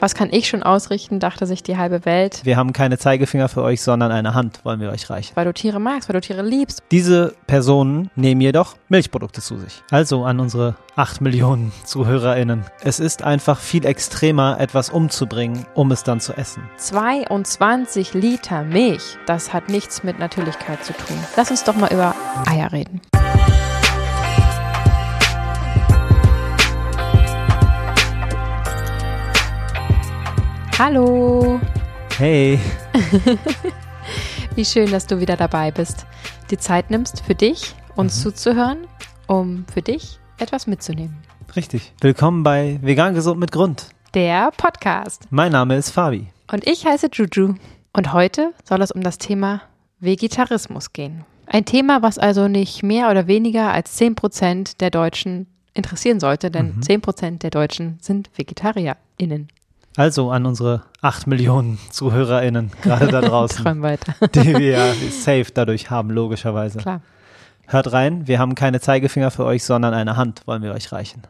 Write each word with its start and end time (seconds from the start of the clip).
Was 0.00 0.14
kann 0.14 0.30
ich 0.32 0.48
schon 0.48 0.62
ausrichten, 0.62 1.20
dachte 1.20 1.46
sich 1.46 1.62
die 1.62 1.76
halbe 1.76 2.06
Welt. 2.06 2.40
Wir 2.44 2.56
haben 2.56 2.72
keine 2.72 2.96
Zeigefinger 2.96 3.50
für 3.50 3.62
euch, 3.62 3.82
sondern 3.82 4.10
eine 4.10 4.32
Hand 4.32 4.64
wollen 4.64 4.80
wir 4.80 4.90
euch 4.90 5.10
reichen. 5.10 5.32
Weil 5.36 5.44
du 5.44 5.52
Tiere 5.52 5.78
magst, 5.78 6.08
weil 6.08 6.14
du 6.14 6.22
Tiere 6.22 6.40
liebst. 6.40 6.82
Diese 6.90 7.34
Personen 7.46 8.10
nehmen 8.16 8.40
jedoch 8.40 8.76
Milchprodukte 8.88 9.42
zu 9.42 9.58
sich. 9.58 9.82
Also 9.90 10.24
an 10.24 10.40
unsere 10.40 10.76
8 10.96 11.20
Millionen 11.20 11.70
ZuhörerInnen. 11.84 12.64
Es 12.82 12.98
ist 12.98 13.22
einfach 13.22 13.60
viel 13.60 13.84
extremer, 13.84 14.58
etwas 14.58 14.88
umzubringen, 14.88 15.66
um 15.74 15.90
es 15.90 16.02
dann 16.02 16.20
zu 16.20 16.32
essen. 16.32 16.62
22 16.78 18.14
Liter 18.14 18.64
Milch, 18.64 19.18
das 19.26 19.52
hat 19.52 19.68
nichts 19.68 20.02
mit 20.02 20.18
Natürlichkeit 20.18 20.82
zu 20.82 20.94
tun. 20.94 21.16
Lass 21.36 21.50
uns 21.50 21.62
doch 21.64 21.76
mal 21.76 21.92
über 21.92 22.14
Eier 22.46 22.72
reden. 22.72 23.02
Hallo. 30.82 31.60
Hey. 32.16 32.58
Wie 34.54 34.64
schön, 34.64 34.90
dass 34.90 35.06
du 35.06 35.20
wieder 35.20 35.36
dabei 35.36 35.70
bist. 35.70 36.06
Die 36.50 36.56
Zeit 36.56 36.90
nimmst 36.90 37.20
für 37.20 37.34
dich, 37.34 37.74
uns 37.96 38.16
mhm. 38.16 38.22
zuzuhören, 38.22 38.78
um 39.26 39.66
für 39.70 39.82
dich 39.82 40.18
etwas 40.38 40.66
mitzunehmen. 40.66 41.18
Richtig. 41.54 41.92
Willkommen 42.00 42.44
bei 42.44 42.78
Vegan 42.80 43.12
Gesund 43.12 43.38
mit 43.38 43.52
Grund. 43.52 43.88
Der 44.14 44.52
Podcast. 44.56 45.26
Mein 45.28 45.52
Name 45.52 45.76
ist 45.76 45.90
Fabi. 45.90 46.28
Und 46.50 46.66
ich 46.66 46.86
heiße 46.86 47.10
Juju. 47.12 47.56
Und 47.92 48.12
heute 48.14 48.54
soll 48.64 48.80
es 48.80 48.90
um 48.90 49.02
das 49.02 49.18
Thema 49.18 49.60
Vegetarismus 49.98 50.94
gehen. 50.94 51.26
Ein 51.44 51.66
Thema, 51.66 52.00
was 52.00 52.16
also 52.16 52.48
nicht 52.48 52.82
mehr 52.82 53.10
oder 53.10 53.26
weniger 53.26 53.70
als 53.70 54.00
10% 54.00 54.78
der 54.78 54.88
Deutschen 54.88 55.46
interessieren 55.74 56.20
sollte, 56.20 56.50
denn 56.50 56.76
mhm. 56.76 56.80
10% 56.80 57.40
der 57.40 57.50
Deutschen 57.50 57.98
sind 58.00 58.30
VegetarierInnen. 58.32 59.48
Also 59.96 60.30
an 60.30 60.46
unsere 60.46 60.84
8 61.02 61.26
Millionen 61.26 61.78
ZuhörerInnen, 61.90 62.70
gerade 62.82 63.08
da 63.08 63.20
draußen. 63.20 63.64
Träum 63.64 63.82
weiter. 63.82 64.14
die 64.34 64.56
wir 64.56 64.70
ja 64.70 64.92
safe 65.10 65.46
dadurch 65.52 65.90
haben, 65.90 66.10
logischerweise. 66.10 66.78
Klar. 66.78 67.02
Hört 67.66 67.92
rein, 67.92 68.26
wir 68.26 68.38
haben 68.38 68.54
keine 68.54 68.80
Zeigefinger 68.80 69.30
für 69.30 69.44
euch, 69.44 69.64
sondern 69.64 69.94
eine 69.94 70.16
Hand 70.16 70.46
wollen 70.46 70.62
wir 70.62 70.72
euch 70.72 70.92
reichen. 70.92 71.22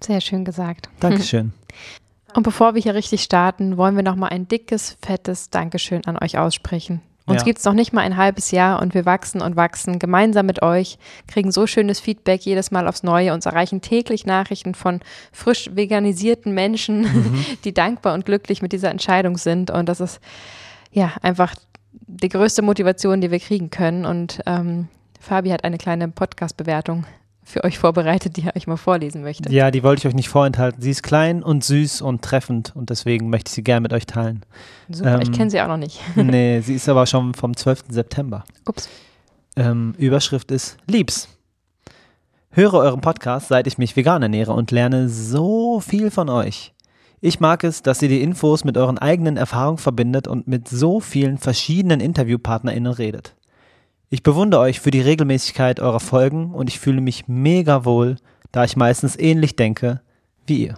Sehr 0.00 0.20
schön 0.20 0.44
gesagt. 0.44 0.88
Dankeschön. 1.00 1.52
Und 2.34 2.42
bevor 2.42 2.74
wir 2.74 2.82
hier 2.82 2.94
richtig 2.94 3.22
starten, 3.22 3.76
wollen 3.78 3.96
wir 3.96 4.02
nochmal 4.02 4.30
ein 4.30 4.46
dickes, 4.46 4.98
fettes 5.00 5.48
Dankeschön 5.48 6.04
an 6.06 6.18
euch 6.18 6.36
aussprechen. 6.36 7.00
Uns 7.26 7.40
ja. 7.40 7.44
gibt 7.44 7.58
es 7.58 7.64
noch 7.64 7.72
nicht 7.72 7.92
mal 7.92 8.02
ein 8.02 8.16
halbes 8.16 8.52
Jahr 8.52 8.80
und 8.80 8.94
wir 8.94 9.04
wachsen 9.04 9.42
und 9.42 9.56
wachsen 9.56 9.98
gemeinsam 9.98 10.46
mit 10.46 10.62
euch, 10.62 10.96
kriegen 11.26 11.50
so 11.50 11.66
schönes 11.66 11.98
Feedback 11.98 12.42
jedes 12.42 12.70
Mal 12.70 12.86
aufs 12.86 13.02
Neue. 13.02 13.34
Uns 13.34 13.46
erreichen 13.46 13.80
täglich 13.80 14.26
Nachrichten 14.26 14.74
von 14.74 15.00
frisch 15.32 15.70
veganisierten 15.74 16.54
Menschen, 16.54 17.00
mhm. 17.00 17.46
die 17.64 17.74
dankbar 17.74 18.14
und 18.14 18.24
glücklich 18.24 18.62
mit 18.62 18.72
dieser 18.72 18.90
Entscheidung 18.90 19.38
sind. 19.38 19.72
Und 19.72 19.88
das 19.88 20.00
ist 20.00 20.20
ja 20.92 21.12
einfach 21.20 21.56
die 21.90 22.28
größte 22.28 22.62
Motivation, 22.62 23.20
die 23.20 23.32
wir 23.32 23.40
kriegen 23.40 23.70
können. 23.70 24.04
Und 24.04 24.40
ähm, 24.46 24.86
Fabi 25.20 25.50
hat 25.50 25.64
eine 25.64 25.78
kleine 25.78 26.06
Podcast-Bewertung 26.06 27.06
für 27.46 27.62
euch 27.62 27.78
vorbereitet, 27.78 28.36
die 28.36 28.42
er 28.42 28.56
euch 28.56 28.66
mal 28.66 28.76
vorlesen 28.76 29.22
möchte. 29.22 29.50
Ja, 29.52 29.70
die 29.70 29.84
wollte 29.84 30.00
ich 30.00 30.06
euch 30.08 30.14
nicht 30.14 30.28
vorenthalten. 30.28 30.82
Sie 30.82 30.90
ist 30.90 31.04
klein 31.04 31.44
und 31.44 31.62
süß 31.62 32.02
und 32.02 32.20
treffend 32.20 32.74
und 32.74 32.90
deswegen 32.90 33.30
möchte 33.30 33.50
ich 33.50 33.54
sie 33.54 33.62
gerne 33.62 33.82
mit 33.82 33.92
euch 33.92 34.04
teilen. 34.04 34.42
Super, 34.88 35.14
ähm, 35.14 35.20
ich 35.22 35.30
kenne 35.30 35.48
sie 35.48 35.60
auch 35.60 35.68
noch 35.68 35.76
nicht. 35.76 36.00
nee, 36.16 36.60
sie 36.64 36.74
ist 36.74 36.88
aber 36.88 37.06
schon 37.06 37.34
vom 37.34 37.56
12. 37.56 37.84
September. 37.88 38.44
Ups. 38.66 38.88
Ähm, 39.54 39.94
Überschrift 39.96 40.50
ist 40.50 40.76
Liebs. 40.88 41.28
Höre 42.50 42.74
euren 42.74 43.00
Podcast, 43.00 43.48
seit 43.48 43.68
ich 43.68 43.78
mich 43.78 43.94
vegan 43.94 44.22
ernähre 44.22 44.52
und 44.52 44.72
lerne 44.72 45.08
so 45.08 45.78
viel 45.78 46.10
von 46.10 46.28
euch. 46.28 46.74
Ich 47.20 47.38
mag 47.38 47.62
es, 47.62 47.80
dass 47.82 48.02
ihr 48.02 48.08
die 48.08 48.22
Infos 48.22 48.64
mit 48.64 48.76
euren 48.76 48.98
eigenen 48.98 49.36
Erfahrungen 49.36 49.78
verbindet 49.78 50.26
und 50.26 50.48
mit 50.48 50.68
so 50.68 50.98
vielen 50.98 51.38
verschiedenen 51.38 52.00
InterviewpartnerInnen 52.00 52.92
redet. 52.92 53.35
Ich 54.08 54.22
bewundere 54.22 54.60
euch 54.60 54.80
für 54.80 54.92
die 54.92 55.00
Regelmäßigkeit 55.00 55.80
eurer 55.80 55.98
Folgen 55.98 56.52
und 56.52 56.68
ich 56.68 56.78
fühle 56.78 57.00
mich 57.00 57.26
mega 57.26 57.84
wohl, 57.84 58.16
da 58.52 58.62
ich 58.62 58.76
meistens 58.76 59.18
ähnlich 59.18 59.56
denke 59.56 60.00
wie 60.46 60.66
ihr. 60.66 60.74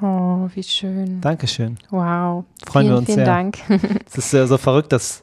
Oh, 0.00 0.48
wie 0.54 0.62
schön. 0.62 1.20
Dankeschön. 1.20 1.76
Wow. 1.90 2.44
Freuen 2.66 2.86
vielen, 2.86 2.88
wir 2.88 2.98
uns 2.98 3.06
vielen 3.06 3.16
sehr. 3.16 3.26
Dank. 3.26 3.58
es 4.06 4.16
ist 4.16 4.32
ja 4.32 4.46
so 4.46 4.56
verrückt, 4.56 4.92
dass 4.92 5.22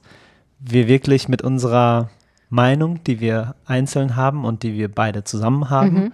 wir 0.60 0.88
wirklich 0.88 1.28
mit 1.28 1.42
unserer 1.42 2.12
Meinung, 2.50 3.04
die 3.04 3.20
wir 3.20 3.56
einzeln 3.66 4.16
haben 4.16 4.46
und 4.46 4.62
die 4.62 4.76
wir 4.76 4.94
beide 4.94 5.24
zusammen 5.24 5.72
haben, 5.72 5.94
mhm. 5.94 6.12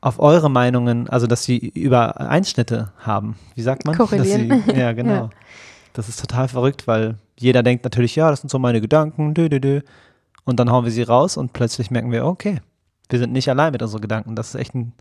auf 0.00 0.18
eure 0.18 0.50
Meinungen, 0.50 1.08
also 1.08 1.28
dass 1.28 1.44
sie 1.44 1.58
Übereinschnitte 1.68 2.92
haben. 2.98 3.36
Wie 3.54 3.62
sagt 3.62 3.84
man? 3.84 3.96
Korrelieren. 3.96 4.64
Sie, 4.66 4.72
ja, 4.72 4.92
genau. 4.92 5.14
Ja. 5.14 5.30
Das 5.94 6.08
ist 6.08 6.20
total 6.20 6.48
verrückt, 6.48 6.86
weil 6.86 7.16
jeder 7.38 7.62
denkt 7.62 7.84
natürlich, 7.84 8.16
ja, 8.16 8.28
das 8.28 8.42
sind 8.42 8.50
so 8.50 8.58
meine 8.58 8.82
Gedanken, 8.82 9.32
dö, 9.32 9.48
dö, 9.48 9.60
dö. 9.60 9.80
Und 10.44 10.60
dann 10.60 10.70
hauen 10.70 10.84
wir 10.84 10.92
sie 10.92 11.02
raus 11.02 11.38
und 11.38 11.54
plötzlich 11.54 11.90
merken 11.90 12.12
wir, 12.12 12.26
okay, 12.26 12.60
wir 13.08 13.18
sind 13.18 13.32
nicht 13.32 13.48
allein 13.48 13.72
mit 13.72 13.80
unseren 13.80 14.00
Gedanken. 14.00 14.36
Das 14.36 14.48
ist 14.48 14.60
echt 14.60 14.74
ein 14.74 14.92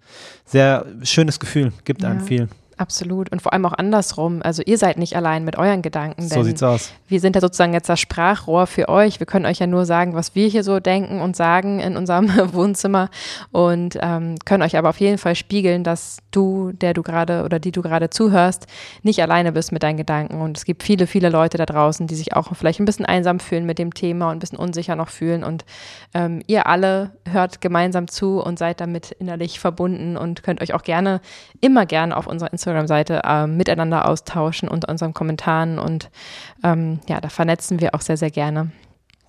sehr 0.45 0.85
schönes 1.01 1.39
Gefühl, 1.39 1.73
gibt 1.83 2.03
ja. 2.03 2.09
einem 2.09 2.21
viel. 2.21 2.47
Absolut. 2.83 3.31
Und 3.31 3.41
vor 3.41 3.53
allem 3.53 3.65
auch 3.65 3.71
andersrum. 3.71 4.41
Also 4.43 4.61
ihr 4.65 4.77
seid 4.77 4.97
nicht 4.97 5.15
allein 5.15 5.45
mit 5.45 5.57
euren 5.57 5.81
Gedanken. 5.81 6.27
so 6.27 6.43
sieht's 6.43 6.61
aus. 6.61 6.91
Wir 7.07 7.21
sind 7.21 7.33
ja 7.33 7.39
sozusagen 7.41 7.71
jetzt 7.71 7.87
das 7.87 8.01
Sprachrohr 8.01 8.67
für 8.67 8.89
euch. 8.89 9.21
Wir 9.21 9.25
können 9.25 9.45
euch 9.45 9.59
ja 9.59 9.67
nur 9.67 9.85
sagen, 9.85 10.15
was 10.15 10.35
wir 10.35 10.49
hier 10.49 10.65
so 10.65 10.81
denken 10.81 11.21
und 11.21 11.37
sagen 11.37 11.79
in 11.79 11.95
unserem 11.95 12.27
Wohnzimmer 12.53 13.09
und 13.53 13.97
ähm, 14.01 14.35
können 14.43 14.63
euch 14.63 14.75
aber 14.75 14.89
auf 14.89 14.99
jeden 14.99 15.17
Fall 15.17 15.35
spiegeln, 15.35 15.85
dass 15.85 16.17
du, 16.31 16.73
der 16.73 16.93
du 16.93 17.03
gerade 17.03 17.45
oder 17.45 17.57
die 17.57 17.71
du 17.71 17.81
gerade 17.81 18.09
zuhörst, 18.09 18.67
nicht 19.01 19.21
alleine 19.21 19.53
bist 19.53 19.71
mit 19.71 19.81
deinen 19.81 19.95
Gedanken. 19.95 20.41
Und 20.41 20.57
es 20.57 20.65
gibt 20.65 20.83
viele, 20.83 21.07
viele 21.07 21.29
Leute 21.29 21.57
da 21.57 21.65
draußen, 21.65 22.05
die 22.05 22.15
sich 22.15 22.35
auch 22.35 22.53
vielleicht 22.53 22.81
ein 22.81 22.85
bisschen 22.85 23.05
einsam 23.05 23.39
fühlen 23.39 23.65
mit 23.65 23.79
dem 23.79 23.93
Thema 23.93 24.25
und 24.25 24.35
ein 24.35 24.39
bisschen 24.39 24.59
unsicher 24.59 24.97
noch 24.97 25.07
fühlen. 25.07 25.45
Und 25.45 25.63
ähm, 26.13 26.41
ihr 26.47 26.67
alle 26.67 27.11
hört 27.31 27.61
gemeinsam 27.61 28.09
zu 28.09 28.41
und 28.41 28.59
seid 28.59 28.81
damit 28.81 29.11
innerlich 29.11 29.61
verbunden 29.61 30.17
und 30.17 30.43
könnt 30.43 30.61
euch 30.61 30.73
auch 30.73 30.83
gerne, 30.83 31.21
immer 31.61 31.85
gerne 31.85 32.17
auf 32.17 32.27
unserer 32.27 32.51
Instagram 32.51 32.72
Instagram-Seite 32.73 33.21
äh, 33.23 33.47
miteinander 33.47 34.07
austauschen 34.07 34.67
unter 34.67 34.89
unseren 34.89 35.13
Kommentaren 35.13 35.79
und 35.79 36.09
ähm, 36.63 36.99
ja, 37.07 37.21
da 37.21 37.29
vernetzen 37.29 37.79
wir 37.79 37.93
auch 37.93 38.01
sehr, 38.01 38.17
sehr 38.17 38.31
gerne. 38.31 38.71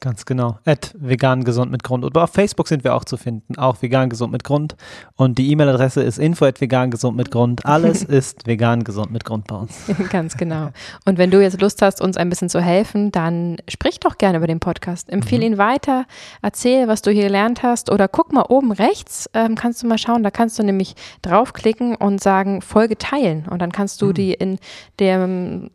Ganz 0.05 0.27
genau. 0.27 0.59
At 0.67 0.95
vegan 0.99 1.45
gesund 1.45 1.73
mit 1.73 1.83
Grund. 1.83 2.05
Und 2.05 2.15
auf 2.19 2.31
Facebook 2.31 2.69
sind 2.69 2.85
wir 2.85 2.95
auch 2.95 3.07
zu 3.07 3.17
finden. 3.17 3.57
Auch 3.57 3.81
vegan 3.81 4.11
gesund 4.11 4.33
mit 4.33 4.45
Grund. 4.45 4.77
Und 5.17 5.39
die 5.39 5.51
E-Mail-Adresse 5.51 6.03
ist 6.03 6.19
info 6.19 6.45
at 6.45 6.61
vegan 6.61 6.91
gesund 6.91 7.17
mit 7.17 7.31
Grund. 7.31 7.65
Alles 7.65 8.03
ist 8.03 8.47
vegan 8.47 8.85
gesund 8.85 9.11
mit 9.13 9.25
Grund 9.25 9.47
bei 9.47 9.57
uns. 9.57 9.87
Ganz 10.11 10.37
genau. 10.37 10.73
Und 11.07 11.17
wenn 11.17 11.31
du 11.31 11.41
jetzt 11.41 11.59
Lust 11.59 11.81
hast, 11.81 12.03
uns 12.03 12.19
ein 12.19 12.29
bisschen 12.29 12.51
zu 12.51 12.61
helfen, 12.61 13.13
dann 13.13 13.57
sprich 13.67 13.99
doch 13.99 14.19
gerne 14.19 14.37
über 14.37 14.47
den 14.47 14.61
Podcast. 14.61 15.09
Empfehle 15.09 15.47
mhm. 15.47 15.55
ihn 15.55 15.59
weiter. 15.59 16.05
Erzähl, 16.43 16.87
was 16.87 17.01
du 17.01 17.11
hier 17.11 17.23
gelernt 17.23 17.63
hast. 17.63 17.91
Oder 17.91 18.07
guck 18.07 18.31
mal 18.31 18.45
oben 18.51 18.73
rechts, 18.73 19.31
ähm, 19.33 19.55
kannst 19.55 19.83
du 19.83 19.87
mal 19.87 19.97
schauen. 19.97 20.23
Da 20.23 20.31
kannst 20.31 20.59
du 20.59 20.65
nämlich 20.65 20.97
draufklicken 21.23 21.97
und 21.97 22.23
sagen, 22.23 22.61
Folge 22.61 22.99
teilen. 22.99 23.47
Und 23.49 23.63
dann 23.63 23.73
kannst 23.73 24.03
du 24.03 24.09
mhm. 24.09 24.15
die 24.15 24.35
in 24.35 24.59
dem 25.01 25.71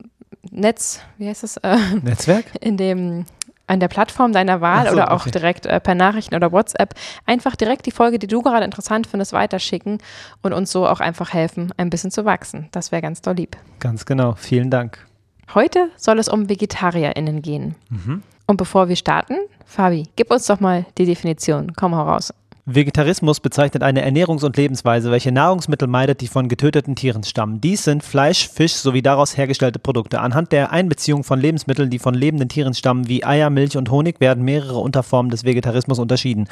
Netz, 0.52 1.02
wie 1.18 1.28
heißt 1.28 1.42
das? 1.42 1.58
Äh, 1.58 1.78
Netzwerk? 2.04 2.46
In 2.62 2.78
dem 2.78 3.26
an 3.70 3.80
der 3.80 3.88
Plattform 3.88 4.34
deiner 4.34 4.62
Wahl 4.62 4.88
so, 4.88 4.94
oder 4.94 5.12
auch 5.12 5.22
okay. 5.22 5.32
direkt 5.32 5.66
äh, 5.66 5.80
per 5.80 5.96
Nachrichten 5.96 6.36
oder 6.36 6.52
WhatsApp 6.52 6.96
einfach 7.26 7.56
direkt 7.56 7.86
die 7.86 7.92
Folge, 7.92 8.20
die 8.20 8.28
du 8.28 8.42
gerade 8.42 8.66
interessant 8.66 9.08
findest, 9.08 9.34
weiterschicken 9.34 10.00
und 10.42 10.54
uns 10.54 10.72
so 10.72 10.88
auch 10.88 11.00
einfach 11.00 11.34
helfen, 11.34 11.72
ein 11.78 11.90
bisschen 11.90 12.12
zu 12.12 12.26
wachsen. 12.26 12.68
Das 12.72 12.92
wäre 12.92 13.02
ganz 13.02 13.22
doll 13.22 13.36
lieb. 13.36 13.58
Ganz 13.80 14.06
genau. 14.06 14.34
Vielen 14.34 14.70
Dank. 14.70 15.06
Heute 15.54 15.90
soll 15.98 16.20
es 16.20 16.30
um 16.30 16.50
VegetarierInnen 16.50 17.42
gehen. 17.42 17.76
Mhm. 17.90 18.24
Und 18.48 18.58
bevor 18.58 18.90
wir 18.90 18.96
starten, 18.96 19.36
Fabi, 19.66 20.08
gib 20.16 20.32
uns 20.32 20.48
doch 20.48 20.60
mal 20.60 20.86
die 20.98 21.06
Definition. 21.06 21.74
Komm 21.76 21.94
heraus. 21.94 22.34
Vegetarismus 22.76 23.40
bezeichnet 23.40 23.82
eine 23.82 24.06
Ernährungs- 24.06 24.46
und 24.46 24.56
Lebensweise, 24.56 25.10
welche 25.10 25.32
Nahrungsmittel 25.32 25.88
meidet, 25.88 26.22
die 26.22 26.28
von 26.28 26.48
getöteten 26.48 26.96
Tieren 26.96 27.24
stammen. 27.24 27.62
Dies 27.62 27.84
sind 27.84 28.04
Fleisch, 28.04 28.48
Fisch 28.48 28.74
sowie 28.74 29.02
daraus 29.02 29.38
hergestellte 29.38 29.80
Produkte. 29.80 30.20
Anhand 30.20 30.52
der 30.52 30.72
Einbeziehung 30.72 31.24
von 31.24 31.40
Lebensmitteln, 31.40 31.90
die 31.90 31.98
von 31.98 32.14
lebenden 32.14 32.48
Tieren 32.48 32.76
stammen, 32.76 33.08
wie 33.08 33.24
Eier, 33.24 33.50
Milch 33.50 33.76
und 33.76 33.90
Honig, 33.90 34.20
werden 34.20 34.44
mehrere 34.46 34.78
Unterformen 34.78 35.32
des 35.32 35.46
Vegetarismus 35.46 35.98
unterschieden. 35.98 36.48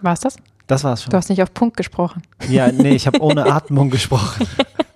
War's 0.00 0.20
das? 0.20 0.36
Das 0.66 0.82
war's 0.82 1.02
schon. 1.02 1.10
Du 1.10 1.16
hast 1.18 1.28
nicht 1.28 1.42
auf 1.42 1.52
Punkt 1.52 1.76
gesprochen. 1.76 2.22
Ja, 2.48 2.72
nee, 2.72 2.94
ich 2.94 3.06
habe 3.06 3.20
ohne 3.20 3.44
Atmung 3.52 3.90
gesprochen. 3.90 4.46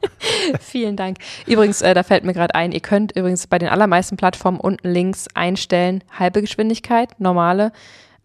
Vielen 0.60 0.96
Dank. 0.96 1.18
Übrigens, 1.46 1.82
äh, 1.82 1.92
da 1.92 2.02
fällt 2.02 2.24
mir 2.24 2.32
gerade 2.32 2.54
ein, 2.54 2.72
ihr 2.72 2.80
könnt 2.80 3.12
übrigens 3.12 3.46
bei 3.46 3.58
den 3.58 3.68
allermeisten 3.68 4.16
Plattformen 4.16 4.58
unten 4.58 4.88
links 4.88 5.26
einstellen, 5.34 6.02
halbe 6.18 6.40
Geschwindigkeit, 6.40 7.20
normale 7.20 7.72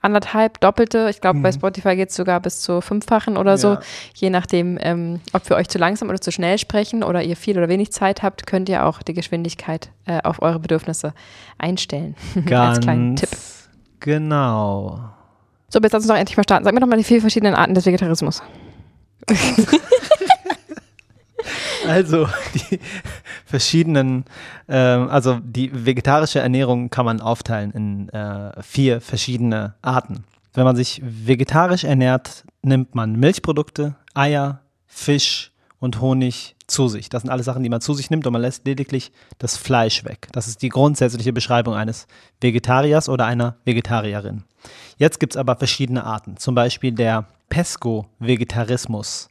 anderthalb, 0.04 0.60
doppelte. 0.60 1.08
Ich 1.10 1.22
glaube, 1.22 1.40
mhm. 1.40 1.44
bei 1.44 1.52
Spotify 1.52 1.96
geht 1.96 2.10
es 2.10 2.16
sogar 2.16 2.40
bis 2.40 2.62
zu 2.62 2.82
fünffachen 2.82 3.38
oder 3.38 3.58
so. 3.58 3.78
Je 4.14 4.30
nachdem, 4.30 4.78
ähm, 4.82 5.22
ob 5.32 5.50
wir 5.50 5.56
euch 5.58 5.70
zu 5.70 5.78
langsam 5.78 6.10
oder 6.10 6.20
zu 6.20 6.32
schnell 6.32 6.58
sprechen 6.58 7.04
oder 7.04 7.24
ihr 7.24 7.36
viel 7.36 7.58
oder 7.58 7.70
wenig 7.70 7.92
Zeit 7.92 8.22
habt, 8.22 8.46
könnt 8.46 8.70
ihr 8.70 8.86
auch 8.86 9.02
die 9.02 9.14
Geschwindigkeit 9.14 9.90
äh, 10.06 10.22
auf 10.24 10.42
eure 10.42 10.60
Bedürfnisse 10.60 11.14
einstellen. 11.58 12.16
Ganz 12.46 12.52
Als 12.78 12.80
kleinen 12.82 13.16
Tipp. 13.16 13.30
Genau. 14.00 15.00
So, 15.70 15.80
jetzt 15.80 15.94
lass 15.94 16.04
uns 16.04 16.08
doch 16.08 16.18
endlich 16.18 16.38
mal 16.38 16.44
starten. 16.44 16.66
Sag 16.66 16.74
mir 16.74 16.82
doch 16.82 16.88
mal 16.88 16.98
die 16.98 17.04
vier 17.04 17.22
verschiedenen 17.22 17.56
Arten 17.56 17.74
des 17.74 17.86
Vegetarismus. 17.86 18.44
Also 21.88 22.28
die 22.56 22.80
verschiedenen, 23.46 24.26
ähm, 24.68 25.10
also 25.10 25.40
die 25.44 25.86
vegetarische 25.86 26.40
Ernährung 26.40 26.90
kann 26.90 27.06
man 27.06 27.22
aufteilen 27.22 27.72
in 27.72 28.10
äh, 28.10 28.62
vier 28.62 29.02
verschiedene 29.02 29.76
Arten. 29.82 30.24
Wenn 30.54 30.66
man 30.66 30.76
sich 30.76 31.02
vegetarisch 31.04 31.84
ernährt, 31.84 32.44
nimmt 32.62 32.96
man 32.96 33.16
Milchprodukte, 33.16 33.96
Eier, 34.14 34.62
Fisch 34.86 35.52
und 35.80 36.00
Honig 36.00 36.56
zu 36.68 36.88
sich. 36.88 37.10
Das 37.10 37.24
sind 37.24 37.32
alles 37.32 37.46
Sachen, 37.46 37.64
die 37.64 37.70
man 37.70 37.82
zu 37.82 37.94
sich 37.94 38.10
nimmt 38.10 38.26
und 38.26 38.34
man 38.34 38.42
lässt 38.42 38.66
lediglich 38.66 39.12
das 39.38 39.58
Fleisch 39.58 40.06
weg. 40.06 40.28
Das 40.32 40.48
ist 40.48 40.62
die 40.62 40.70
grundsätzliche 40.70 41.34
Beschreibung 41.34 41.74
eines 41.74 42.08
Vegetariers 42.40 43.10
oder 43.10 43.26
einer 43.26 43.58
Vegetarierin. 43.66 44.44
Jetzt 44.98 45.20
gibt 45.20 45.34
es 45.34 45.38
aber 45.38 45.56
verschiedene 45.56 46.06
Arten, 46.06 46.38
zum 46.38 46.56
Beispiel 46.56 46.94
der 46.94 47.26
Pesco-Vegetarismus. 47.50 49.30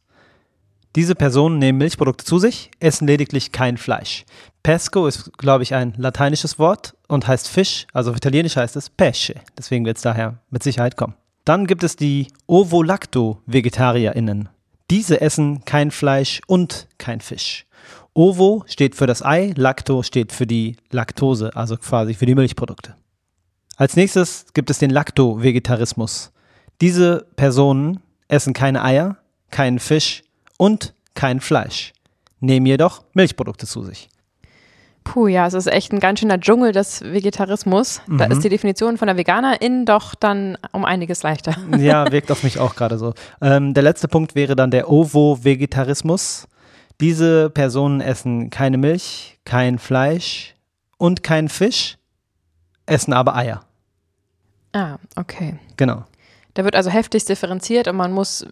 Diese 0.95 1.15
Personen 1.15 1.59
nehmen 1.59 1.79
Milchprodukte 1.79 2.25
zu 2.25 2.39
sich, 2.39 2.71
essen 2.79 3.07
lediglich 3.07 3.51
kein 3.51 3.79
Fleisch. 3.79 4.27
Pesco 4.63 5.07
ist, 5.07 5.33
glaube 5.39 5.63
ich, 5.63 5.75
ein 5.75 5.95
lateinisches 5.97 6.59
Wort 6.59 6.95
und 7.09 7.27
heißt 7.27 7.49
Fisch, 7.49 7.87
also 7.95 8.11
auf 8.11 8.17
Italienisch 8.17 8.57
heißt 8.57 8.77
es 8.77 8.91
Pesce. 8.91 9.35
Deswegen 9.57 9.87
wird 9.87 9.97
es 9.97 10.03
daher 10.03 10.39
mit 10.51 10.63
Sicherheit 10.63 10.99
kommen. 10.99 11.15
Dann 11.47 11.67
gibt 11.67 11.83
es 11.83 11.97
die 11.97 12.29
Ovo-Lacto-VegetarierInnen. 12.47 14.51
Diese 14.91 15.23
essen 15.23 15.65
kein 15.65 15.91
Fleisch 15.91 16.43
und 16.47 16.87
kein 16.99 17.21
Fisch. 17.21 17.65
Ovo 18.15 18.65
steht 18.67 18.95
für 18.95 19.07
das 19.07 19.25
Ei, 19.25 19.55
Lacto 19.57 20.03
steht 20.03 20.33
für 20.33 20.47
die 20.47 20.77
Laktose, 20.91 21.57
also 21.57 21.79
quasi 21.79 22.13
für 22.13 22.27
die 22.27 22.35
Milchprodukte. 22.35 22.95
Als 23.77 23.97
nächstes 23.97 24.45
gibt 24.53 24.69
es 24.69 24.79
den 24.79 24.91
Lacto-Vegetarismus. 24.91 26.33
Diese 26.83 27.27
Personen 27.37 28.01
essen 28.29 28.53
keine 28.53 28.85
Eier, 28.85 29.17
keinen 29.51 29.79
Fisch 29.79 30.25
und 30.63 30.95
kein 31.15 31.41
Fleisch, 31.41 31.93
nehmen 32.39 32.67
jedoch 32.67 33.03
Milchprodukte 33.15 33.67
zu 33.67 33.83
sich. 33.83 34.09
Puh, 35.03 35.27
ja, 35.27 35.49
es 35.49 35.55
ist 35.55 35.67
echt 35.67 35.93
ein 35.93 35.99
ganz 35.99 36.21
schöner 36.21 36.39
Dschungel 36.39 36.71
des 36.71 37.03
Vegetarismus. 37.03 38.01
Da 38.07 38.27
Mhm. 38.27 38.33
ist 38.33 38.45
die 38.45 38.49
Definition 38.49 38.97
von 38.97 39.09
der 39.09 39.17
Veganerin 39.17 39.85
doch 39.85 40.15
dann 40.15 40.57
um 40.71 40.85
einiges 40.85 41.25
leichter. 41.25 41.57
Ja, 41.79 42.13
wirkt 42.13 42.31
auf 42.31 42.45
mich 42.45 42.61
auch 42.61 42.77
gerade 42.77 42.97
so. 42.99 43.13
Ähm, 43.41 43.75
der 43.75 43.83
letzte 43.83 44.07
Punkt 44.07 44.37
wäre 44.37 44.55
dann 44.55 44.71
der 44.71 44.89
Ovo-Vegetarismus. 44.89 46.47
Diese 47.01 47.51
Personen 47.51 48.01
essen 48.01 48.51
keine 48.51 48.79
Milch, 48.79 49.41
kein 49.45 49.81
Fleisch 49.81 50.55
und 50.99 51.25
kein 51.25 51.49
Fisch, 51.49 51.99
essen 52.87 53.13
aber 53.13 53.35
Eier. 53.35 53.65
Ah, 54.73 54.99
okay. 55.17 55.57
Genau. 55.77 56.05
Da 56.55 56.65
wird 56.65 56.77
also 56.77 56.91
heftig 56.91 57.25
differenziert 57.25 57.89
und 57.89 57.97
man 57.97 58.13
muss, 58.13 58.47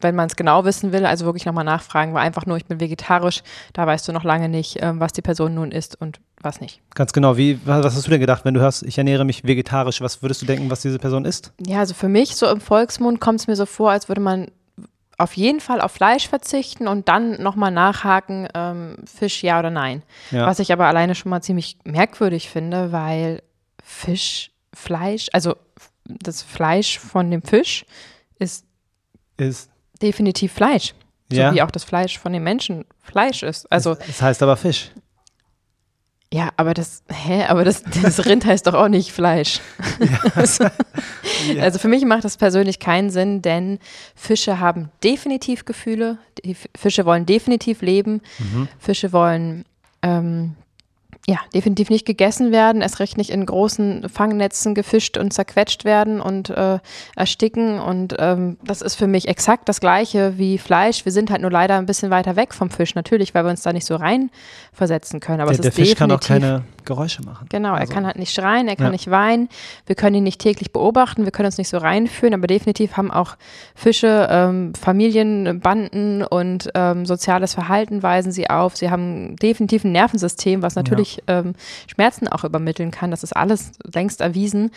wenn 0.00 0.14
man 0.14 0.26
es 0.26 0.36
genau 0.36 0.64
wissen 0.64 0.92
will, 0.92 1.06
also 1.06 1.24
wirklich 1.24 1.46
nochmal 1.46 1.64
nachfragen, 1.64 2.12
weil 2.12 2.22
einfach 2.22 2.46
nur, 2.46 2.56
ich 2.56 2.66
bin 2.66 2.80
vegetarisch, 2.80 3.42
da 3.72 3.86
weißt 3.86 4.06
du 4.08 4.12
noch 4.12 4.24
lange 4.24 4.48
nicht, 4.48 4.78
ähm, 4.80 5.00
was 5.00 5.12
die 5.12 5.22
Person 5.22 5.54
nun 5.54 5.72
isst 5.72 6.00
und 6.00 6.20
was 6.42 6.60
nicht. 6.60 6.80
Ganz 6.94 7.12
genau. 7.12 7.36
Wie, 7.36 7.58
was 7.64 7.84
was 7.84 7.94
hast 7.94 8.06
du 8.06 8.10
denn 8.10 8.20
gedacht, 8.20 8.44
wenn 8.44 8.54
du 8.54 8.60
hörst, 8.60 8.82
ich 8.82 8.98
ernähre 8.98 9.24
mich 9.24 9.44
vegetarisch? 9.44 10.00
Was 10.00 10.22
würdest 10.22 10.42
du 10.42 10.46
denken, 10.46 10.70
was 10.70 10.82
diese 10.82 10.98
Person 10.98 11.24
isst? 11.24 11.52
Ja, 11.64 11.78
also 11.78 11.94
für 11.94 12.08
mich 12.08 12.36
so 12.36 12.48
im 12.48 12.60
Volksmund 12.60 13.20
kommt 13.20 13.40
es 13.40 13.46
mir 13.46 13.56
so 13.56 13.66
vor, 13.66 13.90
als 13.90 14.08
würde 14.08 14.20
man 14.20 14.48
auf 15.20 15.34
jeden 15.34 15.60
Fall 15.60 15.80
auf 15.82 15.92
Fleisch 15.92 16.28
verzichten 16.28 16.88
und 16.88 17.08
dann 17.08 17.42
nochmal 17.42 17.70
nachhaken, 17.70 18.48
ähm, 18.54 18.96
Fisch 19.04 19.42
ja 19.42 19.58
oder 19.58 19.70
nein. 19.70 20.02
Ja. 20.30 20.46
Was 20.46 20.58
ich 20.58 20.72
aber 20.72 20.86
alleine 20.86 21.14
schon 21.14 21.30
mal 21.30 21.42
ziemlich 21.42 21.76
merkwürdig 21.84 22.48
finde, 22.48 22.90
weil 22.90 23.42
Fisch, 23.84 24.50
Fleisch, 24.72 25.28
also 25.32 25.56
das 26.22 26.42
Fleisch 26.42 26.98
von 26.98 27.30
dem 27.30 27.42
Fisch 27.42 27.84
ist 28.38 28.64
ist. 29.36 29.70
definitiv 30.02 30.52
Fleisch. 30.52 30.94
So 31.30 31.38
Ja. 31.38 31.54
wie 31.54 31.62
auch 31.62 31.70
das 31.70 31.84
Fleisch 31.84 32.18
von 32.18 32.32
dem 32.32 32.42
Menschen 32.44 32.84
Fleisch 33.02 33.42
ist. 33.42 33.70
Also, 33.70 33.96
Es 34.08 34.20
heißt 34.20 34.42
aber 34.42 34.56
Fisch. 34.56 34.90
ja, 36.32 36.50
aber 36.56 36.74
das, 36.74 37.02
hä, 37.08 37.44
aber 37.44 37.64
das, 37.64 37.82
das 38.02 38.24
Rind 38.26 38.44
heißt 38.44 38.66
doch 38.66 38.74
auch 38.74 38.88
nicht 38.88 39.12
Fleisch. 39.12 39.60
also, 40.34 40.66
also 41.60 41.78
für 41.78 41.88
mich 41.88 42.04
macht 42.04 42.24
das 42.24 42.36
persönlich 42.36 42.78
keinen 42.78 43.10
Sinn, 43.10 43.42
denn 43.42 43.78
Fische 44.14 44.60
haben 44.60 44.90
definitiv 45.02 45.64
Gefühle. 45.64 46.18
Fische 46.76 47.04
wollen 47.06 47.26
definitiv 47.26 47.80
leben. 47.82 48.20
Fische 48.78 49.12
wollen 49.12 49.64
ähm, 50.02 50.56
ja, 51.26 51.38
definitiv 51.54 51.90
nicht 51.90 52.06
gegessen 52.06 52.50
werden, 52.50 52.82
erst 52.82 52.98
recht 52.98 53.16
nicht 53.16 53.30
in 53.30 53.44
großen 53.44 54.08
Fangnetzen 54.08 54.74
gefischt 54.74 55.18
und 55.18 55.32
zerquetscht 55.32 55.84
werden 55.84 56.20
und 56.20 56.50
äh, 56.50 56.78
ersticken. 57.14 57.78
Und 57.78 58.16
ähm, 58.18 58.56
das 58.64 58.80
ist 58.80 58.94
für 58.94 59.06
mich 59.06 59.28
exakt 59.28 59.68
das 59.68 59.80
Gleiche 59.80 60.38
wie 60.38 60.58
Fleisch. 60.58 61.04
Wir 61.04 61.12
sind 61.12 61.30
halt 61.30 61.42
nur 61.42 61.50
leider 61.50 61.76
ein 61.76 61.86
bisschen 61.86 62.10
weiter 62.10 62.36
weg 62.36 62.54
vom 62.54 62.70
Fisch, 62.70 62.94
natürlich, 62.94 63.34
weil 63.34 63.44
wir 63.44 63.50
uns 63.50 63.62
da 63.62 63.72
nicht 63.72 63.86
so 63.86 63.96
reinversetzen 63.96 65.20
können. 65.20 65.40
Aber 65.40 65.50
Der, 65.50 65.60
es 65.60 65.60
der 65.60 65.70
ist 65.70 65.88
Fisch 65.88 65.94
kann 65.94 66.10
auch 66.10 66.20
keine 66.20 66.64
Geräusche 66.84 67.22
machen. 67.22 67.46
Genau, 67.50 67.74
er 67.74 67.80
Also, 67.80 67.92
kann 67.92 68.06
halt 68.06 68.18
nicht 68.18 68.34
schreien, 68.34 68.68
er 68.68 68.76
kann 68.76 68.86
Ja. 68.86 68.92
nicht 68.92 69.10
weinen. 69.10 69.48
Wir 69.86 69.94
können 69.96 70.16
ihn 70.16 70.24
nicht 70.24 70.40
täglich 70.40 70.72
beobachten, 70.72 71.24
wir 71.24 71.32
können 71.32 71.46
uns 71.46 71.58
nicht 71.58 71.68
so 71.68 71.78
reinführen, 71.78 72.34
aber 72.34 72.46
definitiv 72.46 72.96
haben 72.96 73.10
auch 73.10 73.36
Fische 73.74 74.28
ähm, 74.30 74.72
Familien, 74.74 75.60
Banden 75.60 76.22
und 76.22 76.70
ähm, 76.74 77.06
soziales 77.06 77.54
Verhalten 77.54 78.02
weisen 78.02 78.32
sie 78.32 78.50
auf. 78.50 78.76
Sie 78.76 78.90
haben 78.90 79.36
definitiv 79.36 79.84
ein 79.84 79.92
Nervensystem, 79.92 80.62
was 80.62 80.74
natürlich 80.74 81.22
ähm, 81.26 81.54
Schmerzen 81.86 82.28
auch 82.28 82.44
übermitteln 82.44 82.90
kann. 82.90 83.10
Das 83.10 83.22
ist 83.22 83.34
alles 83.36 83.72
längst 83.92 84.20
erwiesen. 84.20 84.70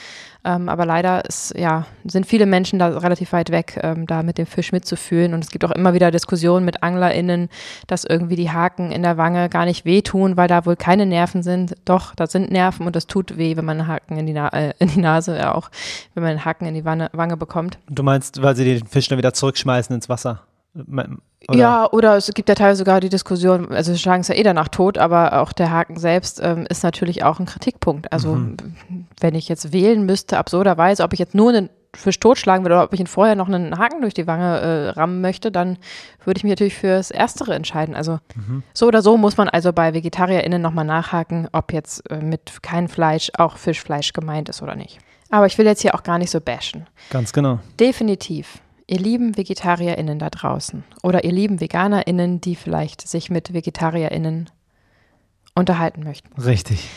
Ähm, 0.45 0.67
aber 0.67 0.85
leider 0.85 1.23
ist, 1.23 1.53
ja, 1.57 1.85
sind 2.03 2.25
viele 2.25 2.45
Menschen 2.45 2.77
da 2.77 2.87
relativ 2.89 3.31
weit 3.31 3.49
weg, 3.49 3.79
ähm, 3.81 4.05
da 4.07 4.23
mit 4.23 4.37
dem 4.37 4.45
Fisch 4.45 4.73
mitzufühlen. 4.73 5.33
Und 5.33 5.41
es 5.43 5.51
gibt 5.51 5.63
auch 5.63 5.71
immer 5.71 5.93
wieder 5.93 6.11
Diskussionen 6.11 6.65
mit 6.65 6.83
AnglerInnen, 6.83 7.47
dass 7.87 8.03
irgendwie 8.03 8.35
die 8.35 8.51
Haken 8.51 8.91
in 8.91 9.03
der 9.03 9.17
Wange 9.17 9.47
gar 9.47 9.63
nicht 9.63 9.85
wehtun, 9.85 10.35
weil 10.35 10.49
da 10.49 10.65
wohl 10.65 10.75
keine 10.75 11.05
Nerven 11.05 11.43
sind. 11.43 11.75
Doch, 11.85 11.92
da 12.15 12.27
sind 12.27 12.51
Nerven 12.51 12.85
und 12.85 12.95
das 12.95 13.07
tut 13.07 13.37
weh, 13.37 13.55
wenn 13.57 13.65
man 13.65 13.79
einen 13.79 13.87
Haken 13.87 14.17
in 14.17 14.25
die, 14.25 14.33
Na 14.33 14.49
äh, 14.49 14.73
in 14.79 14.89
die 14.89 14.99
Nase, 14.99 15.37
ja 15.37 15.55
auch, 15.55 15.69
wenn 16.13 16.23
man 16.23 16.31
einen 16.31 16.45
Haken 16.45 16.65
in 16.65 16.73
die 16.73 16.85
Wange, 16.85 17.09
Wange 17.13 17.37
bekommt. 17.37 17.77
Du 17.89 18.03
meinst, 18.03 18.41
weil 18.41 18.55
sie 18.55 18.65
den 18.65 18.85
Fisch 18.85 19.07
dann 19.07 19.17
wieder 19.17 19.33
zurückschmeißen 19.33 19.95
ins 19.95 20.09
Wasser? 20.09 20.41
Oder? 20.75 21.59
Ja, 21.59 21.91
oder 21.91 22.17
es 22.17 22.31
gibt 22.33 22.49
ja 22.49 22.55
teilweise 22.55 22.79
sogar 22.79 22.99
die 22.99 23.09
Diskussion, 23.09 23.71
also 23.71 23.93
sie 23.93 23.99
schlagen 23.99 24.21
es 24.21 24.27
ja 24.27 24.35
eh 24.35 24.43
danach 24.43 24.69
tot, 24.69 24.97
aber 24.97 25.41
auch 25.41 25.53
der 25.53 25.71
Haken 25.71 25.97
selbst 25.97 26.41
ähm, 26.41 26.65
ist 26.67 26.83
natürlich 26.83 27.23
auch 27.23 27.39
ein 27.39 27.45
Kritikpunkt. 27.45 28.11
Also 28.11 28.39
wenn 29.19 29.35
ich 29.35 29.49
jetzt 29.49 29.71
wählen 29.71 30.05
müsste, 30.05 30.37
absurderweise, 30.37 31.03
ob 31.03 31.13
ich 31.13 31.19
jetzt 31.19 31.35
nur 31.35 31.49
einen 31.49 31.69
Fisch 31.95 32.19
totschlagen 32.19 32.65
würde 32.65 32.75
oder 32.75 32.83
ob 32.83 32.93
ich 32.93 32.99
ihn 32.99 33.07
vorher 33.07 33.35
noch 33.35 33.47
einen 33.47 33.77
Haken 33.77 34.01
durch 34.01 34.13
die 34.13 34.25
Wange 34.25 34.59
äh, 34.59 34.89
rammen 34.89 35.21
möchte, 35.21 35.51
dann 35.51 35.77
würde 36.23 36.39
ich 36.39 36.43
mich 36.43 36.51
natürlich 36.51 36.75
für 36.75 36.87
das 36.87 37.11
Erstere 37.11 37.53
entscheiden. 37.53 37.95
Also 37.95 38.19
so 38.73 38.87
oder 38.87 39.01
so 39.01 39.17
muss 39.17 39.37
man 39.37 39.47
also 39.47 39.71
bei 39.73 39.93
VegetarierInnen 39.93 40.61
nochmal 40.61 40.85
nachhaken, 40.85 41.47
ob 41.51 41.71
jetzt 41.71 42.09
äh, 42.09 42.17
mit 42.17 42.63
kein 42.63 42.87
Fleisch 42.87 43.31
auch 43.37 43.57
Fischfleisch 43.57 44.13
gemeint 44.13 44.49
ist 44.49 44.61
oder 44.61 44.75
nicht. 44.75 44.99
Aber 45.29 45.45
ich 45.45 45.57
will 45.57 45.65
jetzt 45.65 45.81
hier 45.81 45.95
auch 45.95 46.03
gar 46.03 46.17
nicht 46.17 46.31
so 46.31 46.41
bashen. 46.41 46.87
Ganz 47.09 47.33
genau. 47.33 47.59
Definitiv. 47.79 48.59
Ihr 48.87 48.99
lieben 48.99 49.37
VegetarierInnen 49.37 50.19
da 50.19 50.29
draußen 50.29 50.83
oder 51.03 51.23
ihr 51.23 51.31
lieben 51.31 51.61
VeganerInnen, 51.61 52.41
die 52.41 52.55
vielleicht 52.55 53.07
sich 53.07 53.29
mit 53.29 53.53
VegetarierInnen 53.53 54.49
unterhalten 55.55 56.03
möchten. 56.03 56.29
Richtig. 56.41 56.89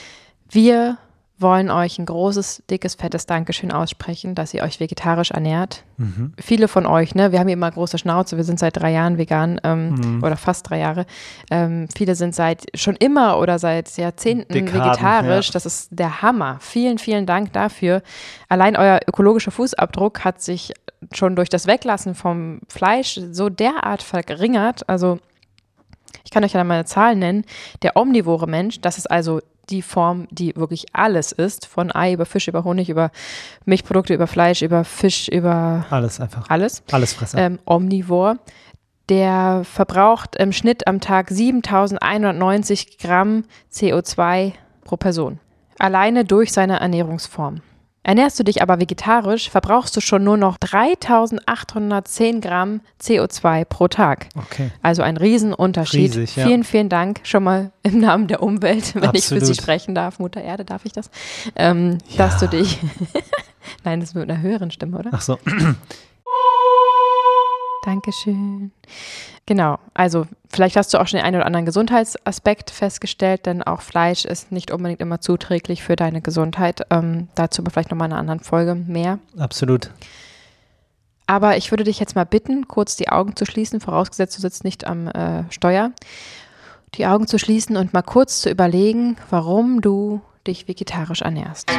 Wir 0.50 0.98
wollen 1.38 1.70
euch 1.70 1.98
ein 1.98 2.06
großes, 2.06 2.62
dickes, 2.70 2.94
fettes 2.94 3.26
Dankeschön 3.26 3.70
aussprechen, 3.70 4.34
dass 4.34 4.54
ihr 4.54 4.62
euch 4.62 4.80
vegetarisch 4.80 5.32
ernährt. 5.32 5.84
Mhm. 5.98 6.32
Viele 6.40 6.66
von 6.66 6.86
euch, 6.86 7.14
ne, 7.14 7.30
wir 7.30 7.38
haben 7.40 7.46
hier 7.48 7.52
immer 7.56 7.70
große 7.70 7.98
Schnauze, 7.98 8.38
wir 8.38 8.44
sind 8.44 8.58
seit 8.58 8.76
drei 8.78 8.92
Jahren 8.92 9.18
vegan 9.18 9.60
ähm, 9.64 9.90
Mhm. 9.94 10.22
oder 10.24 10.36
fast 10.36 10.70
drei 10.70 10.78
Jahre. 10.78 11.04
Ähm, 11.50 11.88
viele 11.94 12.14
sind 12.14 12.34
seit 12.34 12.64
schon 12.74 12.96
immer 12.96 13.38
oder 13.38 13.58
seit 13.58 13.94
Jahrzehnten 13.98 14.52
Dekaden, 14.52 14.80
vegetarisch. 14.82 15.48
ja. 15.48 15.52
Das 15.52 15.66
ist 15.66 15.88
der 15.90 16.22
Hammer. 16.22 16.56
Vielen, 16.60 16.96
vielen 16.98 17.26
Dank 17.26 17.52
dafür. 17.52 18.02
Allein 18.48 18.74
euer 18.76 19.00
ökologischer 19.06 19.50
Fußabdruck 19.50 20.24
hat 20.24 20.40
sich 20.40 20.72
schon 21.12 21.36
durch 21.36 21.50
das 21.50 21.66
Weglassen 21.66 22.14
vom 22.14 22.60
Fleisch 22.68 23.20
so 23.30 23.50
derart 23.50 24.02
verringert. 24.02 24.88
Also 24.88 25.18
ich 26.24 26.30
kann 26.30 26.42
euch 26.44 26.54
ja 26.54 26.64
mal 26.64 26.74
eine 26.74 26.84
Zahl 26.86 27.14
nennen. 27.14 27.44
Der 27.82 27.96
omnivore 27.96 28.46
Mensch, 28.48 28.80
das 28.80 28.96
ist 28.98 29.10
also 29.10 29.40
die 29.70 29.82
Form, 29.82 30.28
die 30.30 30.54
wirklich 30.56 30.86
alles 30.92 31.32
ist, 31.32 31.66
von 31.66 31.92
Ei 31.94 32.12
über 32.12 32.26
Fisch, 32.26 32.48
über 32.48 32.64
Honig, 32.64 32.88
über 32.88 33.10
Milchprodukte, 33.64 34.14
über 34.14 34.26
Fleisch, 34.26 34.62
über 34.62 34.84
Fisch, 34.84 35.28
über 35.28 35.84
Alles 35.90 36.20
einfach. 36.20 36.48
alles, 36.48 36.82
Alles 36.92 37.12
Fresser. 37.14 37.38
ähm, 37.38 37.58
omnivor. 37.64 38.36
Der 39.08 39.62
verbraucht 39.64 40.34
im 40.36 40.52
Schnitt 40.52 40.86
am 40.88 41.00
Tag 41.00 41.30
7190 41.30 42.98
Gramm 42.98 43.44
CO2 43.72 44.52
pro 44.84 44.96
Person. 44.96 45.38
Alleine 45.78 46.24
durch 46.24 46.52
seine 46.52 46.80
Ernährungsform. 46.80 47.60
Ernährst 48.06 48.38
du 48.38 48.44
dich 48.44 48.62
aber 48.62 48.78
vegetarisch, 48.78 49.50
verbrauchst 49.50 49.96
du 49.96 50.00
schon 50.00 50.22
nur 50.22 50.36
noch 50.36 50.58
3810 50.58 52.40
Gramm 52.40 52.80
CO2 53.02 53.64
pro 53.64 53.88
Tag. 53.88 54.28
Okay. 54.36 54.70
Also 54.80 55.02
ein 55.02 55.16
Riesenunterschied. 55.16 56.14
Riesig, 56.14 56.36
ja. 56.36 56.46
Vielen, 56.46 56.62
vielen 56.62 56.88
Dank 56.88 57.18
schon 57.24 57.42
mal 57.42 57.72
im 57.82 57.98
Namen 57.98 58.28
der 58.28 58.44
Umwelt, 58.44 58.94
wenn 58.94 59.10
ich 59.14 59.24
für 59.24 59.40
Sie 59.40 59.50
Absolut. 59.50 59.56
sprechen 59.56 59.96
darf. 59.96 60.20
Mutter 60.20 60.40
Erde, 60.40 60.64
darf 60.64 60.84
ich 60.84 60.92
das? 60.92 61.10
Ähm, 61.56 61.98
Dass 62.16 62.38
du 62.38 62.46
dich. 62.46 62.78
Nein, 63.82 63.98
das 63.98 64.10
ist 64.10 64.14
mit 64.14 64.30
einer 64.30 64.40
höheren 64.40 64.70
Stimme, 64.70 64.98
oder? 64.98 65.10
Ach 65.12 65.20
so. 65.20 65.36
Dankeschön. 67.82 68.70
Genau, 69.46 69.78
also 69.94 70.26
vielleicht 70.48 70.76
hast 70.76 70.92
du 70.92 70.98
auch 70.98 71.06
schon 71.06 71.18
den 71.18 71.24
einen 71.24 71.36
oder 71.36 71.46
anderen 71.46 71.66
Gesundheitsaspekt 71.66 72.70
festgestellt, 72.70 73.46
denn 73.46 73.62
auch 73.62 73.80
Fleisch 73.80 74.24
ist 74.24 74.50
nicht 74.50 74.72
unbedingt 74.72 75.00
immer 75.00 75.20
zuträglich 75.20 75.84
für 75.84 75.94
deine 75.94 76.20
Gesundheit. 76.20 76.84
Ähm, 76.90 77.28
dazu 77.36 77.62
aber 77.62 77.70
vielleicht 77.70 77.92
nochmal 77.92 78.08
in 78.08 78.12
einer 78.12 78.20
anderen 78.20 78.40
Folge 78.40 78.74
mehr. 78.74 79.20
Absolut. 79.38 79.90
Aber 81.28 81.56
ich 81.56 81.70
würde 81.70 81.84
dich 81.84 82.00
jetzt 82.00 82.16
mal 82.16 82.26
bitten, 82.26 82.66
kurz 82.66 82.96
die 82.96 83.08
Augen 83.08 83.36
zu 83.36 83.46
schließen, 83.46 83.80
vorausgesetzt 83.80 84.36
du 84.36 84.40
sitzt 84.42 84.64
nicht 84.64 84.84
am 84.84 85.06
äh, 85.08 85.44
Steuer, 85.50 85.92
die 86.94 87.06
Augen 87.06 87.28
zu 87.28 87.38
schließen 87.38 87.76
und 87.76 87.92
mal 87.92 88.02
kurz 88.02 88.40
zu 88.40 88.50
überlegen, 88.50 89.16
warum 89.30 89.80
du 89.80 90.20
dich 90.46 90.66
vegetarisch 90.66 91.22
ernährst. 91.22 91.70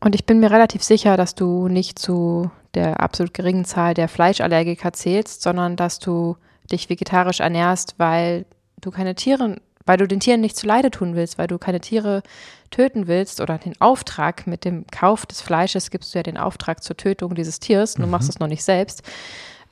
Und 0.00 0.14
ich 0.14 0.26
bin 0.26 0.38
mir 0.38 0.50
relativ 0.50 0.82
sicher, 0.82 1.16
dass 1.16 1.34
du 1.34 1.68
nicht 1.68 1.98
zu 1.98 2.50
der 2.76 3.00
absolut 3.00 3.34
geringen 3.34 3.64
Zahl 3.64 3.94
der 3.94 4.08
Fleischallergiker 4.08 4.92
zählst, 4.92 5.42
sondern 5.42 5.76
dass 5.76 5.98
du 5.98 6.36
dich 6.70 6.88
vegetarisch 6.88 7.40
ernährst, 7.40 7.94
weil 7.98 8.44
du 8.80 8.90
keine 8.90 9.14
Tiere, 9.14 9.56
weil 9.86 9.96
du 9.96 10.06
den 10.06 10.20
Tieren 10.20 10.42
nicht 10.42 10.56
zu 10.56 10.66
Leide 10.66 10.90
tun 10.90 11.16
willst, 11.16 11.38
weil 11.38 11.46
du 11.46 11.58
keine 11.58 11.80
Tiere 11.80 12.22
töten 12.70 13.06
willst 13.06 13.40
oder 13.40 13.58
den 13.58 13.80
Auftrag 13.80 14.46
mit 14.46 14.64
dem 14.64 14.86
Kauf 14.88 15.24
des 15.26 15.40
Fleisches 15.40 15.90
gibst 15.90 16.14
du 16.14 16.18
ja 16.18 16.22
den 16.22 16.36
Auftrag 16.36 16.82
zur 16.82 16.96
Tötung 16.96 17.34
dieses 17.34 17.60
Tiers, 17.60 17.96
mhm. 17.96 18.02
du 18.02 18.08
machst 18.08 18.28
es 18.28 18.38
noch 18.38 18.48
nicht 18.48 18.62
selbst, 18.62 19.02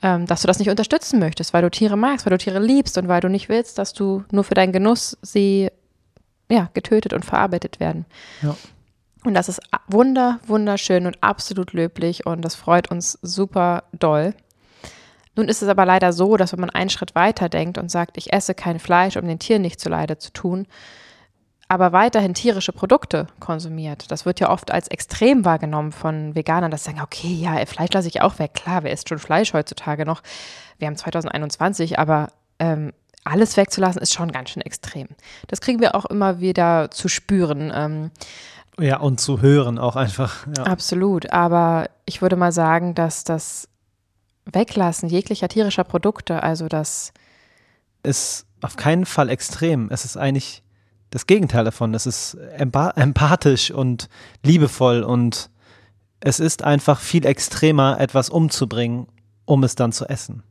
ähm, 0.01 0.25
dass 0.25 0.41
du 0.41 0.47
das 0.47 0.59
nicht 0.59 0.69
unterstützen 0.69 1.19
möchtest, 1.19 1.53
weil 1.53 1.61
du 1.61 1.69
Tiere 1.69 1.97
magst, 1.97 2.25
weil 2.25 2.31
du 2.31 2.37
Tiere 2.37 2.59
liebst 2.59 2.97
und 2.97 3.07
weil 3.07 3.21
du 3.21 3.29
nicht 3.29 3.49
willst, 3.49 3.77
dass 3.77 3.93
du 3.93 4.23
nur 4.31 4.43
für 4.43 4.55
deinen 4.55 4.73
Genuss 4.73 5.17
sie 5.21 5.69
ja, 6.49 6.69
getötet 6.73 7.13
und 7.13 7.25
verarbeitet 7.25 7.79
werden. 7.79 8.05
Ja. 8.41 8.55
Und 9.25 9.33
das 9.33 9.49
ist 9.49 9.59
wunder, 9.87 10.39
wunderschön 10.45 11.07
und 11.07 11.21
absolut 11.23 11.73
löblich 11.73 12.27
und 12.27 12.43
das 12.43 12.53
freut 12.53 12.91
uns 12.91 13.17
super 13.23 13.83
doll. 13.91 14.35
Nun 15.35 15.49
ist 15.49 15.63
es 15.63 15.67
aber 15.67 15.83
leider 15.85 16.13
so, 16.13 16.37
dass 16.37 16.53
wenn 16.53 16.59
man 16.59 16.69
einen 16.69 16.91
Schritt 16.91 17.15
weiter 17.15 17.49
denkt 17.49 17.79
und 17.79 17.89
sagt, 17.89 18.17
ich 18.17 18.31
esse 18.31 18.53
kein 18.53 18.79
Fleisch, 18.79 19.17
um 19.17 19.27
den 19.27 19.39
Tieren 19.39 19.63
nicht 19.63 19.79
zu 19.79 19.89
Leide 19.89 20.19
zu 20.19 20.31
tun, 20.31 20.67
aber 21.67 21.91
weiterhin 21.91 22.35
tierische 22.35 22.71
Produkte 22.71 23.25
konsumiert. 23.39 24.11
Das 24.11 24.25
wird 24.27 24.39
ja 24.39 24.51
oft 24.51 24.69
als 24.69 24.87
extrem 24.89 25.43
wahrgenommen 25.43 25.91
von 25.91 26.35
Veganern, 26.35 26.69
dass 26.69 26.83
sie 26.83 26.91
sagen, 26.91 27.01
okay, 27.01 27.33
ja, 27.33 27.65
Fleisch 27.65 27.91
lasse 27.93 28.07
ich 28.07 28.21
auch 28.21 28.37
weg. 28.37 28.53
Klar, 28.53 28.83
wer 28.83 28.91
isst 28.91 29.09
schon 29.09 29.17
Fleisch 29.17 29.53
heutzutage 29.53 30.05
noch? 30.05 30.21
Wir 30.77 30.87
haben 30.87 30.95
2021, 30.95 31.97
aber 31.97 32.27
ähm, 32.59 32.93
alles 33.23 33.57
wegzulassen 33.57 34.03
ist 34.03 34.13
schon 34.13 34.31
ganz 34.31 34.51
schön 34.51 34.61
extrem. 34.61 35.07
Das 35.47 35.59
kriegen 35.59 35.81
wir 35.81 35.95
auch 35.95 36.05
immer 36.05 36.39
wieder 36.39 36.91
zu 36.91 37.07
spüren. 37.07 37.71
Ähm, 37.73 38.11
ja, 38.79 38.99
und 38.99 39.19
zu 39.19 39.41
hören 39.41 39.77
auch 39.77 39.95
einfach. 39.95 40.45
Ja. 40.57 40.63
Absolut. 40.63 41.31
Aber 41.31 41.89
ich 42.05 42.21
würde 42.21 42.35
mal 42.35 42.51
sagen, 42.51 42.95
dass 42.95 43.23
das 43.23 43.67
Weglassen 44.45 45.09
jeglicher 45.09 45.47
tierischer 45.47 45.83
Produkte, 45.83 46.43
also 46.43 46.67
das 46.67 47.13
ist 48.03 48.45
auf 48.61 48.75
keinen 48.75 49.05
Fall 49.05 49.29
extrem. 49.29 49.89
Es 49.91 50.05
ist 50.05 50.17
eigentlich 50.17 50.63
das 51.09 51.27
Gegenteil 51.27 51.63
davon. 51.63 51.93
Es 51.93 52.05
ist 52.05 52.35
empathisch 52.35 53.71
und 53.71 54.09
liebevoll 54.43 55.03
und 55.03 55.49
es 56.19 56.39
ist 56.39 56.63
einfach 56.63 56.99
viel 56.99 57.25
extremer, 57.25 57.99
etwas 57.99 58.29
umzubringen, 58.29 59.07
um 59.45 59.63
es 59.63 59.75
dann 59.75 59.91
zu 59.91 60.05
essen. 60.05 60.43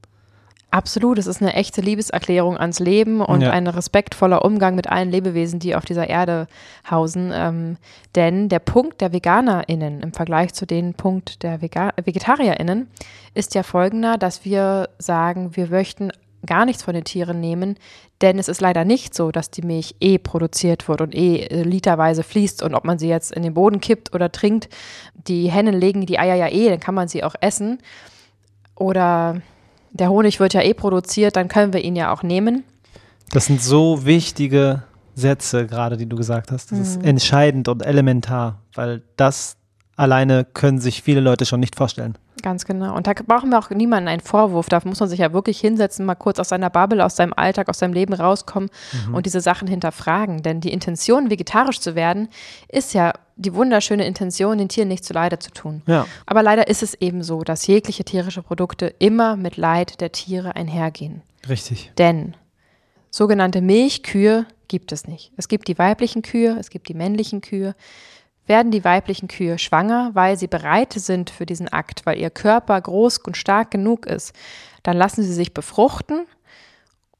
Absolut, 0.75 1.19
es 1.19 1.29
ist 1.29 1.41
eine 1.41 1.55
echte 1.55 1.81
Liebeserklärung 1.81 2.59
ans 2.59 2.81
Leben 2.81 3.21
und 3.21 3.43
ja. 3.43 3.53
ein 3.53 3.69
respektvoller 3.69 4.45
Umgang 4.45 4.75
mit 4.75 4.89
allen 4.89 5.09
Lebewesen, 5.09 5.61
die 5.61 5.77
auf 5.77 5.85
dieser 5.85 6.09
Erde 6.09 6.49
hausen. 6.91 7.31
Ähm, 7.33 7.77
denn 8.17 8.49
der 8.49 8.59
Punkt 8.59 9.01
der 9.01 9.13
VeganerInnen 9.13 10.01
im 10.01 10.13
Vergleich 10.13 10.53
zu 10.53 10.67
dem 10.67 10.95
Punkt 10.95 11.45
der 11.45 11.63
Vega 11.63 11.93
VegetarierInnen 12.05 12.89
ist 13.35 13.55
ja 13.55 13.63
folgender, 13.63 14.19
dass 14.19 14.45
wir 14.45 14.89
sagen, 14.99 15.55
wir 15.55 15.69
möchten 15.69 16.11
gar 16.45 16.65
nichts 16.65 16.83
von 16.83 16.95
den 16.95 17.05
Tieren 17.05 17.39
nehmen, 17.39 17.77
denn 18.21 18.41
es 18.41 18.49
ist 18.49 18.61
leider 18.61 18.85
nicht 18.85 19.15
so, 19.15 19.31
dass 19.31 19.53
die 19.53 19.63
Milch 19.63 19.95
eh 20.01 20.19
produziert 20.19 20.89
wird 20.89 21.01
und 21.01 21.15
eh 21.15 21.45
äh, 21.45 21.63
literweise 21.63 22.25
fließt 22.25 22.65
und 22.65 22.75
ob 22.75 22.85
man 22.85 22.99
sie 22.99 23.09
jetzt 23.09 23.31
in 23.31 23.45
den 23.45 23.55
Boden 23.55 23.79
kippt 23.79 24.13
oder 24.13 24.33
trinkt, 24.33 24.69
die 25.15 25.53
Hennen 25.53 25.75
legen 25.75 26.05
die 26.05 26.19
Eier 26.19 26.35
ja 26.35 26.49
eh, 26.49 26.69
dann 26.69 26.81
kann 26.81 26.97
man 26.97 27.07
sie 27.07 27.23
auch 27.23 27.37
essen. 27.41 27.79
Oder 28.77 29.41
der 29.95 30.11
Honig 30.11 30.41
wird 30.41 30.53
ja 30.55 30.61
eh 30.61 30.75
produziert, 30.75 31.37
dann 31.37 31.49
können 31.49 31.73
wir 31.73 31.83
ihn 31.83 31.97
ja 31.97 32.13
auch 32.13 32.23
nehmen. 32.23 32.65
Das 33.31 33.47
sind 33.47 33.63
so 33.63 34.05
wichtige 34.05 34.83
Sätze 35.15 35.67
gerade, 35.67 35.97
die 35.97 36.07
du 36.07 36.17
gesagt 36.17 36.51
hast. 36.51 36.73
Das 36.73 36.79
mhm. 36.79 36.85
ist 36.85 37.05
entscheidend 37.05 37.69
und 37.69 37.85
elementar, 37.85 38.61
weil 38.75 39.03
das 39.17 39.57
alleine 39.97 40.45
können 40.45 40.81
sich 40.81 41.03
viele 41.03 41.21
Leute 41.21 41.47
schon 41.47 41.61
nicht 41.61 41.77
vorstellen. 41.77 42.19
Ganz 42.43 42.65
genau. 42.67 42.95
Und 42.95 43.07
da 43.07 43.13
brauchen 43.27 43.51
wir 43.51 43.59
auch 43.59 43.71
niemanden 43.71 44.09
einen 44.09 44.21
Vorwurf. 44.21 44.69
Da 44.69 44.81
muss 44.85 45.01
man 45.01 45.09
sich 45.09 45.21
ja 45.21 45.33
wirklich 45.33 45.61
hinsetzen, 45.61 46.05
mal 46.05 46.15
kurz 46.15 46.39
aus 46.39 46.51
seiner 46.51 46.69
Bubble, 46.69 47.03
aus 47.03 47.17
seinem 47.17 47.33
Alltag, 47.33 47.69
aus 47.71 47.79
seinem 47.79 47.95
Leben 47.95 48.13
rauskommen 48.13 48.69
mhm. 49.07 49.15
und 49.15 49.25
diese 49.25 49.41
Sachen 49.41 49.67
hinterfragen. 49.69 50.43
Denn 50.43 50.61
die 50.61 50.73
Intention, 50.73 51.31
vegetarisch 51.31 51.81
zu 51.81 51.95
werden, 51.95 52.29
ist 52.69 52.93
ja 52.93 53.15
die 53.37 53.55
wunderschöne 53.55 54.07
Intention, 54.07 54.59
den 54.59 54.69
Tieren 54.69 54.89
nicht 54.89 55.05
zu 55.05 55.13
Leide 55.13 55.39
zu 55.39 55.51
tun. 55.51 55.83
Ja. 55.87 56.07
Aber 56.27 56.43
leider 56.43 56.69
ist 56.69 56.83
es 56.83 56.95
eben 56.95 57.23
so, 57.23 57.43
dass 57.43 57.67
jegliche 57.67 58.05
tierische 58.05 58.43
Produkte 58.43 58.95
immer 58.99 59.37
mit 59.37 59.57
Leid 59.57 60.01
der 60.01 60.13
Tiere 60.13 60.57
einhergehen. 60.57 61.23
Richtig. 61.49 61.93
Denn 61.99 62.37
sogenannte 63.11 63.61
Milchkühe 63.61 64.47
gibt 64.69 64.93
es 64.93 65.07
nicht. 65.07 65.33
Es 65.37 65.49
gibt 65.49 65.69
die 65.69 65.79
weiblichen 65.79 66.23
Kühe, 66.23 66.57
es 66.59 66.71
gibt 66.71 66.89
die 66.89 66.95
männlichen 66.95 67.41
Kühe 67.41 67.75
werden 68.47 68.71
die 68.71 68.85
weiblichen 68.85 69.29
Kühe 69.29 69.59
schwanger, 69.59 70.11
weil 70.15 70.37
sie 70.37 70.47
bereit 70.47 70.93
sind 70.93 71.31
für 71.31 71.47
diesen 71.47 71.69
Akt, 71.69 72.05
weil 72.05 72.19
ihr 72.19 72.31
Körper 72.31 72.81
groß 72.81 73.19
und 73.19 73.37
stark 73.37 73.71
genug 73.71 74.07
ist. 74.07 74.35
Dann 74.83 74.97
lassen 74.97 75.23
sie 75.23 75.33
sich 75.33 75.55
befruchten, 75.55 76.27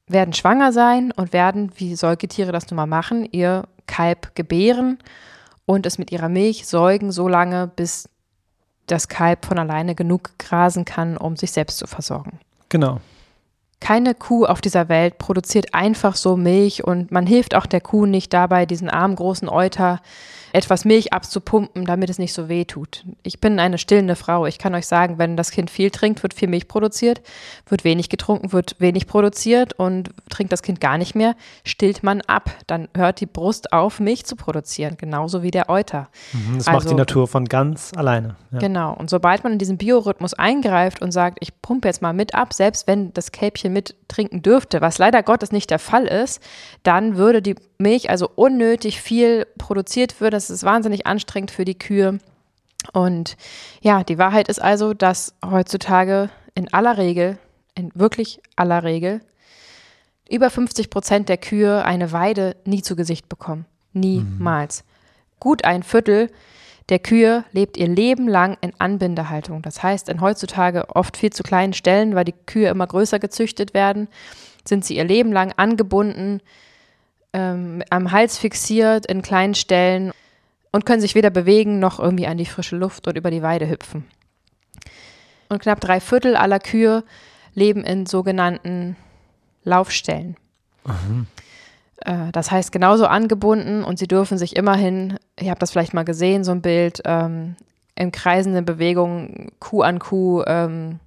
werden 0.07 0.33
schwanger 0.33 0.71
sein 0.71 1.11
und 1.11 1.33
werden, 1.33 1.71
wie 1.77 1.95
Säugetiere 1.95 2.51
das 2.51 2.69
nun 2.69 2.75
mal 2.75 2.85
machen, 2.85 3.27
ihr 3.31 3.67
Kalb 3.87 4.35
gebären 4.35 4.99
und 5.65 5.85
es 5.85 5.97
mit 5.97 6.11
ihrer 6.11 6.29
Milch 6.29 6.67
säugen, 6.67 7.11
so 7.11 7.27
lange, 7.27 7.71
bis 7.75 8.09
das 8.87 9.07
Kalb 9.07 9.45
von 9.45 9.57
alleine 9.57 9.95
genug 9.95 10.37
grasen 10.37 10.85
kann, 10.85 11.17
um 11.17 11.35
sich 11.35 11.51
selbst 11.51 11.77
zu 11.77 11.87
versorgen. 11.87 12.39
Genau. 12.69 12.99
Keine 13.79 14.15
Kuh 14.15 14.45
auf 14.45 14.61
dieser 14.61 14.89
Welt 14.89 15.17
produziert 15.17 15.73
einfach 15.73 16.15
so 16.15 16.37
Milch 16.37 16.83
und 16.83 17.11
man 17.11 17.27
hilft 17.27 17.55
auch 17.55 17.65
der 17.65 17.81
Kuh 17.81 18.05
nicht 18.05 18.33
dabei, 18.33 18.65
diesen 18.65 18.89
armen 18.89 19.15
großen 19.15 19.49
Euter 19.49 20.01
etwas 20.55 20.85
Milch 20.85 21.11
abzupumpen, 21.11 21.83
damit 21.83 22.09
es 22.09 22.17
nicht 22.17 22.31
so 22.31 22.47
weh 22.47 22.63
tut. 22.63 23.03
Ich 23.23 23.41
bin 23.41 23.59
eine 23.59 23.77
stillende 23.77 24.15
Frau. 24.15 24.45
Ich 24.45 24.57
kann 24.57 24.73
euch 24.73 24.87
sagen, 24.87 25.17
wenn 25.17 25.35
das 25.35 25.51
Kind 25.51 25.69
viel 25.69 25.91
trinkt, 25.91 26.23
wird 26.23 26.33
viel 26.33 26.47
Milch 26.47 26.69
produziert, 26.69 27.21
wird 27.67 27.83
wenig 27.83 28.07
getrunken, 28.07 28.53
wird 28.53 28.77
wenig 28.79 29.05
produziert 29.05 29.73
und 29.73 30.11
trinkt 30.29 30.53
das 30.53 30.63
Kind 30.63 30.79
gar 30.79 30.97
nicht 30.97 31.13
mehr, 31.13 31.35
stillt 31.65 32.03
man 32.03 32.21
ab. 32.21 32.51
Dann 32.67 32.87
hört 32.95 33.19
die 33.19 33.25
Brust 33.25 33.73
auf, 33.73 33.99
Milch 33.99 34.25
zu 34.25 34.37
produzieren, 34.37 34.95
genauso 34.97 35.43
wie 35.43 35.51
der 35.51 35.69
Euter. 35.69 36.07
Mhm, 36.31 36.57
das 36.57 36.67
also, 36.67 36.79
macht 36.79 36.89
die 36.89 36.95
Natur 36.95 37.27
von 37.27 37.45
ganz 37.45 37.91
alleine. 37.93 38.37
Ja. 38.51 38.59
Genau. 38.59 38.93
Und 38.93 39.09
sobald 39.09 39.43
man 39.43 39.53
in 39.53 39.59
diesen 39.59 39.77
Biorhythmus 39.77 40.35
eingreift 40.35 41.01
und 41.01 41.11
sagt, 41.11 41.37
ich 41.41 41.61
pumpe 41.61 41.89
jetzt 41.89 42.01
mal 42.01 42.13
mit 42.13 42.33
ab, 42.33 42.53
selbst 42.53 42.87
wenn 42.87 43.13
das 43.13 43.33
Kälbchen 43.33 43.73
mit 43.73 43.95
trinken 44.07 44.41
dürfte, 44.41 44.79
was 44.79 44.99
leider 44.99 45.21
Gottes 45.21 45.51
nicht 45.51 45.69
der 45.69 45.79
Fall 45.79 46.05
ist, 46.05 46.41
dann 46.83 47.17
würde 47.17 47.41
die 47.41 47.55
Milch 47.77 48.09
also 48.09 48.29
unnötig 48.35 49.01
viel 49.01 49.45
produziert 49.57 50.21
wird. 50.21 50.33
Das 50.49 50.57
ist 50.57 50.63
wahnsinnig 50.63 51.07
anstrengend 51.07 51.51
für 51.51 51.65
die 51.65 51.77
Kühe. 51.77 52.19
Und 52.93 53.37
ja, 53.81 54.03
die 54.03 54.17
Wahrheit 54.17 54.47
ist 54.47 54.61
also, 54.61 54.93
dass 54.93 55.33
heutzutage 55.43 56.29
in 56.53 56.71
aller 56.73 56.97
Regel, 56.97 57.37
in 57.73 57.91
wirklich 57.95 58.41
aller 58.55 58.83
Regel, 58.83 59.21
über 60.29 60.49
50 60.49 60.89
Prozent 60.89 61.29
der 61.29 61.37
Kühe 61.37 61.83
eine 61.83 62.11
Weide 62.11 62.55
nie 62.65 62.81
zu 62.81 62.95
Gesicht 62.95 63.29
bekommen. 63.29 63.65
Niemals. 63.93 64.83
Mhm. 64.83 65.39
Gut 65.39 65.65
ein 65.65 65.83
Viertel 65.83 66.29
der 66.89 66.99
Kühe 66.99 67.43
lebt 67.51 67.77
ihr 67.77 67.87
Leben 67.87 68.27
lang 68.27 68.57
in 68.61 68.71
Anbindehaltung. 68.77 69.63
Das 69.63 69.81
heißt, 69.81 70.07
in 70.07 70.21
heutzutage 70.21 70.95
oft 70.95 71.17
viel 71.17 71.31
zu 71.31 71.41
kleinen 71.41 71.73
Stellen, 71.73 72.13
weil 72.13 72.25
die 72.25 72.35
Kühe 72.45 72.69
immer 72.69 72.85
größer 72.85 73.17
gezüchtet 73.17 73.73
werden, 73.73 74.07
sind 74.67 74.85
sie 74.85 74.95
ihr 74.95 75.03
Leben 75.03 75.31
lang 75.31 75.51
angebunden, 75.57 76.41
ähm, 77.33 77.81
am 77.89 78.11
Hals 78.11 78.37
fixiert 78.37 79.07
in 79.07 79.23
kleinen 79.23 79.55
Stellen 79.55 80.13
und 80.75 80.85
können 80.85 80.99
sich 80.99 81.15
weder 81.15 81.29
bewegen 81.29 81.79
noch 81.79 81.99
irgendwie 81.99 82.27
an 82.27 82.35
die 82.35 82.45
frische 82.45 82.75
Luft 82.75 83.07
und 83.07 83.15
über 83.15 83.31
die 83.31 83.41
Weide 83.41 83.69
hüpfen. 83.69 84.03
Und 85.47 85.61
knapp 85.61 85.79
drei 85.79 86.01
Viertel 86.01 86.35
aller 86.35 86.59
Kühe 86.59 87.05
leben 87.53 87.85
in 87.85 88.05
sogenannten 88.05 88.97
Laufstellen. 89.63 90.35
Mhm. 90.85 91.27
Äh, 92.01 92.29
das 92.33 92.51
heißt, 92.51 92.73
genauso 92.73 93.07
angebunden 93.07 93.85
und 93.85 93.99
sie 93.99 94.07
dürfen 94.09 94.37
sich 94.37 94.57
immerhin, 94.57 95.17
ihr 95.39 95.51
habt 95.51 95.61
das 95.61 95.71
vielleicht 95.71 95.93
mal 95.93 96.03
gesehen, 96.03 96.43
so 96.43 96.51
ein 96.51 96.61
Bild, 96.61 97.01
ähm, 97.05 97.55
in 97.95 98.11
kreisenden 98.11 98.65
Bewegungen 98.65 99.53
Kuh 99.61 99.81
an 99.81 99.99
Kuh 99.99 100.43
ähm, 100.45 100.99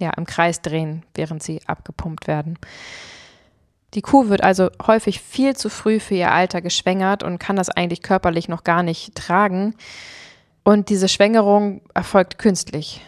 ja, 0.00 0.10
im 0.16 0.26
Kreis 0.26 0.62
drehen, 0.62 1.04
während 1.14 1.44
sie 1.44 1.60
abgepumpt 1.68 2.26
werden. 2.26 2.58
Die 3.94 4.02
Kuh 4.02 4.28
wird 4.28 4.42
also 4.42 4.70
häufig 4.86 5.20
viel 5.20 5.54
zu 5.54 5.68
früh 5.68 6.00
für 6.00 6.14
ihr 6.14 6.32
Alter 6.32 6.62
geschwängert 6.62 7.22
und 7.22 7.38
kann 7.38 7.56
das 7.56 7.68
eigentlich 7.68 8.02
körperlich 8.02 8.48
noch 8.48 8.64
gar 8.64 8.82
nicht 8.82 9.14
tragen. 9.14 9.74
Und 10.64 10.88
diese 10.88 11.08
Schwängerung 11.08 11.82
erfolgt 11.92 12.38
künstlich. 12.38 13.02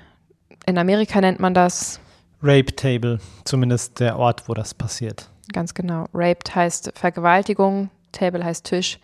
In 0.67 0.77
Amerika 0.77 1.21
nennt 1.21 1.41
man 1.41 1.55
das 1.55 2.01
Rape 2.43 2.75
Table, 2.77 3.21
zumindest 3.45 4.01
der 4.01 4.19
Ort, 4.19 4.49
wo 4.49 4.55
das 4.55 4.75
passiert. 4.75 5.31
Ganz 5.53 5.73
genau. 5.73 6.07
Raped 6.13 6.55
heißt 6.55 6.93
Vergewaltigung, 6.95 7.91
Table 8.13 8.45
heißt 8.45 8.67
Tisch. 8.67 8.99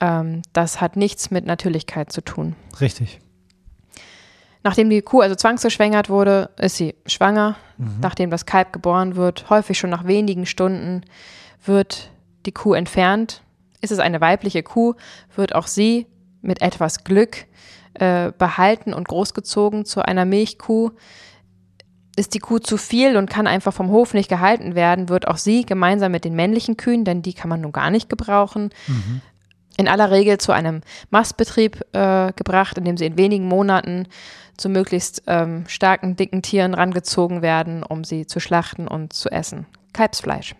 Ähm, 0.00 0.42
das 0.52 0.80
hat 0.80 0.96
nichts 0.96 1.30
mit 1.30 1.44
Natürlichkeit 1.44 2.12
zu 2.12 2.22
tun. 2.22 2.56
Richtig. 2.80 3.20
Nachdem 4.64 4.90
die 4.90 5.02
Kuh 5.02 5.20
also 5.20 5.34
zwangsgeschwängert 5.34 6.08
wurde, 6.08 6.50
ist 6.56 6.76
sie 6.76 6.94
schwanger. 7.06 7.56
Mhm. 7.78 7.98
Nachdem 8.00 8.30
das 8.30 8.46
Kalb 8.46 8.72
geboren 8.72 9.16
wird, 9.16 9.50
häufig 9.50 9.78
schon 9.78 9.90
nach 9.90 10.06
wenigen 10.06 10.46
Stunden, 10.46 11.02
wird 11.64 12.10
die 12.46 12.52
Kuh 12.52 12.74
entfernt. 12.74 13.42
Ist 13.80 13.90
es 13.90 13.98
eine 13.98 14.20
weibliche 14.20 14.62
Kuh, 14.62 14.94
wird 15.34 15.54
auch 15.54 15.66
sie 15.66 16.06
mit 16.40 16.62
etwas 16.62 17.04
Glück 17.04 17.46
äh, 17.94 18.32
behalten 18.36 18.94
und 18.94 19.08
großgezogen 19.08 19.84
zu 19.84 20.02
einer 20.02 20.24
Milchkuh. 20.24 20.90
Ist 22.14 22.34
die 22.34 22.40
Kuh 22.40 22.58
zu 22.58 22.76
viel 22.76 23.16
und 23.16 23.30
kann 23.30 23.46
einfach 23.46 23.72
vom 23.72 23.90
Hof 23.90 24.14
nicht 24.14 24.28
gehalten 24.28 24.74
werden, 24.74 25.08
wird 25.08 25.26
auch 25.26 25.38
sie 25.38 25.64
gemeinsam 25.64 26.12
mit 26.12 26.24
den 26.24 26.34
männlichen 26.34 26.76
Kühen, 26.76 27.04
denn 27.04 27.22
die 27.22 27.32
kann 27.32 27.48
man 27.48 27.62
nun 27.62 27.72
gar 27.72 27.90
nicht 27.90 28.08
gebrauchen, 28.08 28.70
mhm. 28.86 29.22
In 29.82 29.88
aller 29.88 30.10
Regel 30.10 30.38
zu 30.38 30.52
einem 30.52 30.80
Mastbetrieb 31.10 31.80
äh, 31.92 32.32
gebracht, 32.32 32.78
in 32.78 32.84
dem 32.84 32.96
sie 32.96 33.06
in 33.06 33.18
wenigen 33.18 33.46
Monaten 33.46 34.06
zu 34.56 34.68
möglichst 34.68 35.22
ähm, 35.26 35.64
starken, 35.66 36.16
dicken 36.16 36.42
Tieren 36.42 36.74
rangezogen 36.74 37.42
werden, 37.42 37.82
um 37.82 38.04
sie 38.04 38.26
zu 38.26 38.40
schlachten 38.40 38.86
und 38.86 39.12
zu 39.12 39.30
essen. 39.30 39.66
Kalbsfleisch. 39.92 40.54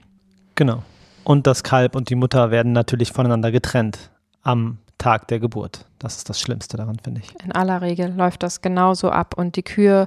Genau. 0.54 0.82
Und 1.24 1.46
das 1.46 1.62
Kalb 1.62 1.94
und 1.94 2.10
die 2.10 2.16
Mutter 2.16 2.50
werden 2.50 2.72
natürlich 2.72 3.12
voneinander 3.12 3.52
getrennt 3.52 4.10
am 4.42 4.78
Tag 4.98 5.28
der 5.28 5.38
Geburt. 5.38 5.86
Das 5.98 6.16
ist 6.16 6.28
das 6.28 6.40
Schlimmste 6.40 6.76
daran, 6.76 6.96
finde 7.02 7.20
ich. 7.20 7.44
In 7.44 7.52
aller 7.52 7.80
Regel 7.80 8.12
läuft 8.12 8.42
das 8.42 8.60
genauso 8.60 9.10
ab 9.10 9.34
und 9.36 9.56
die 9.56 9.62
Kühe 9.62 10.06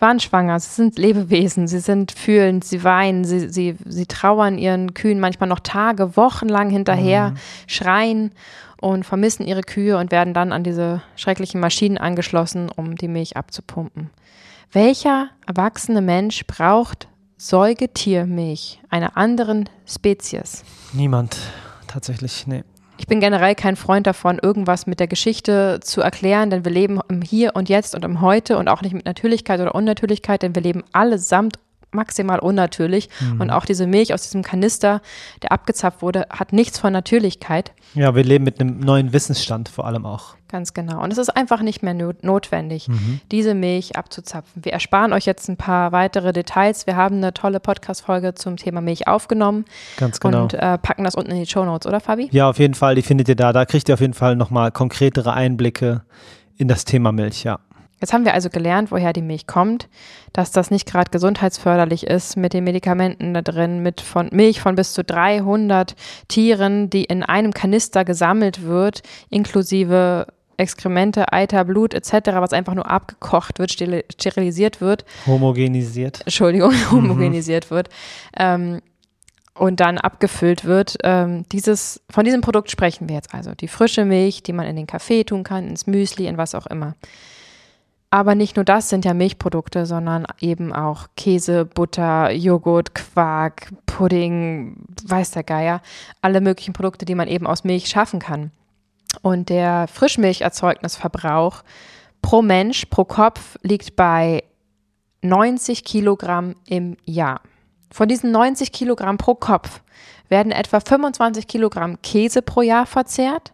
waren 0.00 0.20
schwanger, 0.20 0.60
sie 0.60 0.70
sind 0.70 0.98
Lebewesen, 0.98 1.66
sie 1.66 1.80
sind 1.80 2.12
fühlend, 2.12 2.64
sie 2.64 2.84
weinen, 2.84 3.24
sie, 3.24 3.48
sie, 3.48 3.76
sie 3.84 4.06
trauern 4.06 4.58
ihren 4.58 4.94
Kühen 4.94 5.20
manchmal 5.20 5.48
noch 5.48 5.60
Tage, 5.60 6.16
Wochen 6.16 6.48
lang 6.48 6.70
hinterher, 6.70 7.30
mhm. 7.30 7.36
schreien 7.66 8.32
und 8.80 9.04
vermissen 9.04 9.46
ihre 9.46 9.62
Kühe 9.62 9.98
und 9.98 10.12
werden 10.12 10.34
dann 10.34 10.52
an 10.52 10.62
diese 10.62 11.02
schrecklichen 11.16 11.60
Maschinen 11.60 11.98
angeschlossen, 11.98 12.70
um 12.74 12.94
die 12.94 13.08
Milch 13.08 13.36
abzupumpen. 13.36 14.10
Welcher 14.72 15.30
erwachsene 15.46 16.02
Mensch 16.02 16.46
braucht 16.46 17.08
Säugetiermilch 17.36 18.80
einer 18.90 19.16
anderen 19.16 19.68
Spezies? 19.86 20.64
Niemand, 20.92 21.36
tatsächlich, 21.86 22.46
nee. 22.46 22.64
Ich 22.98 23.06
bin 23.06 23.20
generell 23.20 23.54
kein 23.54 23.76
Freund 23.76 24.06
davon, 24.06 24.40
irgendwas 24.42 24.86
mit 24.88 24.98
der 24.98 25.06
Geschichte 25.06 25.78
zu 25.80 26.00
erklären, 26.00 26.50
denn 26.50 26.64
wir 26.64 26.72
leben 26.72 27.00
im 27.08 27.22
Hier 27.22 27.54
und 27.54 27.68
Jetzt 27.68 27.94
und 27.94 28.04
im 28.04 28.20
Heute 28.20 28.58
und 28.58 28.68
auch 28.68 28.82
nicht 28.82 28.92
mit 28.92 29.06
Natürlichkeit 29.06 29.60
oder 29.60 29.74
Unnatürlichkeit, 29.74 30.42
denn 30.42 30.54
wir 30.54 30.62
leben 30.62 30.82
allesamt 30.92 31.58
maximal 31.92 32.38
unnatürlich. 32.38 33.08
Mhm. 33.20 33.40
Und 33.40 33.50
auch 33.50 33.64
diese 33.64 33.86
Milch 33.86 34.12
aus 34.12 34.22
diesem 34.22 34.42
Kanister, 34.42 35.00
der 35.42 35.52
abgezapft 35.52 36.02
wurde, 36.02 36.26
hat 36.30 36.52
nichts 36.52 36.78
von 36.78 36.92
Natürlichkeit. 36.92 37.72
Ja, 37.94 38.14
wir 38.14 38.24
leben 38.24 38.44
mit 38.44 38.60
einem 38.60 38.80
neuen 38.80 39.12
Wissensstand 39.12 39.68
vor 39.68 39.86
allem 39.86 40.04
auch. 40.04 40.36
Ganz 40.48 40.72
genau. 40.72 41.02
Und 41.02 41.12
es 41.12 41.18
ist 41.18 41.28
einfach 41.28 41.60
nicht 41.60 41.82
mehr 41.82 41.94
notwendig, 42.22 42.88
mhm. 42.88 43.20
diese 43.30 43.54
Milch 43.54 43.96
abzuzapfen. 43.96 44.64
Wir 44.64 44.72
ersparen 44.72 45.12
euch 45.12 45.26
jetzt 45.26 45.48
ein 45.48 45.58
paar 45.58 45.92
weitere 45.92 46.32
Details. 46.32 46.86
Wir 46.86 46.96
haben 46.96 47.16
eine 47.16 47.34
tolle 47.34 47.60
Podcast-Folge 47.60 48.34
zum 48.34 48.56
Thema 48.56 48.80
Milch 48.80 49.06
aufgenommen. 49.06 49.66
Ganz 49.98 50.20
genau. 50.20 50.44
Und 50.44 50.54
äh, 50.54 50.78
packen 50.78 51.04
das 51.04 51.14
unten 51.14 51.32
in 51.32 51.40
die 51.40 51.46
Show 51.46 51.64
Notes, 51.64 51.86
oder 51.86 52.00
Fabi? 52.00 52.28
Ja, 52.32 52.48
auf 52.48 52.58
jeden 52.58 52.74
Fall. 52.74 52.94
Die 52.94 53.02
findet 53.02 53.28
ihr 53.28 53.36
da. 53.36 53.52
Da 53.52 53.66
kriegt 53.66 53.88
ihr 53.90 53.94
auf 53.94 54.00
jeden 54.00 54.14
Fall 54.14 54.36
nochmal 54.36 54.72
konkretere 54.72 55.34
Einblicke 55.34 56.02
in 56.56 56.66
das 56.66 56.84
Thema 56.86 57.12
Milch, 57.12 57.44
ja. 57.44 57.60
Jetzt 58.00 58.12
haben 58.12 58.24
wir 58.24 58.34
also 58.34 58.48
gelernt, 58.48 58.90
woher 58.90 59.12
die 59.12 59.22
Milch 59.22 59.46
kommt, 59.46 59.88
dass 60.32 60.52
das 60.52 60.70
nicht 60.70 60.86
gerade 60.86 61.10
gesundheitsförderlich 61.10 62.06
ist 62.06 62.36
mit 62.36 62.52
den 62.52 62.64
Medikamenten 62.64 63.34
da 63.34 63.42
drin, 63.42 63.82
mit 63.82 64.00
von 64.00 64.28
Milch 64.32 64.60
von 64.60 64.76
bis 64.76 64.92
zu 64.92 65.02
300 65.02 65.96
Tieren, 66.28 66.90
die 66.90 67.04
in 67.04 67.22
einem 67.22 67.52
Kanister 67.52 68.04
gesammelt 68.04 68.62
wird, 68.62 69.02
inklusive 69.30 70.26
Exkremente, 70.58 71.32
Eiter, 71.32 71.64
Blut 71.64 71.94
etc., 71.94 72.30
was 72.34 72.52
einfach 72.52 72.74
nur 72.74 72.90
abgekocht 72.90 73.60
wird, 73.60 73.70
sterilisiert 73.70 74.80
wird. 74.80 75.04
Homogenisiert. 75.26 76.22
Entschuldigung, 76.22 76.72
mhm. 76.72 76.90
homogenisiert 76.90 77.70
wird. 77.70 77.88
Ähm, 78.36 78.80
und 79.54 79.80
dann 79.80 79.98
abgefüllt 79.98 80.64
wird. 80.64 80.96
Ähm, 81.04 81.44
dieses, 81.50 82.00
von 82.10 82.24
diesem 82.24 82.40
Produkt 82.40 82.70
sprechen 82.70 83.08
wir 83.08 83.16
jetzt 83.16 83.34
also. 83.34 83.54
Die 83.54 83.68
frische 83.68 84.04
Milch, 84.04 84.42
die 84.42 84.52
man 84.52 84.66
in 84.66 84.76
den 84.76 84.86
Kaffee 84.86 85.24
tun 85.24 85.44
kann, 85.44 85.68
ins 85.68 85.86
Müsli, 85.86 86.26
in 86.26 86.38
was 86.38 86.54
auch 86.54 86.66
immer. 86.66 86.94
Aber 88.10 88.34
nicht 88.34 88.56
nur 88.56 88.64
das 88.64 88.88
sind 88.88 89.04
ja 89.04 89.12
Milchprodukte, 89.12 89.84
sondern 89.84 90.26
eben 90.40 90.72
auch 90.72 91.08
Käse, 91.16 91.66
Butter, 91.66 92.30
Joghurt, 92.30 92.94
Quark, 92.94 93.68
Pudding, 93.84 94.76
weiß 95.04 95.32
der 95.32 95.42
Geier. 95.42 95.82
Alle 96.22 96.40
möglichen 96.40 96.72
Produkte, 96.72 97.04
die 97.04 97.14
man 97.14 97.28
eben 97.28 97.46
aus 97.46 97.64
Milch 97.64 97.88
schaffen 97.88 98.18
kann. 98.18 98.50
Und 99.20 99.50
der 99.50 99.88
Frischmilcherzeugnisverbrauch 99.88 101.62
pro 102.22 102.40
Mensch, 102.40 102.86
pro 102.86 103.04
Kopf 103.04 103.58
liegt 103.62 103.94
bei 103.94 104.42
90 105.22 105.84
Kilogramm 105.84 106.54
im 106.66 106.96
Jahr. 107.04 107.42
Von 107.90 108.08
diesen 108.08 108.30
90 108.30 108.72
Kilogramm 108.72 109.18
pro 109.18 109.34
Kopf 109.34 109.82
werden 110.28 110.52
etwa 110.52 110.80
25 110.80 111.46
Kilogramm 111.46 112.00
Käse 112.02 112.40
pro 112.40 112.62
Jahr 112.62 112.86
verzehrt 112.86 113.52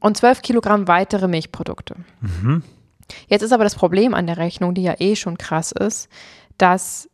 und 0.00 0.16
12 0.16 0.42
Kilogramm 0.42 0.88
weitere 0.88 1.28
Milchprodukte. 1.28 1.96
Mhm. 2.20 2.62
Jetzt 3.28 3.42
ist 3.42 3.52
aber 3.52 3.64
das 3.64 3.74
Problem 3.74 4.14
an 4.14 4.26
der 4.26 4.36
Rechnung, 4.36 4.74
die 4.74 4.82
ja 4.82 4.94
eh 4.98 5.16
schon 5.16 5.38
krass 5.38 5.72
ist, 5.72 6.08
dass 6.58 7.08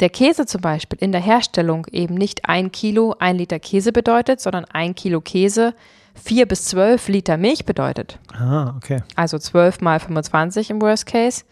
der 0.00 0.10
Käse 0.10 0.46
zum 0.46 0.60
Beispiel 0.60 0.98
in 1.00 1.12
der 1.12 1.20
Herstellung 1.20 1.86
eben 1.90 2.14
nicht 2.14 2.48
ein 2.48 2.70
Kilo, 2.70 3.14
ein 3.18 3.36
Liter 3.36 3.58
Käse 3.58 3.92
bedeutet, 3.92 4.40
sondern 4.40 4.66
ein 4.66 4.94
Kilo 4.94 5.20
Käse 5.20 5.74
vier 6.14 6.46
bis 6.46 6.64
zwölf 6.64 7.08
Liter 7.08 7.36
Milch 7.36 7.64
bedeutet. 7.64 8.18
Ah, 8.32 8.74
okay. 8.76 9.02
Also 9.14 9.38
zwölf 9.38 9.80
mal 9.80 10.00
25 10.00 10.70
im 10.70 10.82
Worst 10.82 11.06
Case. 11.06 11.44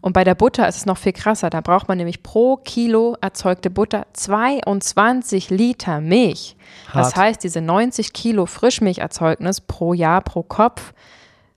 Und 0.00 0.12
bei 0.12 0.22
der 0.24 0.34
Butter 0.34 0.68
ist 0.68 0.76
es 0.76 0.86
noch 0.86 0.96
viel 0.96 1.12
krasser. 1.12 1.50
Da 1.50 1.60
braucht 1.60 1.88
man 1.88 1.98
nämlich 1.98 2.22
pro 2.22 2.56
Kilo 2.56 3.16
erzeugte 3.20 3.68
Butter 3.68 4.06
22 4.12 5.50
Liter 5.50 6.00
Milch. 6.00 6.56
Hart. 6.88 7.06
Das 7.06 7.16
heißt, 7.16 7.42
diese 7.42 7.60
90 7.60 8.12
Kilo 8.12 8.46
Frischmilcherzeugnis 8.46 9.60
pro 9.60 9.94
Jahr, 9.94 10.20
pro 10.20 10.42
Kopf, 10.42 10.92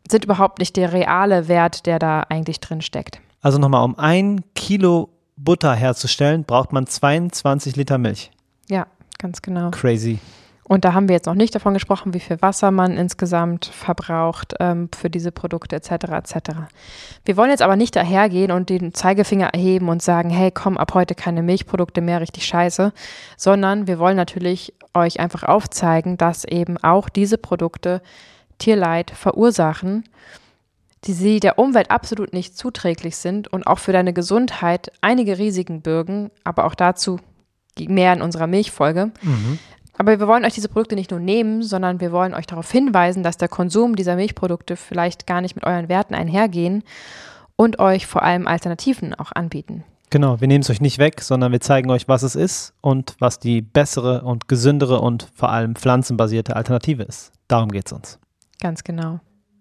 sind 0.10 0.26
überhaupt 0.26 0.60
nicht 0.60 0.76
der 0.76 0.94
reale 0.94 1.48
Wert, 1.48 1.86
der 1.86 2.00
da 2.00 2.22
eigentlich 2.30 2.60
drin 2.60 2.82
steckt. 2.82 3.20
Also 3.42 3.58
nochmal, 3.58 3.84
um 3.84 3.98
ein 3.98 4.42
Kilo 4.56 5.10
Butter 5.36 5.74
herzustellen, 5.74 6.44
braucht 6.44 6.72
man 6.72 6.88
22 6.88 7.76
Liter 7.76 7.98
Milch. 7.98 8.32
Ja, 8.70 8.88
ganz 9.18 9.42
genau. 9.42 9.72
Crazy. 9.72 10.20
Und 10.72 10.86
da 10.86 10.94
haben 10.94 11.10
wir 11.10 11.16
jetzt 11.16 11.26
noch 11.26 11.36
nicht 11.36 11.54
davon 11.54 11.74
gesprochen, 11.74 12.14
wie 12.14 12.22
viel 12.22 12.42
Wasser 12.42 12.72
man 12.72 12.96
insgesamt 12.96 13.66
verbraucht 13.66 14.54
ähm, 14.62 14.88
für 14.96 15.10
diese 15.10 15.34
Produkte 15.34 15.76
etc. 15.76 15.92
etc. 15.92 16.36
Wir 17.26 17.36
wollen 17.36 17.50
jetzt 17.50 17.62
aber 17.62 17.76
nicht 17.76 17.94
dahergehen 17.96 18.52
und 18.52 18.70
den 18.70 18.94
Zeigefinger 18.94 19.48
erheben 19.48 19.90
und 19.90 20.02
sagen, 20.02 20.30
hey, 20.30 20.50
komm, 20.50 20.78
ab 20.78 20.94
heute 20.94 21.14
keine 21.14 21.44
Milchprodukte 21.44 22.00
mehr, 22.00 22.22
richtig 22.22 22.46
scheiße, 22.46 22.94
sondern 23.36 23.88
wir 23.88 24.00
wollen 24.00 24.16
natürlich 24.16 24.74
euch 24.94 25.20
einfach 25.20 25.44
aufzeigen, 25.44 26.16
dass 26.16 26.46
eben 26.46 26.78
auch 26.78 27.10
diese 27.10 27.38
Produkte 27.38 28.02
Tierleid 28.62 29.12
verursachen, 29.12 30.04
die 31.06 31.14
sie 31.14 31.40
der 31.40 31.58
Umwelt 31.58 31.90
absolut 31.90 32.32
nicht 32.34 32.56
zuträglich 32.56 33.18
sind 33.18 33.48
und 33.48 33.66
auch 33.66 33.80
für 33.80 33.92
deine 33.92 34.14
Gesundheit 34.14 34.92
einige 35.02 35.38
Risiken 35.38 35.82
bürgen, 35.82 36.30
aber 36.44 36.66
auch 36.66 36.76
dazu 36.76 37.20
mehr 37.80 38.14
in 38.14 38.22
unserer 38.22 38.48
Milchfolge. 38.48 39.12
Mhm. 39.22 39.60
Aber 39.98 40.20
wir 40.20 40.28
wollen 40.28 40.46
euch 40.46 40.54
diese 40.54 40.70
Produkte 40.70 40.96
nicht 40.96 41.12
nur 41.12 41.20
nehmen, 41.20 41.64
sondern 41.64 42.00
wir 42.00 42.12
wollen 42.12 42.34
euch 42.34 42.48
darauf 42.48 42.72
hinweisen, 42.72 43.24
dass 43.24 43.38
der 43.38 43.48
Konsum 43.48 43.96
dieser 43.96 44.16
Milchprodukte 44.16 44.76
vielleicht 44.76 45.28
gar 45.28 45.42
nicht 45.42 45.56
mit 45.56 45.66
euren 45.66 45.90
Werten 45.90 46.14
einhergehen 46.14 46.84
und 47.56 47.80
euch 47.80 48.08
vor 48.08 48.24
allem 48.24 48.48
Alternativen 48.48 49.14
auch 49.14 49.32
anbieten. 49.34 49.84
Genau, 50.10 50.42
wir 50.42 50.48
nehmen 50.48 50.62
es 50.62 50.70
euch 50.70 50.82
nicht 50.82 50.98
weg, 50.98 51.22
sondern 51.22 51.52
wir 51.52 51.62
zeigen 51.62 51.90
euch, 51.90 52.08
was 52.08 52.24
es 52.24 52.36
ist 52.36 52.74
und 52.82 53.16
was 53.20 53.40
die 53.40 53.62
bessere 53.62 54.24
und 54.24 54.48
gesündere 54.48 55.00
und 55.00 55.30
vor 55.34 55.50
allem 55.50 55.76
pflanzenbasierte 55.76 56.56
Alternative 56.56 57.04
ist. 57.04 57.32
Darum 57.48 57.70
geht 57.72 57.88
es 57.88 57.94
uns. 57.94 58.20
Ganz 58.62 58.86
genau. 58.86 59.20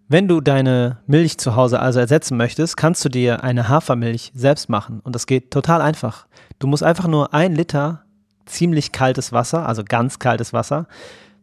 Wenn 0.08 0.28
du 0.28 0.40
deine 0.40 0.98
Milch 1.06 1.38
zu 1.38 1.56
Hause 1.56 1.80
also 1.80 2.00
ersetzen 2.00 2.36
möchtest, 2.36 2.76
kannst 2.76 3.04
du 3.04 3.08
dir 3.08 3.42
eine 3.42 3.68
Hafermilch 3.68 4.30
selbst 4.34 4.68
machen. 4.68 5.00
Und 5.00 5.14
das 5.14 5.26
geht 5.26 5.50
total 5.50 5.80
einfach. 5.80 6.26
Du 6.58 6.66
musst 6.66 6.82
einfach 6.82 7.08
nur 7.08 7.32
ein 7.32 7.54
Liter 7.54 8.04
ziemlich 8.44 8.92
kaltes 8.92 9.32
Wasser, 9.32 9.66
also 9.66 9.84
ganz 9.84 10.18
kaltes 10.18 10.52
Wasser, 10.52 10.86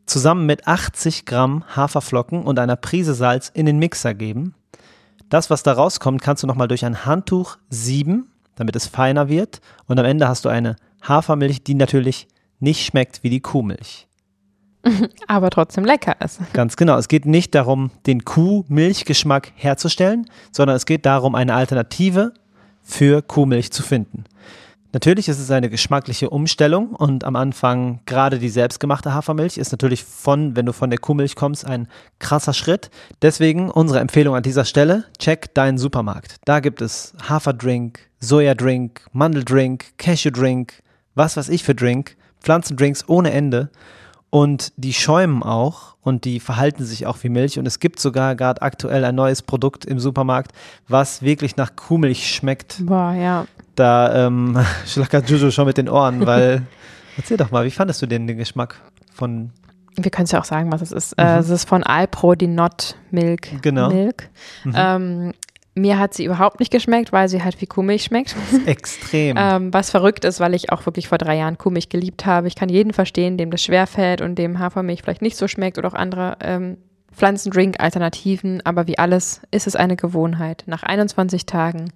zusammen 0.06 0.46
mit 0.46 0.68
80 0.68 1.26
Gramm 1.26 1.64
Haferflocken 1.76 2.44
und 2.44 2.60
einer 2.60 2.76
Prise 2.76 3.14
Salz 3.14 3.50
in 3.54 3.66
den 3.66 3.80
Mixer 3.80 4.14
geben. 4.14 4.54
Das, 5.30 5.50
was 5.50 5.64
da 5.64 5.74
rauskommt, 5.74 6.22
kannst 6.22 6.44
du 6.44 6.48
nochmal 6.48 6.68
durch 6.68 6.86
ein 6.86 7.06
Handtuch 7.06 7.58
sieben, 7.70 8.30
damit 8.56 8.76
es 8.76 8.88
feiner 8.88 9.30
wird. 9.30 9.62
Und 9.88 10.00
am 10.00 10.06
Ende 10.06 10.28
hast 10.28 10.46
du 10.46 10.50
eine 10.50 10.76
Hafermilch, 11.02 11.64
die 11.64 11.74
natürlich 11.74 12.28
nicht 12.60 12.86
schmeckt 12.86 13.24
wie 13.24 13.30
die 13.30 13.42
Kuhmilch. 13.42 14.07
Aber 15.28 15.50
trotzdem 15.50 15.86
lecker 15.86 16.16
ist. 16.24 16.40
Ganz 16.54 16.76
genau. 16.76 16.98
Es 16.98 17.08
geht 17.08 17.26
nicht 17.26 17.56
darum, 17.56 17.92
den 18.06 18.26
Kuhmilchgeschmack 18.26 19.52
herzustellen, 19.56 20.30
sondern 20.52 20.76
es 20.76 20.86
geht 20.86 21.06
darum, 21.06 21.36
eine 21.36 21.54
Alternative 21.54 22.34
für 22.84 23.22
Kuhmilch 23.22 23.72
zu 23.72 23.84
finden. 23.84 24.24
Natürlich 24.94 25.28
ist 25.28 25.40
es 25.40 25.52
eine 25.52 25.70
geschmackliche 25.70 26.30
Umstellung 26.30 26.92
und 26.92 27.26
am 27.26 27.36
Anfang 27.36 28.00
gerade 28.06 28.40
die 28.40 28.50
selbstgemachte 28.50 29.14
Hafermilch 29.14 29.58
ist 29.58 29.72
natürlich 29.72 30.04
von, 30.04 30.56
wenn 30.56 30.66
du 30.66 30.72
von 30.72 30.90
der 30.90 30.98
Kuhmilch 30.98 31.36
kommst, 31.36 31.66
ein 31.66 31.90
krasser 32.20 32.54
Schritt. 32.54 32.90
Deswegen 33.22 33.70
unsere 33.70 34.00
Empfehlung 34.00 34.36
an 34.36 34.44
dieser 34.44 34.64
Stelle, 34.64 35.04
check 35.20 35.54
deinen 35.54 35.78
Supermarkt. 35.78 36.38
Da 36.46 36.62
gibt 36.62 36.82
es 36.82 37.14
Haferdrink, 37.28 38.00
Sojadrink, 38.22 39.02
Mandeldrink, 39.12 39.86
Cashew-Drink, 39.98 40.82
was 41.16 41.36
weiß 41.36 41.50
ich 41.50 41.64
für 41.64 41.76
Drink, 41.76 42.16
Pflanzendrinks 42.42 43.04
ohne 43.08 43.32
Ende. 43.32 43.70
Und 44.30 44.74
die 44.76 44.94
schäumen 44.94 45.42
auch 45.42 45.96
und 46.02 46.26
die 46.26 46.40
verhalten 46.40 46.84
sich 46.84 47.06
auch 47.06 47.18
wie 47.24 47.30
Milch. 47.30 47.60
Und 47.60 47.66
es 47.66 47.80
gibt 47.80 48.00
sogar 48.00 48.36
gerade 48.36 48.62
aktuell 48.62 49.06
ein 49.06 49.16
neues 49.16 49.42
Produkt 49.42 49.86
im 49.86 50.00
Supermarkt, 50.00 50.52
was 50.88 51.22
wirklich 51.22 51.56
nach 51.56 51.76
Kuhmilch 51.76 52.34
schmeckt. 52.34 52.86
Boah, 52.86 53.14
ja. 53.14 53.46
Da 53.76 54.28
ähm, 54.28 54.58
schlackert 54.86 55.30
Juju 55.30 55.52
schon 55.52 55.66
mit 55.66 55.78
den 55.78 55.90
Ohren, 55.90 56.26
weil. 56.26 56.64
erzähl 57.18 57.38
doch 57.38 57.52
mal, 57.52 57.66
wie 57.66 57.72
fandest 57.72 58.02
du 58.02 58.06
denn 58.06 58.28
den 58.28 58.38
Geschmack 58.38 58.82
von. 59.14 59.52
Wir 59.96 60.12
können 60.12 60.26
es 60.26 60.32
ja 60.32 60.40
auch 60.40 60.46
sagen, 60.46 60.72
was 60.72 60.82
es 60.82 60.92
ist. 60.92 61.18
Mhm. 61.18 61.26
Äh, 61.26 61.38
es 61.40 61.50
ist 61.50 61.68
von 61.68 61.84
Alpro, 61.84 62.36
die 62.36 62.48
Not 62.48 62.96
Milk. 63.10 63.62
Genau. 63.62 63.90
Milk. 63.90 64.30
Mhm. 64.64 64.74
Ähm, 64.76 65.34
mir 65.78 66.00
hat 66.00 66.14
sie 66.14 66.26
überhaupt 66.26 66.60
nicht 66.60 66.72
geschmeckt, 66.72 67.12
weil 67.12 67.30
sie 67.30 67.44
halt 67.44 67.62
wie 67.62 67.68
Kuhmilch 67.68 68.04
schmeckt. 68.04 68.36
Extrem. 68.66 69.36
ähm, 69.40 69.74
was 69.74 69.92
verrückt 69.92 70.26
ist, 70.26 70.40
weil 70.40 70.54
ich 70.54 70.72
auch 70.72 70.86
wirklich 70.86 71.08
vor 71.08 71.18
drei 71.18 71.38
Jahren 71.38 71.58
Kuhmilch 71.58 71.90
geliebt 71.90 72.26
habe. 72.26 72.48
Ich 72.48 72.56
kann 72.56 72.70
jeden 72.70 72.94
verstehen, 72.94 73.38
dem 73.38 73.52
das 73.52 73.64
schwerfällt 73.64 74.22
und 74.22 74.36
dem 74.36 74.60
Hafermilch 74.60 75.02
vielleicht 75.02 75.22
nicht 75.22 75.38
so 75.38 75.48
schmeckt 75.48 75.78
oder 75.78 75.88
auch 75.88 75.94
andere 75.94 76.38
ähm, 76.42 76.78
Pflanzendrink-Alternativen. 77.18 78.62
Aber 78.66 78.88
wie 78.88 78.98
alles 78.98 79.42
ist 79.52 79.68
es 79.68 79.76
eine 79.76 79.96
Gewohnheit. 79.96 80.64
Nach 80.68 80.84
21 80.84 81.46
Tagen 81.46 81.92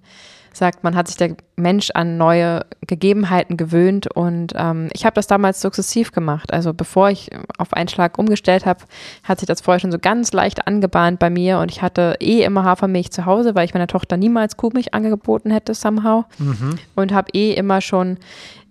sagt, 0.56 0.84
man 0.84 0.94
hat 0.94 1.08
sich 1.08 1.16
der 1.16 1.36
Mensch 1.56 1.90
an 1.94 2.16
neue 2.16 2.66
Gegebenheiten 2.86 3.56
gewöhnt 3.56 4.06
und 4.14 4.52
ähm, 4.56 4.88
ich 4.92 5.04
habe 5.04 5.14
das 5.14 5.26
damals 5.26 5.60
sukzessiv 5.60 6.12
gemacht. 6.12 6.52
Also 6.52 6.74
bevor 6.74 7.10
ich 7.10 7.30
auf 7.58 7.72
einen 7.72 7.88
Schlag 7.88 8.18
umgestellt 8.18 8.66
habe, 8.66 8.84
hat 9.22 9.40
sich 9.40 9.46
das 9.46 9.60
vorher 9.60 9.80
schon 9.80 9.92
so 9.92 9.98
ganz 9.98 10.32
leicht 10.32 10.66
angebahnt 10.66 11.18
bei 11.18 11.30
mir 11.30 11.58
und 11.58 11.70
ich 11.70 11.82
hatte 11.82 12.16
eh 12.20 12.42
immer 12.42 12.64
Hafermilch 12.64 13.10
zu 13.10 13.26
Hause, 13.26 13.54
weil 13.54 13.64
ich 13.64 13.74
meiner 13.74 13.86
Tochter 13.86 14.16
niemals 14.16 14.56
Kuhmilch 14.56 14.94
angeboten 14.94 15.50
hätte 15.50 15.74
somehow 15.74 16.24
mhm. 16.38 16.78
und 16.96 17.12
habe 17.12 17.30
eh 17.32 17.52
immer 17.52 17.80
schon 17.80 18.18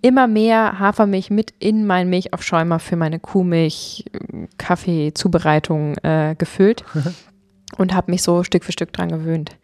immer 0.01 0.27
mehr 0.27 0.79
Hafermilch 0.79 1.29
mit 1.29 1.53
in 1.59 1.85
meinen 1.85 2.09
Milchaufschäumer 2.09 2.79
für 2.79 2.95
meine 2.95 3.19
Kuhmilch-Kaffee-Zubereitung 3.19 5.97
äh, 5.97 6.35
gefüllt 6.37 6.85
und 7.77 7.93
habe 7.93 8.11
mich 8.11 8.23
so 8.23 8.43
Stück 8.43 8.63
für 8.63 8.71
Stück 8.71 8.93
dran 8.93 9.09
gewöhnt. 9.09 9.57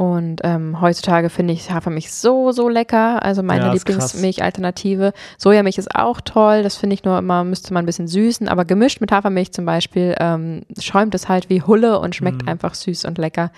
Und 0.00 0.40
ähm, 0.44 0.80
heutzutage 0.80 1.28
finde 1.28 1.52
ich 1.52 1.70
Hafermilch 1.70 2.10
so, 2.10 2.52
so 2.52 2.70
lecker. 2.70 3.22
Also 3.22 3.42
meine 3.42 3.66
ja, 3.66 3.72
Lieblingsmilchalternative. 3.74 5.12
Sojamilch 5.36 5.76
ist 5.76 5.94
auch 5.94 6.22
toll. 6.22 6.62
Das 6.62 6.78
finde 6.78 6.94
ich 6.94 7.04
nur 7.04 7.18
immer, 7.18 7.44
müsste 7.44 7.74
man 7.74 7.82
ein 7.82 7.86
bisschen 7.86 8.08
süßen. 8.08 8.48
Aber 8.48 8.64
gemischt 8.64 9.02
mit 9.02 9.12
Hafermilch 9.12 9.52
zum 9.52 9.66
Beispiel 9.66 10.14
ähm, 10.18 10.62
schäumt 10.78 11.14
es 11.14 11.28
halt 11.28 11.50
wie 11.50 11.60
Hulle 11.60 11.98
und 11.98 12.16
schmeckt 12.16 12.46
mm. 12.46 12.48
einfach 12.48 12.72
süß 12.72 13.04
und 13.04 13.18
lecker. 13.18 13.50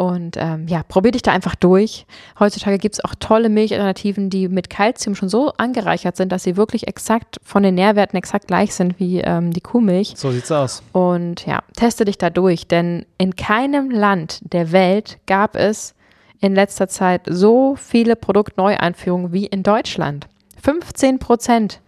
Und 0.00 0.38
ähm, 0.38 0.66
ja, 0.66 0.82
probier 0.82 1.12
dich 1.12 1.20
da 1.20 1.30
einfach 1.30 1.54
durch. 1.54 2.06
Heutzutage 2.38 2.78
gibt 2.78 2.94
es 2.94 3.04
auch 3.04 3.14
tolle 3.20 3.50
Milchalternativen, 3.50 4.30
die 4.30 4.48
mit 4.48 4.70
Kalzium 4.70 5.14
schon 5.14 5.28
so 5.28 5.52
angereichert 5.58 6.16
sind, 6.16 6.32
dass 6.32 6.42
sie 6.42 6.56
wirklich 6.56 6.88
exakt 6.88 7.36
von 7.42 7.62
den 7.62 7.74
Nährwerten 7.74 8.16
exakt 8.16 8.46
gleich 8.46 8.74
sind 8.74 8.98
wie 8.98 9.20
ähm, 9.20 9.52
die 9.52 9.60
Kuhmilch. 9.60 10.14
So 10.16 10.30
sieht's 10.30 10.50
aus. 10.50 10.82
Und 10.92 11.44
ja, 11.44 11.62
teste 11.76 12.06
dich 12.06 12.16
da 12.16 12.30
durch, 12.30 12.66
denn 12.66 13.04
in 13.18 13.36
keinem 13.36 13.90
Land 13.90 14.40
der 14.50 14.72
Welt 14.72 15.18
gab 15.26 15.54
es 15.54 15.94
in 16.40 16.54
letzter 16.54 16.88
Zeit 16.88 17.26
so 17.28 17.76
viele 17.76 18.16
Produktneueinführungen 18.16 19.34
wie 19.34 19.44
in 19.44 19.62
Deutschland. 19.62 20.28
15 20.62 21.18
Prozent 21.18 21.82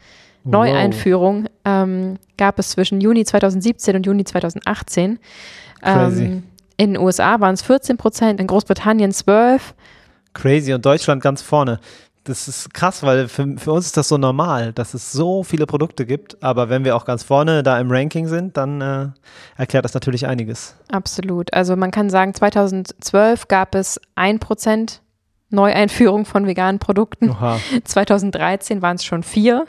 Neueinführung 0.44 1.46
ähm, 1.64 2.18
gab 2.37 2.59
es 2.59 2.68
zwischen 2.72 3.01
Juni 3.01 3.25
2017 3.25 3.96
und 3.96 4.05
Juni 4.05 4.25
2018. 4.25 5.18
Crazy. 5.81 6.25
Ähm, 6.25 6.42
in 6.83 6.95
den 6.95 7.03
USA 7.03 7.38
waren 7.38 7.55
es 7.55 7.62
14 7.62 7.97
Prozent, 7.97 8.40
in 8.40 8.49
Großbritannien 8.49 9.12
12. 9.12 9.75
Crazy 10.35 10.73
und 10.73 10.85
Deutschland 10.85 11.23
ganz 11.23 11.40
vorne. 11.40 11.79
Das 12.25 12.49
ist 12.49 12.75
krass, 12.75 13.05
weil 13.05 13.29
für, 13.29 13.57
für 13.57 13.73
uns 13.73 13.87
ist 13.87 13.97
das 13.97 14.09
so 14.09 14.18
normal, 14.18 14.73
dass 14.73 14.92
es 14.92 15.12
so 15.12 15.45
viele 15.45 15.66
Produkte 15.66 16.07
gibt. 16.07 16.42
Aber 16.42 16.71
wenn 16.71 16.85
wir 16.85 16.97
auch 16.97 17.05
ganz 17.05 17.23
vorne 17.23 17.62
da 17.62 17.79
im 17.79 17.88
Ranking 17.88 18.27
sind, 18.27 18.57
dann 18.57 18.81
äh, 18.81 19.07
erklärt 19.57 19.85
das 19.85 19.95
natürlich 19.95 20.27
einiges. 20.27 20.75
Absolut. 20.90 21.55
Also 21.55 21.77
man 21.77 21.92
kann 21.92 22.11
sagen, 22.11 22.35
2012 22.35 23.47
gab 23.47 23.77
es 23.77 24.01
1 24.16 24.40
Prozent 24.40 25.03
Neueinführung 25.52 26.24
von 26.24 26.46
veganen 26.46 26.78
Produkten. 26.78 27.30
Oha. 27.30 27.58
2013 27.84 28.82
waren 28.82 28.96
es 28.96 29.04
schon 29.04 29.22
4. 29.22 29.66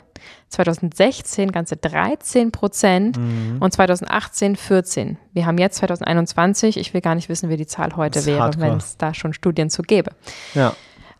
2016 0.48 1.52
ganze 1.52 1.76
13 1.76 2.52
Prozent 2.52 3.18
mhm. 3.18 3.56
und 3.60 3.72
2018 3.72 4.56
14. 4.56 5.18
Wir 5.32 5.46
haben 5.46 5.58
jetzt 5.58 5.76
2021. 5.76 6.76
Ich 6.76 6.94
will 6.94 7.00
gar 7.00 7.14
nicht 7.14 7.28
wissen, 7.28 7.48
wie 7.48 7.56
die 7.56 7.66
Zahl 7.66 7.96
heute 7.96 8.24
wäre, 8.24 8.52
wenn 8.58 8.76
es 8.76 8.96
da 8.96 9.14
schon 9.14 9.32
Studien 9.32 9.68
zu 9.68 9.82
gäbe. 9.82 10.12
Ja. 10.54 10.74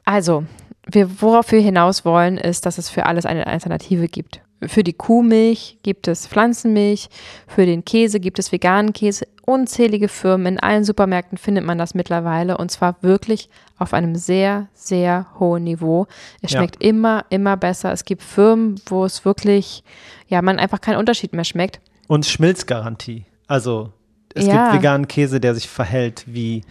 Also, 0.04 0.44
wir, 0.86 1.20
worauf 1.20 1.50
wir 1.50 1.60
hinaus 1.60 2.04
wollen, 2.04 2.36
ist, 2.36 2.66
dass 2.66 2.78
es 2.78 2.90
für 2.90 3.06
alles 3.06 3.26
eine 3.26 3.46
Alternative 3.46 4.08
gibt. 4.08 4.40
Für 4.62 4.84
die 4.84 4.92
Kuhmilch 4.92 5.78
gibt 5.82 6.08
es 6.08 6.26
Pflanzenmilch, 6.26 7.08
für 7.46 7.66
den 7.66 7.84
Käse 7.84 8.20
gibt 8.20 8.38
es 8.38 8.52
veganen 8.52 8.92
Käse. 8.92 9.26
Unzählige 9.44 10.08
Firmen, 10.08 10.46
in 10.46 10.60
allen 10.60 10.84
Supermärkten 10.84 11.36
findet 11.36 11.64
man 11.64 11.76
das 11.76 11.94
mittlerweile 11.94 12.56
und 12.56 12.70
zwar 12.70 12.96
wirklich 13.02 13.50
auf 13.78 13.92
einem 13.92 14.16
sehr, 14.16 14.68
sehr 14.72 15.26
hohen 15.38 15.64
Niveau. 15.64 16.06
Es 16.40 16.52
schmeckt 16.52 16.82
ja. 16.82 16.88
immer, 16.88 17.26
immer 17.28 17.56
besser. 17.56 17.92
Es 17.92 18.04
gibt 18.06 18.22
Firmen, 18.22 18.80
wo 18.86 19.04
es 19.04 19.24
wirklich, 19.24 19.84
ja, 20.28 20.40
man 20.40 20.58
einfach 20.58 20.80
keinen 20.80 20.96
Unterschied 20.96 21.34
mehr 21.34 21.44
schmeckt. 21.44 21.80
Und 22.06 22.24
Schmilzgarantie. 22.24 23.26
Also 23.46 23.92
es 24.34 24.46
ja. 24.46 24.70
gibt 24.70 24.82
veganen 24.82 25.08
Käse, 25.08 25.40
der 25.40 25.54
sich 25.54 25.68
verhält 25.68 26.24
wie 26.26 26.64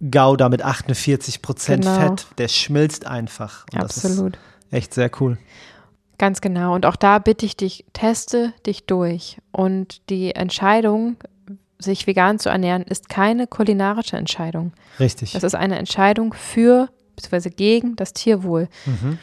Gouda 0.00 0.48
mit 0.48 0.62
48 0.62 1.42
Prozent 1.42 1.84
genau. 1.84 2.00
Fett. 2.00 2.26
Der 2.38 2.48
schmilzt 2.48 3.06
einfach. 3.06 3.66
Und 3.72 3.80
Absolut. 3.80 4.34
Das 4.34 4.42
ist 4.66 4.72
echt 4.72 4.94
sehr 4.94 5.10
cool. 5.20 5.38
Ganz 6.20 6.42
genau. 6.42 6.74
Und 6.74 6.84
auch 6.84 6.96
da 6.96 7.18
bitte 7.18 7.46
ich 7.46 7.56
dich, 7.56 7.86
teste 7.94 8.52
dich 8.66 8.84
durch. 8.84 9.38
Und 9.52 10.02
die 10.10 10.34
Entscheidung, 10.34 11.16
sich 11.78 12.06
vegan 12.06 12.38
zu 12.38 12.50
ernähren, 12.50 12.82
ist 12.82 13.08
keine 13.08 13.46
kulinarische 13.46 14.18
Entscheidung. 14.18 14.74
Richtig. 14.98 15.32
Das 15.32 15.44
ist 15.44 15.54
eine 15.54 15.78
Entscheidung 15.78 16.34
für 16.34 16.90
bzw. 17.16 17.48
gegen 17.48 17.96
das 17.96 18.12
Tierwohl. 18.12 18.68
Mhm. 18.84 19.16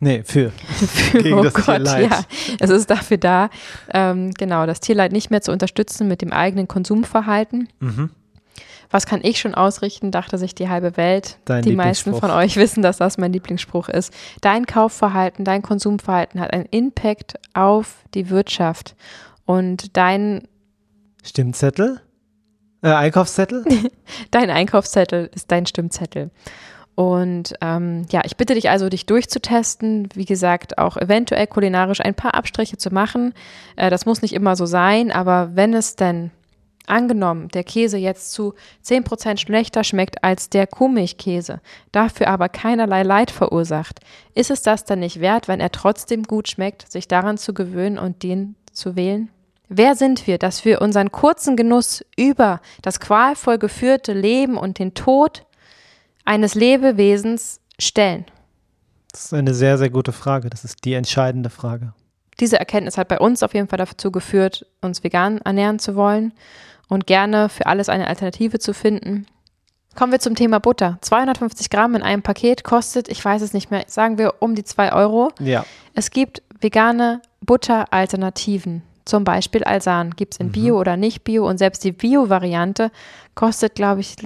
Nee, 0.00 0.22
für. 0.22 0.50
für 0.50 1.22
gegen 1.22 1.38
oh 1.38 1.44
das 1.44 1.54
Gott, 1.54 1.64
Tierleid. 1.64 2.10
ja. 2.10 2.24
Es 2.60 2.68
ist 2.68 2.90
dafür 2.90 3.16
da, 3.16 3.48
ähm, 3.94 4.32
genau, 4.32 4.66
das 4.66 4.80
Tierleid 4.80 5.12
nicht 5.12 5.30
mehr 5.30 5.40
zu 5.40 5.50
unterstützen 5.50 6.08
mit 6.08 6.20
dem 6.20 6.34
eigenen 6.34 6.68
Konsumverhalten. 6.68 7.68
Mhm 7.80 8.10
was 8.92 9.06
kann 9.06 9.20
ich 9.22 9.40
schon 9.40 9.54
ausrichten, 9.54 10.12
dachte 10.12 10.38
sich 10.38 10.54
die 10.54 10.68
halbe 10.68 10.96
Welt. 10.96 11.38
Dein 11.46 11.62
die 11.62 11.74
meisten 11.74 12.14
von 12.14 12.30
euch 12.30 12.56
wissen, 12.56 12.82
dass 12.82 12.98
das 12.98 13.18
mein 13.18 13.32
Lieblingsspruch 13.32 13.88
ist. 13.88 14.12
Dein 14.40 14.66
Kaufverhalten, 14.66 15.44
dein 15.44 15.62
Konsumverhalten 15.62 16.40
hat 16.40 16.52
einen 16.52 16.66
Impact 16.66 17.34
auf 17.54 17.96
die 18.14 18.30
Wirtschaft. 18.30 18.94
Und 19.46 19.96
dein 19.96 20.46
Stimmzettel? 21.24 22.00
Äh, 22.82 22.90
Einkaufszettel? 22.90 23.64
dein 24.30 24.50
Einkaufszettel 24.50 25.30
ist 25.34 25.50
dein 25.50 25.66
Stimmzettel. 25.66 26.30
Und 26.94 27.54
ähm, 27.62 28.04
ja, 28.10 28.20
ich 28.24 28.36
bitte 28.36 28.54
dich 28.54 28.68
also, 28.68 28.90
dich 28.90 29.06
durchzutesten. 29.06 30.08
Wie 30.14 30.26
gesagt, 30.26 30.76
auch 30.76 30.98
eventuell 30.98 31.46
kulinarisch 31.46 32.00
ein 32.00 32.14
paar 32.14 32.34
Abstriche 32.34 32.76
zu 32.76 32.92
machen. 32.92 33.32
Äh, 33.76 33.88
das 33.88 34.04
muss 34.04 34.20
nicht 34.20 34.34
immer 34.34 34.56
so 34.56 34.66
sein, 34.66 35.10
aber 35.10 35.50
wenn 35.54 35.72
es 35.72 35.96
denn 35.96 36.30
Angenommen, 36.86 37.48
der 37.48 37.62
Käse 37.62 37.96
jetzt 37.96 38.32
zu 38.32 38.54
10% 38.84 39.38
schlechter 39.38 39.84
schmeckt 39.84 40.24
als 40.24 40.50
der 40.50 40.66
Kuhmilchkäse, 40.66 41.60
dafür 41.92 42.28
aber 42.28 42.48
keinerlei 42.48 43.04
Leid 43.04 43.30
verursacht, 43.30 44.00
ist 44.34 44.50
es 44.50 44.62
das 44.62 44.84
dann 44.84 44.98
nicht 44.98 45.20
wert, 45.20 45.46
wenn 45.46 45.60
er 45.60 45.70
trotzdem 45.70 46.24
gut 46.24 46.48
schmeckt, 46.48 46.90
sich 46.90 47.06
daran 47.06 47.38
zu 47.38 47.54
gewöhnen 47.54 47.98
und 47.98 48.22
den 48.22 48.56
zu 48.72 48.96
wählen? 48.96 49.30
Wer 49.68 49.94
sind 49.94 50.26
wir, 50.26 50.38
dass 50.38 50.64
wir 50.64 50.82
unseren 50.82 51.12
kurzen 51.12 51.56
Genuss 51.56 52.04
über 52.16 52.60
das 52.82 53.00
qualvoll 53.00 53.58
geführte 53.58 54.12
Leben 54.12 54.58
und 54.58 54.78
den 54.78 54.92
Tod 54.92 55.46
eines 56.24 56.54
Lebewesens 56.54 57.60
stellen? 57.78 58.26
Das 59.12 59.26
ist 59.26 59.34
eine 59.34 59.54
sehr, 59.54 59.78
sehr 59.78 59.88
gute 59.88 60.12
Frage. 60.12 60.50
Das 60.50 60.64
ist 60.64 60.84
die 60.84 60.94
entscheidende 60.94 61.48
Frage. 61.48 61.94
Diese 62.40 62.58
Erkenntnis 62.58 62.98
hat 62.98 63.08
bei 63.08 63.18
uns 63.18 63.42
auf 63.42 63.54
jeden 63.54 63.68
Fall 63.68 63.78
dazu 63.78 64.10
geführt, 64.10 64.66
uns 64.80 65.04
vegan 65.04 65.38
ernähren 65.38 65.78
zu 65.78 65.94
wollen 65.94 66.32
und 66.88 67.06
gerne 67.06 67.48
für 67.48 67.66
alles 67.66 67.88
eine 67.88 68.06
Alternative 68.06 68.58
zu 68.58 68.74
finden. 68.74 69.26
Kommen 69.94 70.12
wir 70.12 70.20
zum 70.20 70.34
Thema 70.34 70.58
Butter. 70.58 70.98
250 71.02 71.68
Gramm 71.68 71.94
in 71.94 72.02
einem 72.02 72.22
Paket 72.22 72.64
kostet, 72.64 73.08
ich 73.08 73.22
weiß 73.22 73.42
es 73.42 73.52
nicht 73.52 73.70
mehr, 73.70 73.84
sagen 73.88 74.16
wir 74.16 74.34
um 74.40 74.54
die 74.54 74.64
2 74.64 74.92
Euro. 74.92 75.30
Ja. 75.38 75.64
Es 75.94 76.10
gibt 76.10 76.42
vegane 76.60 77.20
Butteralternativen. 77.42 78.82
Zum 79.04 79.24
Beispiel 79.24 79.64
Alsan. 79.64 80.12
Gibt 80.12 80.34
es 80.34 80.40
in 80.40 80.46
Mhm. 80.46 80.52
Bio 80.52 80.78
oder 80.78 80.96
nicht 80.96 81.24
Bio. 81.24 81.46
Und 81.48 81.58
selbst 81.58 81.82
die 81.84 81.92
Bio-Variante 81.92 82.90
kostet, 83.34 83.74
glaube 83.74 84.00
ich, 84.00 84.16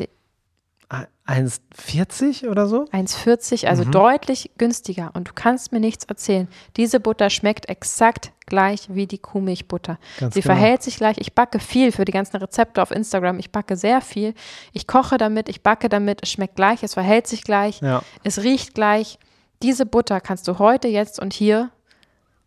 1,40 1.27 2.49
oder 2.49 2.67
so? 2.67 2.85
1,40, 2.93 3.67
also 3.69 3.85
Mhm. 3.85 3.91
deutlich 3.93 4.51
günstiger. 4.59 5.11
Und 5.15 5.29
du 5.29 5.33
kannst 5.35 5.73
mir 5.73 5.81
nichts 5.81 6.05
erzählen. 6.05 6.49
Diese 6.77 7.01
Butter 7.01 7.31
schmeckt 7.31 7.69
exakt 7.69 8.33
gleich 8.47 8.89
wie 8.95 9.07
die 9.07 9.19
Kuhmilchbutter. 9.19 9.99
Ganz 10.21 10.35
Sie 10.35 10.41
genau. 10.41 10.55
verhält 10.55 10.83
sich 10.83 10.97
gleich. 10.97 11.17
Ich 11.19 11.35
backe 11.35 11.59
viel 11.59 11.91
für 11.93 12.05
die 12.05 12.13
ganzen 12.13 12.37
Rezepte 12.37 12.81
auf 12.81 12.91
Instagram. 12.93 13.39
Ich 13.41 13.51
backe 13.51 13.77
sehr 13.77 14.01
viel. 14.01 14.35
Ich 14.73 14.87
koche 14.87 15.19
damit, 15.19 15.49
ich 15.49 15.63
backe 15.63 15.89
damit. 15.89 16.21
Es 16.23 16.31
schmeckt 16.31 16.55
gleich, 16.57 16.83
es 16.83 16.95
verhält 16.95 17.27
sich 17.27 17.43
gleich, 17.43 17.81
Ja. 17.81 18.03
es 18.23 18.43
riecht 18.43 18.75
gleich. 18.75 19.19
Diese 19.63 19.85
Butter 19.87 20.21
kannst 20.21 20.47
du 20.49 20.59
heute, 20.59 20.87
jetzt 20.87 21.19
und 21.19 21.33
hier 21.33 21.71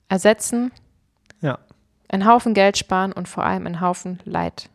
ersetzen, 0.07 0.71
Ja. 1.41 1.59
einen 2.07 2.25
Haufen 2.25 2.53
Geld 2.53 2.77
sparen 2.77 3.11
und 3.11 3.27
vor 3.27 3.43
allem 3.45 3.65
einen 3.65 3.81
Haufen 3.81 4.19
Leid 4.25 4.69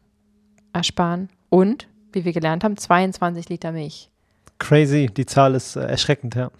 ersparen. 0.72 1.28
Und, 1.48 1.86
wie 2.14 2.24
wir 2.24 2.32
gelernt 2.32 2.64
haben, 2.64 2.76
22 2.76 3.48
Liter 3.48 3.72
Milch. 3.72 4.10
Crazy, 4.58 5.10
die 5.14 5.26
Zahl 5.26 5.54
ist 5.54 5.76
äh, 5.76 5.86
erschreckend, 5.86 6.34
ja. 6.34 6.50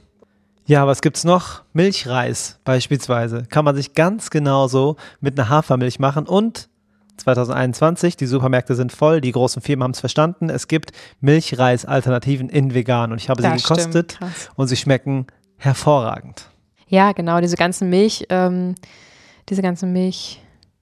Ja, 0.67 0.87
was 0.87 1.03
gibt's 1.03 1.25
noch? 1.25 1.62
Milchreis 1.75 2.59
beispielsweise. 2.64 3.45
Kann 3.51 3.67
man 3.67 3.77
sich 3.77 3.93
ganz 3.93 4.31
genauso 4.31 4.97
mit 5.21 5.38
einer 5.38 5.51
Hafermilch 5.51 5.99
machen 5.99 6.27
und 6.27 6.69
2021, 7.19 8.17
die 8.17 8.27
Supermärkte 8.27 8.75
sind 8.75 8.90
voll, 8.90 9.21
die 9.21 9.31
großen 9.31 9.62
Firmen 9.62 9.85
haben 9.85 9.90
es 9.93 10.01
verstanden. 10.01 10.51
Es 10.51 10.67
gibt 10.67 10.93
Milchreis-Alternativen 11.21 12.49
in 12.49 12.75
vegan 12.75 13.12
und 13.12 13.21
ich 13.21 13.29
habe 13.29 13.40
sie 13.40 13.49
Das 13.49 13.61
stimmt, 13.61 13.79
gekostet 13.79 14.19
und 14.57 14.67
sie 14.69 14.77
schmecken 14.77 15.27
hervorragend. 15.57 16.49
Ja, 16.88 17.12
genau, 17.12 17.40
diese 17.40 17.57
ganzen 17.57 17.88
Milch, 17.88 18.27
ähm, 18.31 18.75
diese 19.49 19.62
ganzen 19.62 19.93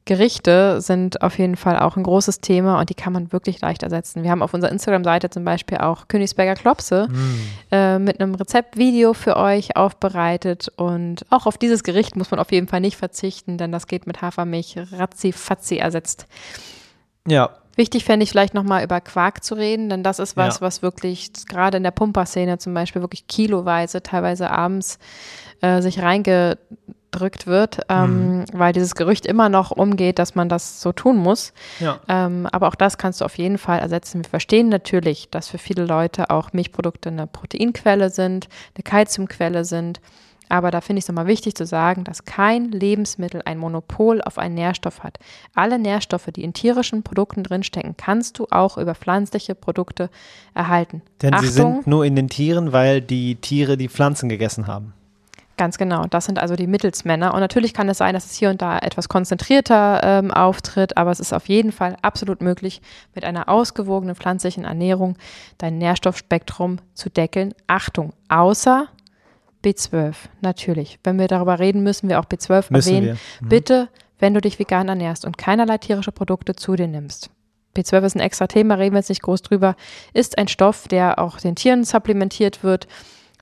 Milchgerichte 0.09 0.81
sind 0.81 1.23
auf 1.23 1.39
jeden 1.39 1.57
Fall 1.57 1.79
auch 1.79 1.97
ein 1.97 2.03
großes 2.03 2.41
Thema 2.41 2.81
und 2.81 2.91
die 2.91 2.95
kann 2.95 3.13
man 3.13 3.33
wirklich 3.33 3.61
leicht 3.61 3.83
ersetzen. 3.85 4.23
Wir 4.25 4.31
haben 4.31 4.43
auf 4.43 4.53
unserer 4.53 4.73
Instagram-Seite 4.73 5.31
zum 5.31 5.45
Beispiel 5.45 5.79
auch 5.79 6.09
Königsberger 6.09 6.55
Klopse 6.55 7.09
äh, 7.71 7.99
mit 8.01 8.21
einem 8.21 8.35
Rezeptvideo 8.35 9.15
für 9.15 9.37
euch 9.37 9.77
aufbereitet 9.77 10.69
und 10.77 11.25
auch 11.31 11.47
auf 11.47 11.57
dieses 11.57 11.85
Gericht 11.85 12.17
muss 12.17 12.31
man 12.33 12.41
auf 12.41 12.51
jeden 12.51 12.67
Fall 12.67 12.81
nicht 12.81 12.97
verzichten, 12.97 13.59
denn 13.59 13.71
das 13.71 13.87
geht 13.87 14.07
mit 14.09 14.23
Hafermilch 14.23 14.77
ratzi-fatzi 14.93 15.77
ersetzt. 15.77 16.27
Ja, 17.27 17.51
Wichtig 17.75 18.05
fände 18.05 18.23
ich 18.25 18.29
vielleicht 18.31 18.53
nochmal 18.53 18.85
über 18.85 19.01
Quark 19.01 19.43
zu 19.43 19.55
reden, 19.55 19.89
denn 19.89 20.03
das 20.03 20.19
ist 20.19 20.37
was, 20.37 20.57
Ja. 20.57 20.61
was 20.61 20.83
wirklich 20.83 21.31
gerade 21.49 21.79
in 21.79 21.83
der 21.83 21.91
Pumperszene 21.91 22.59
zum 22.59 22.75
Beispiel 22.75 23.01
wirklich 23.01 23.27
kiloweise, 23.29 24.03
teilweise 24.03 24.51
abends 24.51 24.99
äh, 25.63 25.81
sich 25.81 26.03
reingedrückt 27.13 27.47
wird, 27.47 27.81
ähm, 27.89 28.39
Mhm. 28.39 28.45
weil 28.53 28.73
dieses 28.73 28.95
Gerücht 28.95 29.27
immer 29.27 29.49
noch 29.49 29.71
umgeht, 29.71 30.19
dass 30.19 30.35
man 30.35 30.49
das 30.49 30.81
so 30.81 30.93
tun 30.93 31.17
muss. 31.17 31.53
ja. 31.81 32.01
Ähm, 32.09 32.47
aber 32.51 32.69
auch 32.69 32.75
das 32.75 32.99
kannst 32.99 33.21
du 33.21 33.25
auf 33.25 33.39
jeden 33.39 33.59
Fall 33.59 33.79
ersetzen. 33.79 34.23
Wir 34.25 34.29
verstehen 34.31 34.69
natürlich, 34.69 35.29
dass 35.31 35.49
für 35.49 35.59
viele 35.59 35.85
Leute 35.85 36.31
auch 36.31 36.53
Milchprodukte 36.53 37.11
eine 37.11 37.27
Proteinquelle 37.27 38.11
sind, 38.11 38.49
eine 38.75 38.83
Kalziumquelle 38.83 39.65
sind. 39.65 40.01
Aber 40.49 40.71
da 40.71 40.83
finde 40.83 40.99
ich 40.99 41.05
es 41.05 41.09
nochmal 41.09 41.29
wichtig 41.29 41.55
zu 41.55 41.65
sagen, 41.65 42.05
dass 42.05 42.27
kein 42.27 42.71
Lebensmittel 42.73 43.41
ein 43.47 43.57
Monopol 43.57 44.21
auf 44.21 44.37
einen 44.37 44.55
Nährstoff 44.55 45.03
hat. 45.03 45.19
Alle 45.55 45.79
Nährstoffe, 45.79 46.29
die 46.37 46.45
in 46.45 46.53
tierischen 46.53 47.03
Produkten 47.03 47.43
drinstecken, 47.43 47.95
kannst 47.97 48.39
du 48.39 48.47
auch 48.51 48.77
über 48.77 48.95
pflanzliche 48.95 49.55
Produkte 49.55 50.11
erhalten. 50.53 51.01
Denn 51.23 51.33
Achtung, 51.33 51.47
sie 51.49 51.53
sind 51.55 51.87
nur 51.87 52.05
in 52.05 52.17
den 52.17 52.29
Tieren, 52.29 52.73
weil 52.73 53.01
die 53.01 53.37
Tiere 53.37 53.79
die 53.79 53.89
Pflanzen 53.89 54.29
gegessen 54.29 54.67
haben. 54.67 54.93
Ganz 55.63 55.79
genau. 55.79 56.07
Das 56.11 56.25
sind 56.25 56.41
also 56.41 56.57
die 56.57 56.67
Mittelsmänner. 56.67 57.35
Und 57.35 57.39
natürlich 57.39 57.73
kann 57.73 57.89
es 57.89 57.99
sein, 57.99 58.15
dass 58.15 58.27
es 58.27 58.35
hier 58.35 58.51
und 58.51 58.61
da 58.61 58.81
etwas 58.81 59.09
konzentrierter 59.09 60.01
ähm, 60.03 60.33
auftritt, 60.33 60.97
aber 60.97 61.13
es 61.13 61.21
ist 61.21 61.33
auf 61.33 61.47
jeden 61.47 61.71
Fall 61.71 61.97
absolut 62.03 62.43
möglich, 62.43 62.83
mit 63.15 63.25
einer 63.25 63.49
ausgewogenen 63.49 64.17
pflanzlichen 64.17 64.65
Ernährung 64.65 65.17
dein 65.59 65.79
Nährstoffspektrum 65.79 66.81
zu 66.95 67.11
deckeln. 67.11 67.55
Achtung, 67.69 68.13
außer 68.29 68.89
B12. 69.65 70.17
Natürlich. 70.41 70.99
Wenn 71.05 71.21
wir 71.21 71.29
darüber 71.29 71.61
reden, 71.61 71.85
müssen 71.85 72.09
wir 72.09 72.19
auch 72.19 72.25
B12 72.25 72.73
Müssen 72.73 72.95
erwähnen. 72.97 73.19
Mhm. 73.41 73.49
Bitte, 73.49 73.89
wenn 74.19 74.35
du 74.35 74.41
dich 74.41 74.59
vegan 74.59 74.89
ernährst 74.89 75.25
und 75.25 75.39
keinerlei 75.39 75.79
tierische 75.79 76.11
Produkte 76.11 76.57
zu 76.57 76.75
dir 76.75 76.89
nimmst. 76.89 77.31
B12 77.77 78.03
ist 78.03 78.17
ein 78.17 78.21
extra 78.21 78.49
Thema, 78.49 78.75
reden 78.75 78.97
wir 78.97 78.99
jetzt 78.99 79.11
nicht 79.11 79.23
groß 79.23 79.43
drüber, 79.43 79.77
ist 80.13 80.39
ein 80.39 80.49
Stoff, 80.49 80.89
der 80.89 81.21
auch 81.21 81.39
den 81.39 81.55
Tieren 81.55 81.85
supplementiert 81.85 82.65
wird. 82.65 82.89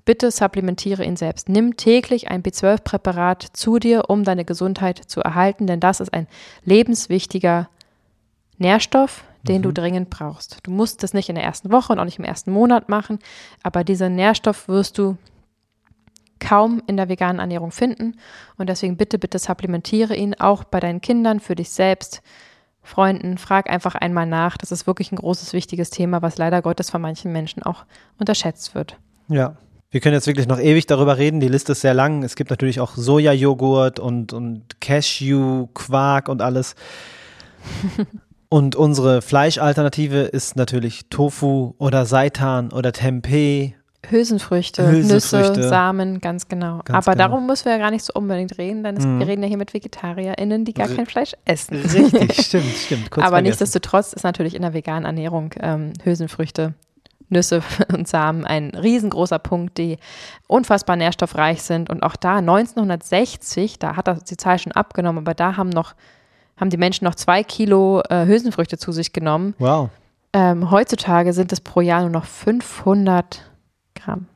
Bitte 0.05 0.31
supplementiere 0.31 1.05
ihn 1.05 1.17
selbst. 1.17 1.49
Nimm 1.49 1.77
täglich 1.77 2.31
ein 2.31 2.43
B12-Präparat 2.43 3.47
zu 3.53 3.79
dir, 3.79 4.09
um 4.09 4.25
deine 4.25 4.45
Gesundheit 4.45 4.99
zu 4.99 5.21
erhalten, 5.21 5.67
denn 5.67 5.81
das 5.81 6.01
ist 6.01 6.13
ein 6.13 6.27
lebenswichtiger 6.65 7.69
Nährstoff, 8.59 9.25
den 9.43 9.63
du 9.63 9.73
dringend 9.73 10.11
brauchst. 10.11 10.59
Du 10.65 10.71
musst 10.71 11.03
das 11.03 11.15
nicht 11.15 11.29
in 11.29 11.35
der 11.35 11.45
ersten 11.45 11.73
Woche 11.73 11.93
und 11.93 11.99
auch 11.99 12.05
nicht 12.05 12.19
im 12.19 12.25
ersten 12.25 12.51
Monat 12.51 12.89
machen, 12.89 13.19
aber 13.63 13.85
diesen 13.85 14.15
Nährstoff 14.17 14.69
wirst 14.69 14.99
du 14.99 15.17
kaum 16.41 16.83
in 16.87 16.97
der 16.97 17.09
veganen 17.09 17.39
Ernährung 17.39 17.71
finden. 17.71 18.17
Und 18.57 18.69
deswegen 18.69 18.97
bitte, 18.97 19.19
bitte 19.19 19.39
supplementiere 19.39 20.17
ihn 20.17 20.35
auch 20.35 20.65
bei 20.65 20.81
deinen 20.81 21.01
Kindern, 21.01 21.41
für 21.41 21.55
dich 21.55 21.71
selbst, 21.71 22.23
Freunden. 22.83 23.39
Frag 23.39 23.71
einfach 23.71 23.95
einmal 23.95 24.27
nach. 24.27 24.57
Das 24.57 24.73
ist 24.73 24.87
wirklich 24.87 25.13
ein 25.13 25.17
großes, 25.17 25.53
wichtiges 25.53 25.91
Thema, 25.91 26.23
was 26.23 26.39
leider 26.39 26.63
Gottes 26.63 26.91
von 26.91 27.03
manchen 27.03 27.31
Menschen 27.31 27.63
auch 27.63 27.85
unterschätzt 28.19 28.75
wird. 28.75 28.97
Ja. 29.29 29.55
Wir 29.91 30.01
können 30.01 30.15
jetzt 30.15 30.27
wirklich 30.29 30.47
noch 30.47 30.61
ewig 30.61 30.87
darüber 30.87 31.19
reden. 31.19 31.41
Die 31.41 31.49
Liste 31.49 31.73
ist 31.73 31.81
sehr 31.81 31.95
lang. 31.95 32.23
Es 32.23 32.37
gibt 32.37 32.51
natürlich 32.51 32.79
auch 32.81 32.95
Sojajoghurt 32.95 33.99
und, 33.99 34.33
und 34.33 34.81
Cashew, 34.81 35.67
Quark 35.75 36.29
und 36.29 36.43
alles. 36.43 36.77
und 38.49 38.77
unsere 38.77 39.23
Fleischalternative 39.23 40.21
ist 40.23 40.57
natürlich 40.57 41.07
Tofu 41.11 41.75
oder 41.79 42.07
Seitan 42.07 42.73
oder 42.73 42.93
Tempeh. 42.93 43.75
Hülsenfrüchte, 44.09 44.91
Hülsenfrüchte. 44.91 45.57
Nüsse, 45.59 45.69
Samen, 45.69 46.21
ganz 46.21 46.49
genau. 46.49 46.81
Ganz 46.85 47.07
Aber 47.07 47.13
genau. 47.17 47.29
darum 47.29 47.47
müssen 47.47 47.67
wir 47.67 47.73
ja 47.73 47.79
gar 47.79 47.91
nicht 47.91 48.05
so 48.05 48.13
unbedingt 48.15 48.57
reden, 48.57 48.83
denn 48.83 48.97
es, 48.97 49.05
Mhm. 49.05 49.19
wir 49.19 49.27
reden 49.27 49.43
ja 49.43 49.49
hier 49.49 49.59
mit 49.59 49.75
VegetarierInnen, 49.75 50.65
die 50.65 50.73
gar 50.73 50.89
R- 50.89 50.97
kein 50.97 51.07
Fleisch 51.07 51.35
essen. 51.45 51.77
Richtig, 51.83 52.41
stimmt, 52.47 52.65
stimmt. 52.77 53.11
Kurz 53.11 53.27
Aber 53.27 53.37
vergessen. 53.37 53.43
nichtsdestotrotz 53.51 54.15
ist 54.15 54.23
natürlich 54.25 54.55
in 54.55 54.63
der 54.63 54.73
veganen 54.73 55.05
Ernährung 55.05 55.51
ähm, 55.61 55.93
Hülsenfrüchte, 56.03 56.73
Nüsse 57.31 57.63
und 57.93 58.09
Samen 58.09 58.45
ein 58.45 58.71
riesengroßer 58.71 59.39
Punkt, 59.39 59.79
die 59.79 59.99
unfassbar 60.47 60.97
nährstoffreich 60.97 61.63
sind. 61.63 61.91
Und 61.91 62.03
auch 62.03 62.17
da 62.17 62.37
1960, 62.37 63.79
da 63.79 63.97
hat 63.97 64.09
das 64.09 64.25
die 64.25 64.37
Zahl 64.37 64.59
schon 64.59 64.73
abgenommen, 64.73 65.25
aber 65.25 65.35
da 65.35 65.57
haben 65.57 65.71
noch 65.71 65.95
haben 66.61 66.71
die 66.71 66.77
Menschen 66.77 67.07
noch 67.07 67.15
zwei 67.15 67.43
Kilo 67.43 68.03
äh, 68.11 68.27
Hülsenfrüchte 68.27 68.77
zu 68.77 68.93
sich 68.93 69.15
genommen. 69.15 69.55
Wow. 69.59 69.89
Ähm, 70.33 70.71
heutzutage 70.71 71.33
sind 71.33 71.53
es 71.53 71.61
pro 71.61 71.81
Jahr 71.81 72.03
nur 72.03 72.11
noch 72.11 72.27
500 72.27 73.51
Gramm. 73.95 74.27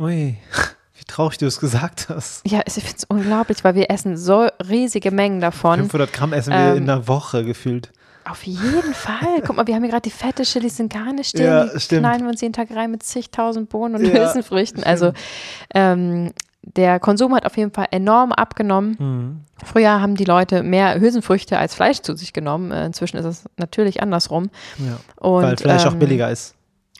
Ui, 0.00 0.36
wie 0.94 1.04
traurig 1.06 1.38
du 1.38 1.46
es 1.46 1.60
gesagt 1.60 2.08
hast. 2.08 2.48
Ja, 2.50 2.62
ich 2.64 2.72
finde 2.72 2.96
es 2.96 3.04
unglaublich, 3.04 3.62
weil 3.62 3.74
wir 3.74 3.90
essen 3.90 4.16
so 4.16 4.48
riesige 4.68 5.10
Mengen 5.10 5.40
davon. 5.40 5.80
500 5.80 6.12
Gramm 6.12 6.32
essen 6.32 6.52
wir 6.52 6.58
Ähm, 6.58 6.76
in 6.78 6.90
einer 6.90 7.06
Woche 7.06 7.44
gefühlt. 7.44 7.92
Auf 8.26 8.42
jeden 8.44 8.94
Fall. 8.94 9.42
Guck 9.46 9.56
mal, 9.56 9.66
wir 9.66 9.74
haben 9.74 9.82
hier 9.82 9.90
gerade 9.90 10.08
die 10.08 10.10
fette 10.10 10.44
Chilis 10.44 10.76
sind 10.76 10.92
gar 10.92 11.12
nicht 11.12 11.28
still. 11.30 11.44
Ja, 11.44 11.64
die 11.66 11.80
stimmt. 11.80 12.00
knallen 12.00 12.22
wir 12.22 12.30
uns 12.30 12.40
jeden 12.40 12.54
Tag 12.54 12.74
rein 12.74 12.90
mit 12.90 13.02
zigtausend 13.02 13.68
Bohnen 13.68 13.96
und 13.96 14.06
Ja, 14.06 14.14
Hülsenfrüchten. 14.14 14.82
Also 14.82 15.12
ähm, 15.74 16.32
der 16.62 16.98
Konsum 17.00 17.34
hat 17.34 17.44
auf 17.44 17.56
jeden 17.56 17.70
Fall 17.70 17.88
enorm 17.90 18.32
abgenommen. 18.32 18.96
Mhm. 18.98 19.40
Früher 19.64 20.00
haben 20.00 20.14
die 20.16 20.24
Leute 20.24 20.62
mehr 20.62 20.98
Hülsenfrüchte 20.98 21.58
als 21.58 21.74
Fleisch 21.74 22.00
zu 22.00 22.16
sich 22.16 22.32
genommen. 22.32 22.70
Äh, 22.72 22.86
Inzwischen 22.86 23.18
ist 23.18 23.26
es 23.26 23.44
natürlich 23.58 24.02
andersrum. 24.02 24.50
Ja. 24.78 24.96
Und, 25.20 25.42
Weil 25.42 25.56
Fleisch 25.58 25.84
auch 25.84 25.92
ähm, 25.92 25.98
billiger 25.98 26.30
ist 26.30 26.54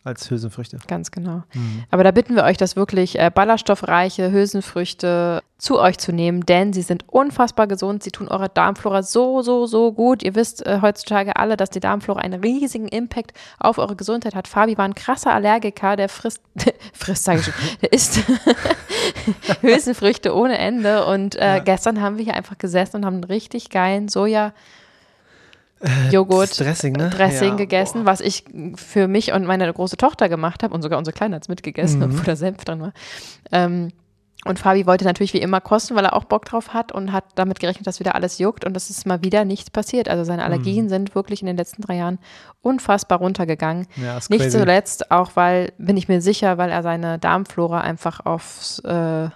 als 0.05 0.31
Hülsenfrüchte. 0.31 0.79
Ganz 0.87 1.11
genau. 1.11 1.43
Mhm. 1.55 1.85
Aber 1.91 2.05
da 2.05 2.11
bitten 2.11 2.37
wir 2.37 2.45
euch, 2.45 2.57
das 2.59 2.77
wirklich 2.77 3.19
äh, 3.19 3.31
ballaststoffreiche 3.35 4.31
Hülsenfrüchte 4.31 5.43
zu 5.57 5.81
euch 5.81 5.97
zu 5.99 6.13
nehmen, 6.13 6.45
denn 6.45 6.75
sie 6.75 6.83
sind 6.83 7.05
unfassbar 7.09 7.67
gesund. 7.67 8.03
Sie 8.03 8.11
tun 8.11 8.29
eurer 8.29 8.49
Darmflora 8.49 9.03
so, 9.03 9.41
so, 9.41 9.67
so 9.67 9.93
gut. 9.93 10.23
Ihr 10.23 10.35
wisst 10.35 10.67
äh, 10.67 10.81
heutzutage 10.83 11.37
alle, 11.37 11.57
dass 11.57 11.71
die 11.71 11.81
Darmflora 11.81 12.21
einen 12.21 12.43
riesigen 12.43 12.87
Impact 12.89 13.33
auf 13.59 13.79
eure 13.79 13.97
Gesundheit 13.97 14.35
hat. 14.35 14.47
Fabi 14.47 14.77
war 14.77 14.85
ein 14.85 14.95
krasser 14.95 15.33
Allergiker, 15.33 15.97
der 15.97 16.11
frisst, 16.11 16.43
frisst, 16.93 17.25
sage 17.25 17.39
ich 17.41 17.45
schon, 17.47 17.55
der 17.81 17.93
isst 17.95 18.21
Hülsenfrüchte 19.63 20.35
ohne 20.35 20.59
Ende. 20.59 21.07
Und 21.07 21.37
äh, 21.37 21.57
Ja. 21.57 21.59
gestern 21.61 22.01
haben 22.01 22.19
wir 22.19 22.25
hier 22.25 22.35
einfach 22.35 22.59
gesessen 22.59 22.97
und 22.99 23.07
haben 23.07 23.15
einen 23.15 23.25
richtig 23.25 23.71
geilen 23.71 24.09
Soja. 24.09 24.53
Joghurt, 26.11 26.51
Das 26.51 26.57
Dressing, 26.59 26.93
ne? 26.95 27.11
Dressing 27.11 27.51
Ja, 27.51 27.57
gegessen, 27.57 28.07
was 28.07 28.21
ich 28.21 28.45
für 28.77 29.09
mich 29.09 29.33
und 29.33 29.45
meine 29.47 29.73
große 29.73 29.97
Tochter 29.97 30.29
gemacht 30.29 30.63
habe 30.63 30.75
und 30.75 30.83
sogar 30.83 30.99
unsere 30.99 31.15
Kleine 31.15 31.37
hat 31.37 31.43
es 31.43 31.49
mitgegessen, 31.49 31.99
Mhm. 32.01 32.05
obwohl 32.07 32.25
da 32.25 32.37
Senf 32.37 32.65
drin 32.65 32.81
war. 32.81 32.93
Ähm, 33.53 33.91
und 34.47 34.59
Fabi 34.59 34.87
wollte 34.87 35.07
natürlich 35.07 35.33
wie 35.33 35.39
immer 35.41 35.63
kosten, 35.63 35.95
weil 35.97 36.05
er 36.05 36.13
auch 36.15 36.25
Bock 36.25 36.45
drauf 36.45 36.75
hat 36.75 36.93
und 36.93 37.13
hat 37.13 37.25
damit 37.35 37.61
gerechnet, 37.61 37.87
dass 37.87 37.99
wieder 37.99 38.15
alles 38.15 38.39
juckt 38.39 38.67
und 38.67 38.77
es 38.77 38.91
ist 38.91 39.07
mal 39.07 39.23
wieder 39.23 39.47
nichts 39.47 39.71
passiert. 39.71 40.07
Also 40.09 40.23
seine 40.25 40.43
Mhm. 40.43 40.47
Allergien 40.47 40.89
sind 40.91 41.15
wirklich 41.15 41.41
in 41.41 41.47
den 41.47 41.57
letzten 41.57 41.81
drei 41.81 41.97
Jahren 41.97 42.19
unfassbar 42.61 43.19
runtergegangen. 43.21 43.87
Ja, 43.97 44.17
Nicht 44.17 44.29
crazy. 44.43 44.51
zuletzt 44.59 45.11
auch, 45.11 45.31
weil, 45.35 45.73
bin 45.79 45.97
ich 45.97 46.09
mir 46.09 46.21
sicher, 46.21 46.59
weil 46.59 46.69
er 46.71 46.83
seine 46.83 47.19
Darmflora 47.19 47.81
einfach 47.81 48.21
aufs 48.27 48.81
äh, 48.81 49.29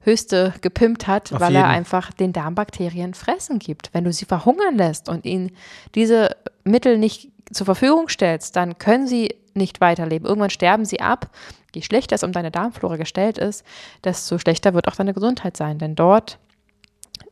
höchste 0.00 0.54
gepimpt 0.60 1.06
hat, 1.06 1.32
Auf 1.32 1.40
weil 1.40 1.52
jeden. 1.52 1.64
er 1.64 1.68
einfach 1.68 2.12
den 2.12 2.32
Darmbakterien 2.32 3.14
fressen 3.14 3.58
gibt. 3.58 3.90
Wenn 3.92 4.04
du 4.04 4.12
sie 4.12 4.24
verhungern 4.24 4.76
lässt 4.76 5.08
und 5.08 5.24
ihnen 5.24 5.50
diese 5.94 6.36
Mittel 6.64 6.98
nicht 6.98 7.30
zur 7.52 7.66
Verfügung 7.66 8.08
stellst, 8.08 8.56
dann 8.56 8.78
können 8.78 9.06
sie 9.06 9.34
nicht 9.54 9.80
weiterleben. 9.80 10.26
Irgendwann 10.28 10.50
sterben 10.50 10.84
sie 10.84 11.00
ab. 11.00 11.30
Je 11.74 11.82
schlechter 11.82 12.14
es 12.14 12.22
um 12.22 12.32
deine 12.32 12.50
Darmflora 12.50 12.96
gestellt 12.96 13.38
ist, 13.38 13.64
desto 14.04 14.38
schlechter 14.38 14.74
wird 14.74 14.88
auch 14.88 14.96
deine 14.96 15.14
Gesundheit 15.14 15.56
sein. 15.56 15.78
Denn 15.78 15.94
dort 15.94 16.38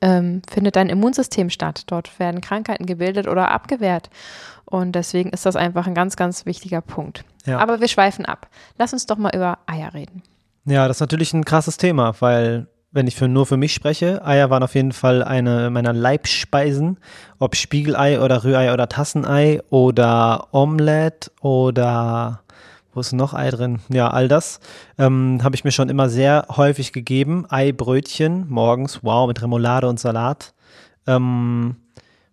ähm, 0.00 0.42
findet 0.50 0.76
dein 0.76 0.88
Immunsystem 0.88 1.50
statt. 1.50 1.84
Dort 1.86 2.18
werden 2.18 2.40
Krankheiten 2.40 2.86
gebildet 2.86 3.28
oder 3.28 3.50
abgewehrt. 3.50 4.10
Und 4.64 4.92
deswegen 4.92 5.30
ist 5.30 5.46
das 5.46 5.56
einfach 5.56 5.86
ein 5.86 5.94
ganz, 5.94 6.16
ganz 6.16 6.44
wichtiger 6.44 6.80
Punkt. 6.80 7.24
Ja. 7.44 7.58
Aber 7.58 7.80
wir 7.80 7.88
schweifen 7.88 8.26
ab. 8.26 8.48
Lass 8.78 8.92
uns 8.92 9.06
doch 9.06 9.16
mal 9.16 9.34
über 9.34 9.58
Eier 9.66 9.94
reden. 9.94 10.22
Ja, 10.66 10.88
das 10.88 10.96
ist 10.96 11.00
natürlich 11.00 11.32
ein 11.32 11.44
krasses 11.44 11.76
Thema, 11.76 12.14
weil 12.18 12.66
wenn 12.90 13.06
ich 13.06 13.14
für, 13.14 13.28
nur 13.28 13.46
für 13.46 13.56
mich 13.56 13.72
spreche, 13.72 14.26
Eier 14.26 14.50
waren 14.50 14.64
auf 14.64 14.74
jeden 14.74 14.90
Fall 14.90 15.22
eine 15.22 15.70
meiner 15.70 15.92
Leibspeisen, 15.92 16.98
ob 17.38 17.54
Spiegelei 17.54 18.20
oder 18.20 18.42
Rührei 18.42 18.72
oder 18.72 18.88
Tassenei 18.88 19.60
oder 19.70 20.48
Omelette 20.50 21.30
oder 21.40 22.40
wo 22.92 23.00
ist 23.00 23.12
noch 23.12 23.32
Ei 23.32 23.50
drin? 23.50 23.78
Ja, 23.90 24.08
all 24.08 24.26
das 24.26 24.58
ähm, 24.98 25.38
habe 25.44 25.54
ich 25.54 25.62
mir 25.62 25.70
schon 25.70 25.88
immer 25.88 26.08
sehr 26.08 26.46
häufig 26.56 26.92
gegeben. 26.92 27.46
Eibrötchen 27.48 28.46
morgens, 28.48 29.04
wow, 29.04 29.28
mit 29.28 29.40
Remoulade 29.42 29.88
und 29.88 30.00
Salat. 30.00 30.52
Ähm, 31.06 31.76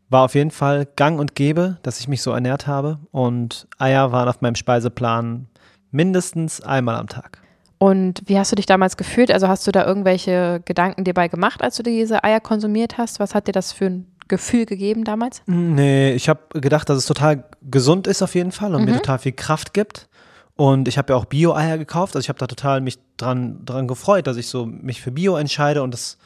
war 0.10 0.24
auf 0.24 0.34
jeden 0.34 0.52
Fall 0.52 0.88
gang 0.96 1.20
und 1.20 1.36
gäbe, 1.36 1.78
dass 1.84 2.00
ich 2.00 2.08
mich 2.08 2.24
so 2.24 2.32
ernährt 2.32 2.66
habe. 2.66 2.98
Und 3.12 3.68
Eier 3.78 4.12
waren 4.12 4.30
auf 4.30 4.42
meinem 4.42 4.56
Speiseplan 4.56 5.48
mindestens 5.92 6.62
einmal 6.62 6.96
am 6.96 7.08
Tag. 7.08 7.43
Und 7.84 8.22
wie 8.28 8.40
hast 8.40 8.50
du 8.50 8.56
dich 8.56 8.66
damals 8.66 8.96
gefühlt? 8.96 9.30
Also 9.30 9.50
hast 9.50 9.68
du 9.68 9.72
da 9.74 9.86
irgendwelche 9.86 10.62
Gedanken 10.64 11.04
dir 11.04 11.14
bei 11.14 11.28
gemacht, 11.28 11.62
als 11.62 11.76
du 11.76 11.84
diese 11.84 12.24
Eier 12.24 12.40
konsumiert 12.40 12.98
hast? 12.98 13.20
Was 13.20 13.36
hat 13.36 13.50
dir 13.50 13.52
das 13.52 13.74
für 13.74 13.88
ein 13.88 14.08
Gefühl 14.30 14.66
gegeben 14.66 15.04
damals? 15.04 15.42
Nee, 15.48 16.14
ich 16.14 16.30
habe 16.30 16.40
gedacht, 16.62 16.88
dass 16.88 16.98
es 16.98 17.06
total 17.06 17.44
gesund 17.62 18.08
ist 18.08 18.22
auf 18.22 18.36
jeden 18.36 18.54
Fall 18.54 18.74
und 18.74 18.86
mir 18.86 18.94
total 18.94 19.20
viel 19.20 19.34
Kraft 19.34 19.74
gibt. 19.74 20.08
Und 20.56 20.88
ich 20.88 20.98
habe 20.98 21.12
ja 21.12 21.18
auch 21.18 21.26
Bio-Eier 21.26 21.78
gekauft. 21.78 22.16
Also 22.16 22.24
ich 22.24 22.30
habe 22.30 22.40
da 22.40 22.48
total 22.48 22.80
mich 22.80 23.00
dran, 23.18 23.66
dran 23.66 23.90
gefreut, 23.90 24.28
dass 24.28 24.38
ich 24.38 24.48
so 24.48 24.66
mich 24.66 25.02
für 25.02 25.12
Bio 25.12 25.36
entscheide 25.36 25.84
und 25.84 25.94
das, 25.94 26.18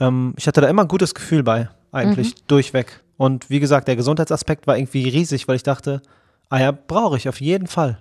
ähm, 0.00 0.32
ich 0.38 0.46
hatte 0.46 0.62
da 0.62 0.68
immer 0.68 0.80
ein 0.80 0.88
gutes 0.88 1.14
Gefühl 1.14 1.42
bei, 1.42 1.68
eigentlich 1.90 2.36
durchweg. 2.46 3.02
Und 3.18 3.50
wie 3.50 3.60
gesagt, 3.60 3.86
der 3.86 3.96
Gesundheitsaspekt 3.96 4.66
war 4.66 4.78
irgendwie 4.78 5.10
riesig, 5.10 5.46
weil 5.46 5.56
ich 5.56 5.62
dachte, 5.62 6.00
Eier 6.48 6.72
brauche 6.72 7.18
ich 7.18 7.28
auf 7.28 7.42
jeden 7.42 7.66
Fall. 7.66 7.98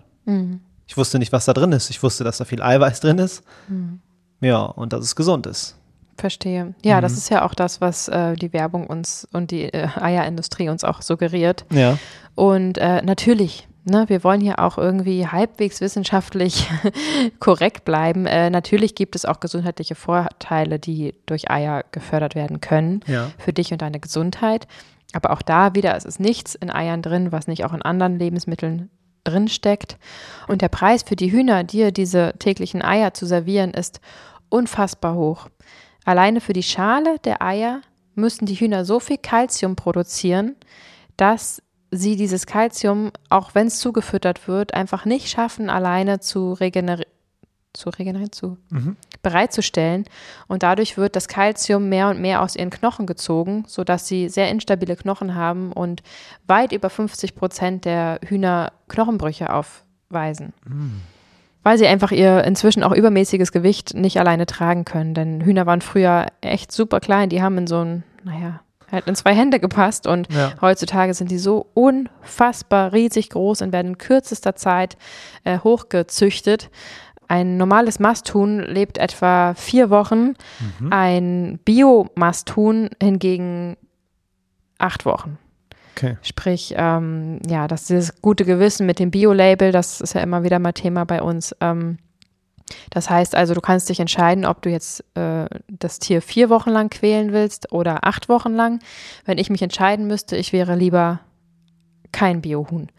Ich 0.92 0.98
wusste 0.98 1.20
nicht, 1.20 1.32
was 1.32 1.46
da 1.46 1.54
drin 1.54 1.72
ist. 1.72 1.90
Ich 1.90 2.04
wusste, 2.04 2.26
dass 2.26 2.40
da 2.40 2.44
viel 2.44 2.62
Eiweiß 2.62 3.00
drin 3.00 3.18
ist. 3.18 3.44
Ja, 4.42 4.64
und 4.64 4.92
dass 4.92 5.06
es 5.06 5.16
gesund 5.16 5.48
ist. 5.48 5.78
Verstehe. 6.18 6.76
Ja, 6.84 6.98
Mhm. 6.98 7.02
das 7.02 7.14
ist 7.14 7.30
ja 7.30 7.46
auch 7.46 7.54
das, 7.54 7.80
was 7.80 8.10
äh, 8.10 8.36
die 8.36 8.52
Werbung 8.52 8.88
uns 8.88 9.26
und 9.32 9.52
die 9.52 9.72
äh, 9.74 9.88
Eierindustrie 9.96 10.68
uns 10.68 10.84
auch 10.84 11.02
suggeriert. 11.02 11.64
Ja. 11.72 11.98
Und 12.36 12.78
äh, 12.78 13.02
natürlich, 13.04 13.70
ne, 13.86 14.04
wir 14.10 14.22
wollen 14.26 14.42
hier 14.42 14.60
auch 14.60 14.78
irgendwie 14.78 15.26
halbwegs 15.26 15.80
wissenschaftlich 15.80 16.70
korrekt 17.40 17.86
bleiben. 17.86 18.26
Äh, 18.26 18.50
natürlich 18.50 18.94
gibt 18.94 19.16
es 19.16 19.24
auch 19.24 19.40
gesundheitliche 19.40 19.96
Vorteile, 19.96 20.78
die 20.78 21.16
durch 21.26 21.50
Eier 21.50 21.86
gefördert 21.94 22.36
werden 22.36 22.60
können 22.60 23.00
Ja. 23.08 23.32
für 23.38 23.54
dich 23.54 23.72
und 23.72 23.82
deine 23.82 24.02
Gesundheit. 24.02 24.68
Aber 25.14 25.32
auch 25.32 25.42
da 25.42 25.74
wieder, 25.74 25.96
es 25.96 26.04
ist 26.04 26.20
nichts 26.20 26.54
in 26.54 26.70
Eiern 26.70 27.02
drin, 27.02 27.32
was 27.32 27.48
nicht 27.48 27.64
auch 27.64 27.74
in 27.74 27.82
anderen 27.82 28.20
Lebensmitteln 28.20 28.90
drin 29.24 29.48
steckt. 29.48 29.98
Und 30.48 30.62
der 30.62 30.70
Preis 30.70 31.04
für 31.04 31.16
die 31.16 31.32
Hühner, 31.32 31.64
dir 31.64 31.92
diese 31.92 32.34
täglichen 32.40 32.82
Eier 32.82 33.14
zu 33.14 33.26
servieren, 33.26 33.72
ist 33.72 34.02
unfassbar 34.50 35.16
hoch. 35.16 35.50
Alleine 36.06 36.42
für 36.42 36.54
die 36.54 36.64
Schale 36.64 37.20
der 37.20 37.42
Eier 37.42 37.82
müssen 38.16 38.46
die 38.46 38.56
Hühner 38.56 38.86
so 38.86 39.00
viel 39.00 39.18
Kalzium 39.18 39.76
produzieren, 39.76 40.56
dass 41.18 41.62
sie 41.92 42.16
dieses 42.16 42.46
Kalzium, 42.46 43.12
auch 43.30 43.54
wenn 43.54 43.68
es 43.68 43.80
zugefüttert 43.80 44.48
wird, 44.48 44.74
einfach 44.74 45.06
nicht 45.06 45.30
schaffen, 45.30 45.70
alleine 45.70 46.20
zu 46.20 46.54
regenerieren, 46.54 47.12
zu 47.74 47.90
regenerieren, 47.90 48.32
zu 48.32 48.58
bereitzustellen. 49.22 50.06
Und 50.48 50.64
dadurch 50.64 50.98
wird 50.98 51.16
das 51.16 51.28
Kalzium 51.28 51.90
mehr 51.90 52.10
und 52.10 52.20
mehr 52.22 52.42
aus 52.42 52.56
ihren 52.56 52.70
Knochen 52.70 53.06
gezogen, 53.06 53.64
sodass 53.68 54.08
sie 54.08 54.30
sehr 54.30 54.50
instabile 54.50 54.96
Knochen 54.96 55.36
haben 55.36 55.72
und 55.72 56.02
weit 56.48 56.72
über 56.72 56.90
50 56.90 57.36
Prozent 57.36 57.86
der 57.86 58.20
Hühner 58.26 58.72
Knochenbrüche 58.88 59.54
aufweisen. 59.54 60.54
Weil 61.64 61.78
sie 61.78 61.86
einfach 61.88 62.12
ihr 62.12 62.44
inzwischen 62.44 62.84
auch 62.84 62.92
übermäßiges 62.94 63.52
Gewicht 63.52 63.94
nicht 63.94 64.20
alleine 64.20 64.48
tragen 64.48 64.84
können. 64.84 65.14
Denn 65.14 65.42
Hühner 65.42 65.66
waren 65.68 65.82
früher 65.82 66.26
echt 66.42 66.72
super 66.72 67.00
klein. 67.00 67.30
Die 67.30 67.44
haben 67.44 67.58
in 67.60 67.68
so 67.68 67.84
ein, 67.84 68.04
naja, 68.24 68.62
halt 68.92 69.08
in 69.08 69.14
zwei 69.16 69.36
Hände 69.36 69.60
gepasst. 69.60 70.08
Und 70.08 70.34
Ja. 70.34 70.54
heutzutage 70.60 71.14
sind 71.14 71.30
die 71.30 71.38
so 71.38 71.68
unfassbar 71.76 72.94
riesig 72.94 73.30
groß 73.30 73.62
und 73.62 73.72
werden 73.74 73.90
in 73.92 73.98
kürzester 74.00 74.56
Zeit 74.56 74.98
äh, 75.44 75.60
hochgezüchtet. 75.60 76.72
Ein 77.32 77.56
normales 77.56 77.98
Masthuhn 78.00 78.60
lebt 78.60 78.98
etwa 78.98 79.54
vier 79.54 79.90
Wochen, 79.90 80.34
ein 80.90 81.62
Bio-Masthuhn 81.64 82.90
hingegen 83.02 83.78
acht 84.78 85.06
Wochen. 85.06 85.38
Okay. 85.96 86.18
Sprich, 86.24 86.74
ähm, 86.76 87.40
ja, 87.48 87.70
das 87.70 87.84
ist 87.84 87.90
dieses 87.90 88.22
gute 88.22 88.44
Gewissen 88.44 88.86
mit 88.86 89.00
dem 89.00 89.12
Bio-Label, 89.12 89.72
das 89.72 90.02
ist 90.02 90.14
ja 90.14 90.20
immer 90.20 90.44
wieder 90.44 90.60
mal 90.60 90.74
Thema 90.74 91.06
bei 91.06 91.22
uns. 91.22 91.56
Ähm, 91.62 92.00
das 92.90 93.10
heißt 93.10 93.34
also, 93.34 93.54
du 93.54 93.62
kannst 93.62 93.88
dich 93.88 94.02
entscheiden, 94.02 94.44
ob 94.44 94.62
du 94.62 94.70
jetzt 94.70 95.02
äh, 95.16 95.46
das 95.70 96.00
Tier 96.00 96.22
vier 96.22 96.50
Wochen 96.50 96.72
lang 96.72 96.90
quälen 96.90 97.32
willst 97.32 97.72
oder 97.72 98.06
acht 98.06 98.28
Wochen 98.28 98.52
lang. 98.52 98.80
Wenn 99.24 99.38
ich 99.38 99.50
mich 99.50 99.62
entscheiden 99.62 100.06
müsste, 100.06 100.36
ich 100.36 100.52
wäre 100.52 100.76
lieber 100.76 101.22
kein 102.12 102.42
Biohuhn. 102.42 102.90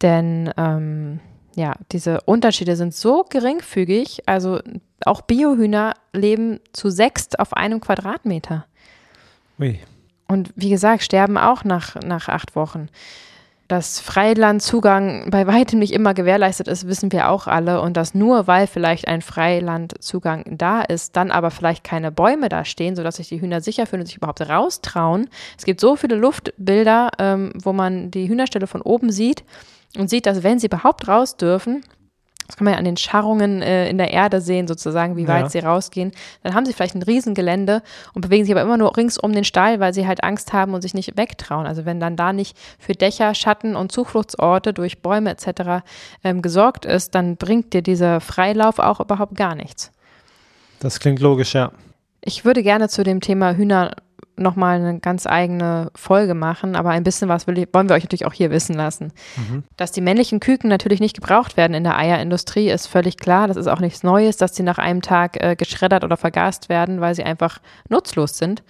Denn 0.00 0.50
ähm, 0.56 1.20
ja, 1.54 1.74
diese 1.92 2.20
Unterschiede 2.22 2.76
sind 2.76 2.94
so 2.94 3.24
geringfügig. 3.28 4.22
Also 4.26 4.60
auch 5.04 5.22
Biohühner 5.22 5.94
leben 6.12 6.60
zu 6.72 6.90
sechst 6.90 7.38
auf 7.40 7.52
einem 7.52 7.80
Quadratmeter. 7.80 8.66
Ui. 9.58 9.78
Und 10.28 10.52
wie 10.56 10.70
gesagt, 10.70 11.02
sterben 11.02 11.38
auch 11.38 11.64
nach, 11.64 11.96
nach 11.96 12.28
acht 12.28 12.54
Wochen. 12.54 12.88
Dass 13.66 14.00
Freilandzugang 14.00 15.30
bei 15.30 15.46
weitem 15.46 15.78
nicht 15.78 15.92
immer 15.92 16.14
gewährleistet 16.14 16.68
ist, 16.68 16.86
wissen 16.86 17.12
wir 17.12 17.28
auch 17.28 17.46
alle. 17.46 17.82
Und 17.82 17.96
dass 17.96 18.14
nur 18.14 18.46
weil 18.46 18.66
vielleicht 18.66 19.08
ein 19.08 19.20
Freilandzugang 19.20 20.44
da 20.56 20.80
ist, 20.80 21.16
dann 21.16 21.30
aber 21.30 21.50
vielleicht 21.50 21.84
keine 21.84 22.10
Bäume 22.10 22.48
da 22.48 22.64
stehen, 22.64 22.96
sodass 22.96 23.16
sich 23.16 23.28
die 23.28 23.40
Hühner 23.40 23.60
sicher 23.60 23.86
fühlen 23.86 24.00
und 24.00 24.06
sich 24.06 24.16
überhaupt 24.16 24.40
raustrauen. 24.40 25.28
Es 25.58 25.64
gibt 25.64 25.80
so 25.80 25.96
viele 25.96 26.16
Luftbilder, 26.16 27.10
ähm, 27.18 27.52
wo 27.62 27.72
man 27.72 28.10
die 28.10 28.28
Hühnerstelle 28.28 28.66
von 28.66 28.80
oben 28.80 29.10
sieht 29.10 29.44
und 29.96 30.10
sieht, 30.10 30.26
dass 30.26 30.42
wenn 30.42 30.58
sie 30.58 30.66
überhaupt 30.66 31.08
raus 31.08 31.36
dürfen, 31.36 31.82
das 32.46 32.56
kann 32.56 32.64
man 32.64 32.72
ja 32.72 32.78
an 32.78 32.86
den 32.86 32.96
Scharrungen 32.96 33.60
äh, 33.60 33.90
in 33.90 33.98
der 33.98 34.10
Erde 34.10 34.40
sehen, 34.40 34.66
sozusagen, 34.66 35.16
wie 35.16 35.28
weit 35.28 35.42
Ja. 35.44 35.48
sie 35.50 35.58
rausgehen. 35.58 36.12
Dann 36.42 36.54
haben 36.54 36.64
sie 36.64 36.72
vielleicht 36.72 36.94
ein 36.94 37.02
Riesengelände 37.02 37.82
und 38.14 38.22
bewegen 38.22 38.44
sich 38.44 38.52
aber 38.52 38.62
immer 38.62 38.78
nur 38.78 38.96
rings 38.96 39.18
um 39.18 39.34
den 39.34 39.44
Stall, 39.44 39.80
weil 39.80 39.92
sie 39.92 40.06
halt 40.06 40.24
Angst 40.24 40.54
haben 40.54 40.72
und 40.72 40.80
sich 40.80 40.94
nicht 40.94 41.18
wegtrauen. 41.18 41.66
Also 41.66 41.84
wenn 41.84 42.00
dann 42.00 42.16
da 42.16 42.32
nicht 42.32 42.56
für 42.78 42.92
Dächer, 42.94 43.34
Schatten 43.34 43.76
und 43.76 43.92
Zufluchtsorte 43.92 44.72
durch 44.72 45.02
Bäume 45.02 45.28
etc. 45.30 45.84
Ähm, 46.24 46.40
gesorgt 46.40 46.86
ist, 46.86 47.14
dann 47.14 47.36
bringt 47.36 47.74
dir 47.74 47.82
dieser 47.82 48.22
Freilauf 48.22 48.78
auch 48.78 49.00
überhaupt 49.00 49.36
gar 49.36 49.54
nichts. 49.54 49.92
Das 50.80 51.00
klingt 51.00 51.20
logisch, 51.20 51.52
ja. 51.54 51.70
Ich 52.22 52.46
würde 52.46 52.62
gerne 52.62 52.88
zu 52.88 53.04
dem 53.04 53.20
Thema 53.20 53.54
Hühner 53.56 53.94
nochmal 54.38 54.80
eine 54.80 55.00
ganz 55.00 55.26
eigene 55.26 55.90
Folge 55.94 56.34
machen, 56.34 56.76
aber 56.76 56.90
ein 56.90 57.02
bisschen 57.04 57.28
was 57.28 57.46
will, 57.46 57.58
ich- 57.58 57.68
wollen 57.72 57.88
wir 57.88 57.96
euch 57.96 58.02
natürlich 58.04 58.26
auch 58.26 58.32
hier 58.32 58.50
wissen 58.50 58.74
lassen. 58.74 59.12
Dass 59.76 59.92
die 59.92 60.00
männlichen 60.00 60.40
Küken 60.40 60.68
natürlich 60.68 61.00
nicht 61.00 61.14
gebraucht 61.14 61.56
werden 61.56 61.74
in 61.74 61.84
der 61.84 61.96
Eierindustrie, 61.96 62.70
ist 62.70 62.86
völlig 62.86 63.16
klar. 63.16 63.48
Das 63.48 63.56
ist 63.56 63.66
auch 63.66 63.80
nichts 63.80 64.02
Neues, 64.02 64.36
dass 64.36 64.54
sie 64.56 64.62
nach 64.62 64.78
einem 64.78 65.02
Tag 65.02 65.42
äh, 65.42 65.56
geschreddert 65.56 66.04
oder 66.04 66.16
vergast 66.16 66.68
werden, 66.68 67.00
weil 67.00 67.14
sie 67.14 67.24
einfach 67.24 67.58
nutzlos 67.88 68.38
sind. 68.38 68.62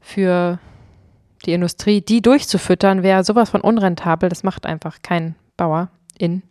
Für 0.00 0.58
die 1.44 1.52
Industrie, 1.52 2.00
die 2.00 2.22
durchzufüttern, 2.22 3.02
wäre 3.02 3.24
sowas 3.24 3.50
von 3.50 3.60
unrentabel. 3.60 4.28
Das 4.28 4.42
macht 4.42 4.64
einfach 4.66 4.98
kein 5.02 5.34
Bauer 5.56 5.88
in. 6.18 6.42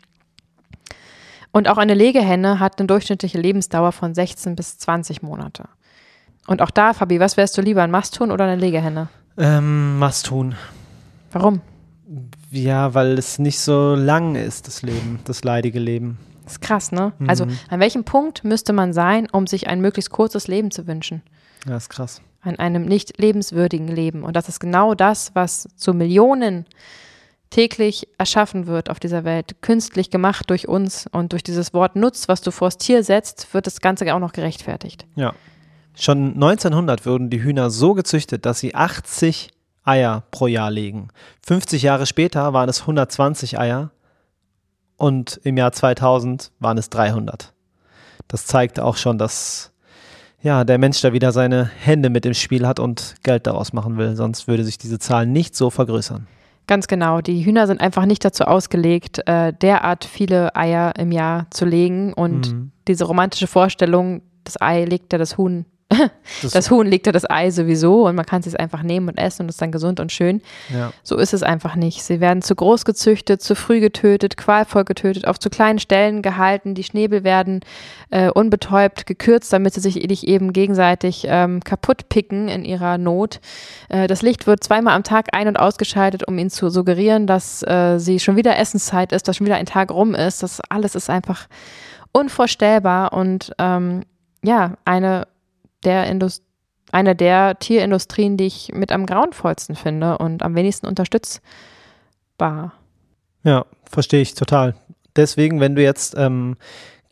Und 1.54 1.68
auch 1.68 1.78
eine 1.78 1.94
Legehenne 1.94 2.60
hat 2.60 2.80
eine 2.80 2.88
durchschnittliche 2.88 3.38
Lebensdauer 3.40 3.92
von 3.92 4.14
16 4.14 4.56
bis 4.56 4.78
20 4.78 5.22
Monate. 5.22 5.66
Und 6.48 6.62
auch 6.62 6.72
da, 6.72 6.94
Fabi, 6.94 7.20
was 7.20 7.38
wärst 7.38 7.58
du 7.58 7.62
lieber, 7.62 7.84
ein 7.84 7.92
Masthuhn 7.92 8.32
oder 8.32 8.46
eine 8.46 8.56
Legehenne? 8.56 9.10
Ähm, 9.38 10.00
Masthuhn. 10.00 10.56
Warum? 11.32 11.62
Ja, 12.50 12.94
weil 12.94 13.18
es 13.18 13.40
nicht 13.40 13.60
so 13.60 13.96
lang 13.96 14.36
ist, 14.36 14.68
das 14.68 14.82
Leben, 14.82 15.20
das 15.26 15.44
leidige 15.44 15.80
Leben. 15.80 16.18
Das 16.44 16.54
ist 16.54 16.62
krass, 16.62 16.92
ne? 16.92 17.14
Also, 17.28 17.46
an 17.70 17.80
welchem 17.80 18.04
Punkt 18.04 18.44
müsste 18.44 18.74
man 18.74 18.92
sein, 18.92 19.28
um 19.32 19.48
sich 19.48 19.68
ein 19.68 19.80
möglichst 19.80 20.12
kurzes 20.12 20.48
Leben 20.48 20.72
zu 20.72 20.88
wünschen? 20.88 21.22
Ja, 21.68 21.78
ist 21.78 21.90
krass. 21.90 22.22
An 22.42 22.58
einem 22.58 22.86
nicht 22.86 23.20
lebenswürdigen 23.20 23.88
Leben. 23.88 24.24
Und 24.24 24.36
das 24.36 24.50
ist 24.50 24.60
genau 24.60 24.96
das, 24.96 25.32
was 25.36 25.70
zu 25.78 25.94
Millionen 25.94 26.66
täglich 27.52 28.08
erschaffen 28.18 28.66
wird 28.66 28.90
auf 28.90 29.00
dieser 29.00 29.24
Welt, 29.24 29.62
künstlich 29.62 30.10
gemacht 30.10 30.50
durch 30.50 30.68
uns 30.68 31.08
und 31.12 31.34
durch 31.34 31.44
dieses 31.44 31.74
Wort 31.74 31.96
Nutz, 31.96 32.28
was 32.28 32.42
du 32.42 32.50
vors 32.50 32.78
Tier 32.78 33.04
setzt, 33.04 33.54
wird 33.54 33.68
das 33.68 33.82
Ganze 33.82 34.14
auch 34.14 34.20
noch 34.20 34.34
gerechtfertigt. 34.34 35.06
Ja. 35.16 35.34
Schon 35.96 36.34
1900 36.34 37.06
wurden 37.06 37.30
die 37.30 37.44
Hühner 37.44 37.70
so 37.70 37.94
gezüchtet, 37.94 38.46
dass 38.46 38.60
sie 38.60 38.76
80 38.76 39.52
Eier 39.84 40.24
pro 40.32 40.48
Jahr 40.48 40.72
legen. 40.72 41.10
50 41.46 41.82
Jahre 41.82 42.06
später 42.06 42.54
waren 42.54 42.70
es 42.70 42.82
120 42.82 43.60
Eier 43.60 43.92
und 44.98 45.40
im 45.44 45.58
Jahr 45.58 45.72
2000 45.72 46.52
waren 46.60 46.78
es 46.78 46.90
300. 46.90 47.54
Das 48.28 48.46
zeigt 48.46 48.80
auch 48.80 48.98
schon, 48.98 49.18
dass 49.18 49.72
ja, 50.44 50.64
der 50.64 50.78
Mensch 50.78 51.02
da 51.02 51.14
wieder 51.14 51.32
seine 51.32 51.66
Hände 51.66 52.10
mit 52.10 52.26
im 52.26 52.34
Spiel 52.34 52.66
hat 52.66 52.80
und 52.80 53.16
Geld 53.24 53.46
daraus 53.46 53.74
machen 53.74 53.98
will. 53.98 54.16
Sonst 54.16 54.48
würde 54.48 54.64
sich 54.64 54.78
diese 54.78 54.98
Zahl 54.98 55.28
nicht 55.28 55.56
so 55.56 55.70
vergrößern. 55.70 56.28
Ganz 56.68 56.88
genau. 56.88 57.22
Die 57.22 57.46
Hühner 57.46 57.68
sind 57.68 57.82
einfach 57.82 58.06
nicht 58.06 58.24
dazu 58.24 58.46
ausgelegt, 58.46 59.22
äh, 59.28 59.54
derart 59.54 60.06
viele 60.06 60.56
Eier 60.56 60.94
im 60.98 61.12
Jahr 61.12 61.48
zu 61.52 61.66
legen. 61.66 62.14
Und 62.14 62.52
mhm. 62.52 62.72
diese 62.88 63.06
romantische 63.06 63.48
Vorstellung, 63.48 64.22
das 64.44 64.60
Ei 64.60 64.86
legt 64.86 65.14
ja 65.14 65.20
das 65.20 65.38
Huhn 65.38 65.66
das, 66.42 66.52
das, 66.52 66.72
Huhn 66.72 66.88
legt 66.88 67.06
ja 67.06 67.12
das 67.12 67.30
Ei 67.30 67.52
sowieso 67.52 68.08
und 68.08 68.16
man 68.16 68.26
kann 68.26 68.40
es 68.40 68.46
jetzt 68.46 68.60
einfach 68.60 68.84
nehmen 68.84 69.10
und 69.10 69.18
essen 69.18 69.44
und 69.44 69.50
ist 69.50 69.62
dann 69.62 69.72
gesund 69.72 70.00
und 70.00 70.12
schön. 70.12 70.42
Ja. 70.74 70.94
So 71.04 71.18
ist 71.18 71.34
es 71.34 71.44
einfach 71.44 71.76
nicht. 71.76 72.04
Sie 72.04 72.20
werden 72.22 72.42
zu 72.42 72.56
groß 72.56 72.86
gezüchtet, 72.86 73.42
zu 73.42 73.56
früh 73.56 73.80
getötet, 73.80 74.38
qualvoll 74.38 74.86
getötet, 74.86 75.28
auf 75.28 75.40
zu 75.40 75.50
kleinen 75.50 75.80
Stellen 75.80 76.22
gehalten. 76.22 76.76
Die 76.76 76.84
Schnäbel 76.84 77.24
werden 77.24 77.62
äh, 78.10 78.30
unbetäubt 78.30 79.06
gekürzt, 79.06 79.52
damit 79.52 79.74
sie 79.74 79.82
sich 79.82 79.96
nicht 79.96 80.28
eben 80.28 80.54
gegenseitig 80.54 81.26
ähm, 81.28 81.62
kaputt 81.64 82.10
picken 82.10 82.48
in 82.48 82.64
ihrer 82.64 82.98
Not. 82.98 83.42
Äh, 83.90 84.08
das 84.08 84.22
Licht 84.22 84.48
wird 84.48 84.64
zweimal 84.64 84.96
am 84.96 85.04
Tag 85.04 85.36
ein- 85.36 85.48
und 85.48 85.58
ausgeschaltet, 85.58 86.28
um 86.28 86.38
ihnen 86.38 86.50
zu 86.50 86.70
suggerieren, 86.70 87.28
dass 87.28 87.64
äh, 87.64 87.98
sie 88.00 88.20
schon 88.20 88.38
wieder 88.38 88.58
Essenszeit 88.58 89.12
ist, 89.12 89.28
dass 89.28 89.38
schon 89.38 89.48
wieder 89.48 89.58
ein 89.58 89.66
Tag 89.66 89.92
rum 89.92 90.16
ist. 90.16 90.44
Das 90.44 90.62
alles 90.70 90.96
ist 90.96 91.10
einfach 91.10 91.48
unvorstellbar 92.12 93.14
und 93.14 93.54
ähm, 93.58 94.04
ja, 94.44 94.74
eine 94.86 95.28
der 95.84 96.08
Indust 96.08 96.44
eine 96.92 97.16
der 97.16 97.58
Tierindustrien, 97.58 98.38
die 98.38 98.48
ich 98.48 98.72
mit 98.74 98.92
am 98.92 99.06
grauenvollsten 99.06 99.76
finde 99.76 100.18
und 100.18 100.44
am 100.44 100.56
wenigsten 100.56 100.88
unterstützbar. 100.88 102.74
Ja, 103.44 103.66
verstehe 103.90 104.22
ich 104.22 104.34
total. 104.34 104.76
Deswegen, 105.16 105.60
wenn 105.60 105.76
du 105.76 105.82
jetzt 105.82 106.16
ähm, 106.18 106.58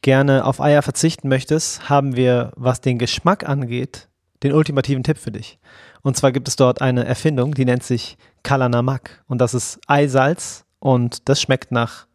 gerne 0.02 0.46
auf 0.46 0.62
Eier 0.62 0.82
verzichten 0.82 1.30
möchtest, 1.30 1.90
haben 1.90 2.16
wir, 2.16 2.52
was 2.56 2.82
den 2.82 2.98
Geschmack 2.98 3.48
angeht, 3.48 4.08
den 4.44 4.54
ultimativen 4.54 5.04
Tipp 5.04 5.18
für 5.18 5.32
dich. 5.32 5.60
Und 6.02 6.16
zwar 6.16 6.32
gibt 6.32 6.48
es 6.48 6.56
dort 6.56 6.82
eine 6.82 7.06
Erfindung, 7.06 7.54
die 7.54 7.66
nennt 7.66 7.84
sich 7.84 8.18
Kalanamak. 8.44 9.24
Und 9.28 9.40
das 9.40 9.54
ist 9.54 9.80
Eisalz 9.88 10.66
und 10.80 11.28
das 11.28 11.42
schmeckt 11.42 11.72
nach 11.72 12.06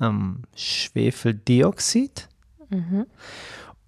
ähm, 0.00 0.42
Schwefeldioxid. 0.54 2.28
Mhm. 2.70 3.06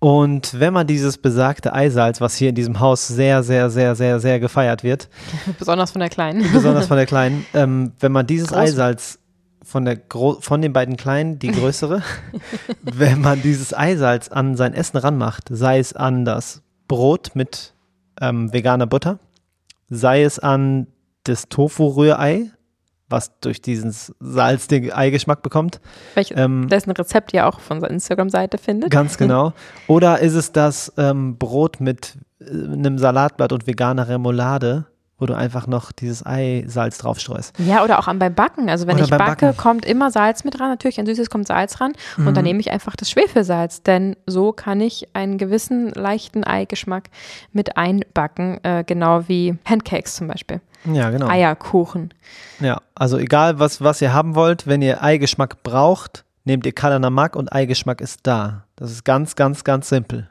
Und 0.01 0.59
wenn 0.59 0.73
man 0.73 0.87
dieses 0.87 1.19
besagte 1.19 1.75
Eisalz, 1.75 2.23
was 2.23 2.35
hier 2.35 2.49
in 2.49 2.55
diesem 2.55 2.81
Haus 2.81 3.07
sehr, 3.07 3.43
sehr, 3.43 3.69
sehr, 3.69 3.95
sehr, 3.95 4.19
sehr 4.19 4.41
gefeiert 4.41 4.83
wird. 4.83 5.09
Besonders 5.59 5.93
von 5.93 6.01
der 6.01 6.09
Kleinen. 6.09 6.51
Besonders 6.53 6.89
von 6.89 6.97
der 6.97 7.07
Kleinen. 7.07 7.47
Ähm, 7.55 7.93
wenn 8.01 8.13
man 8.13 8.27
dieses 8.27 8.49
Groß. 8.49 8.59
Eisalz 8.59 9.19
von, 9.63 9.85
der 9.85 9.99
von 10.09 10.63
den 10.63 10.73
beiden 10.73 10.97
Kleinen, 10.97 11.39
die 11.39 11.51
größere, 11.51 12.03
wenn 12.83 13.21
man 13.21 13.43
dieses 13.43 13.75
Eisalz 13.75 14.29
an 14.29 14.57
sein 14.57 14.73
Essen 14.73 14.97
ranmacht, 14.97 15.49
sei 15.51 15.79
es 15.79 15.93
an 15.93 16.25
das 16.25 16.63
Brot 16.89 17.33
mit 17.35 17.75
ähm, 18.21 18.53
veganer 18.53 18.87
Butter, 18.87 19.19
sei 19.89 20.23
es 20.23 20.39
an 20.39 20.87
das 21.25 21.49
Tofu-Rührei, 21.49 22.51
was 23.11 23.39
durch 23.41 23.61
diesen 23.61 23.95
Salz 24.21 24.69
den 24.69 24.91
Eigeschmack 24.91 25.43
bekommt. 25.43 25.81
Welch, 26.15 26.33
ähm, 26.37 26.69
dessen 26.69 26.93
Rezept 26.93 27.35
ihr 27.35 27.47
auch 27.47 27.61
von 27.61 27.81
seiner 27.81 27.93
Instagram-Seite 27.93 28.59
findet. 28.59 28.91
Ganz 28.91 29.19
genau. 29.19 29.53
Oder 29.87 30.21
ist 30.21 30.35
es 30.35 30.53
das 30.53 30.93
ähm, 30.97 31.37
Brot 31.37 31.81
mit 31.81 32.17
äh, 32.41 32.51
einem 32.51 32.99
Salatblatt 32.99 33.53
und 33.53 33.67
veganer 33.67 34.09
Remoulade, 34.09 34.87
wo 35.21 35.27
du 35.27 35.35
einfach 35.37 35.67
noch 35.67 35.93
dieses 35.93 36.25
Eisalz 36.25 36.99
draufstreust. 36.99 37.55
Ja, 37.59 37.85
oder 37.85 37.99
auch 37.99 38.09
an 38.09 38.19
beim 38.19 38.35
Backen. 38.35 38.69
Also 38.69 38.87
wenn 38.87 38.97
oder 38.97 39.05
ich 39.05 39.11
backe, 39.11 39.47
Backen. 39.47 39.57
kommt 39.57 39.85
immer 39.85 40.11
Salz 40.11 40.45
mit 40.45 40.59
ran. 40.59 40.71
Natürlich, 40.71 40.99
ein 40.99 41.07
süßes 41.07 41.31
kommt 41.31 41.47
Salz 41.47 41.81
ran. 41.81 41.93
Mhm. 42.17 42.27
Und 42.27 42.37
dann 42.37 42.45
nehme 42.45 42.59
ich 42.61 42.71
einfach 42.71 42.97
das 42.97 43.11
Schwefelsalz, 43.11 43.83
denn 43.83 44.17
so 44.27 44.53
kann 44.53 44.81
ich 44.81 45.15
einen 45.15 45.39
gewissen 45.39 45.91
leichten 45.91 46.43
Eigeschmack 46.43 47.11
mit 47.53 47.77
einbacken, 47.77 48.59
äh, 48.65 48.83
genau 48.85 49.29
wie 49.29 49.53
Pancakes 49.53 50.17
zum 50.17 50.29
Beispiel. 50.29 50.61
Ja, 50.91 51.11
genau. 51.11 51.29
Eierkuchen. 51.29 52.15
Ja, 52.61 52.81
also 52.95 53.19
egal, 53.19 53.59
was, 53.59 53.83
was 53.83 54.01
ihr 54.01 54.13
haben 54.15 54.35
wollt, 54.35 54.67
wenn 54.67 54.81
ihr 54.81 55.03
Eigeschmack 55.03 55.63
braucht, 55.63 56.25
nehmt 56.45 56.65
ihr 56.65 56.73
Kalanamak 56.73 57.37
und 57.37 57.53
Eigeschmack 57.53 58.01
ist 58.01 58.21
da. 58.23 58.65
Das 58.77 58.91
ist 58.91 59.05
ganz, 59.05 59.37
ganz, 59.37 59.65
ganz 59.65 59.91
simpel. 59.91 60.31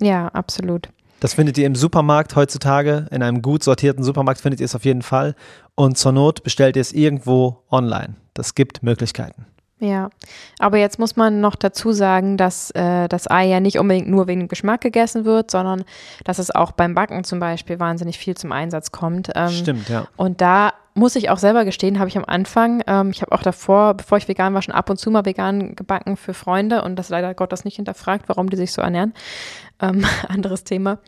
Ja, 0.00 0.28
absolut. 0.28 0.88
Das 1.20 1.34
findet 1.34 1.58
ihr 1.58 1.66
im 1.66 1.74
Supermarkt 1.74 2.36
heutzutage, 2.36 3.06
in 3.10 3.22
einem 3.22 3.42
gut 3.42 3.64
sortierten 3.64 4.04
Supermarkt 4.04 4.40
findet 4.40 4.60
ihr 4.60 4.66
es 4.66 4.76
auf 4.76 4.84
jeden 4.84 5.02
Fall. 5.02 5.34
Und 5.74 5.98
zur 5.98 6.12
Not 6.12 6.44
bestellt 6.44 6.76
ihr 6.76 6.82
es 6.82 6.92
irgendwo 6.92 7.64
online. 7.70 8.14
Das 8.34 8.54
gibt 8.54 8.84
Möglichkeiten. 8.84 9.46
Ja, 9.80 10.10
aber 10.58 10.78
jetzt 10.78 10.98
muss 10.98 11.14
man 11.14 11.40
noch 11.40 11.54
dazu 11.54 11.92
sagen, 11.92 12.36
dass 12.36 12.72
äh, 12.72 13.06
das 13.08 13.30
Ei 13.30 13.46
ja 13.46 13.60
nicht 13.60 13.78
unbedingt 13.78 14.08
nur 14.08 14.26
wegen 14.26 14.48
Geschmack 14.48 14.80
gegessen 14.80 15.24
wird, 15.24 15.52
sondern 15.52 15.84
dass 16.24 16.40
es 16.40 16.52
auch 16.52 16.72
beim 16.72 16.94
Backen 16.94 17.22
zum 17.22 17.38
Beispiel 17.38 17.78
wahnsinnig 17.78 18.18
viel 18.18 18.36
zum 18.36 18.50
Einsatz 18.50 18.90
kommt. 18.90 19.30
Ähm, 19.36 19.50
Stimmt, 19.50 19.88
ja. 19.88 20.08
Und 20.16 20.40
da 20.40 20.72
muss 20.94 21.14
ich 21.14 21.30
auch 21.30 21.38
selber 21.38 21.64
gestehen, 21.64 22.00
habe 22.00 22.08
ich 22.08 22.18
am 22.18 22.24
Anfang, 22.26 22.82
ähm, 22.88 23.10
ich 23.10 23.22
habe 23.22 23.30
auch 23.30 23.42
davor, 23.42 23.94
bevor 23.94 24.18
ich 24.18 24.26
vegan 24.26 24.52
war, 24.52 24.62
schon 24.62 24.74
ab 24.74 24.90
und 24.90 24.98
zu 24.98 25.12
mal 25.12 25.24
vegan 25.24 25.76
gebacken 25.76 26.16
für 26.16 26.34
Freunde 26.34 26.82
und 26.82 26.96
das 26.96 27.08
leider 27.08 27.34
Gott 27.34 27.52
das 27.52 27.64
nicht 27.64 27.76
hinterfragt, 27.76 28.28
warum 28.28 28.50
die 28.50 28.56
sich 28.56 28.72
so 28.72 28.82
ernähren. 28.82 29.14
Ähm, 29.80 30.04
anderes 30.28 30.64
Thema 30.64 30.98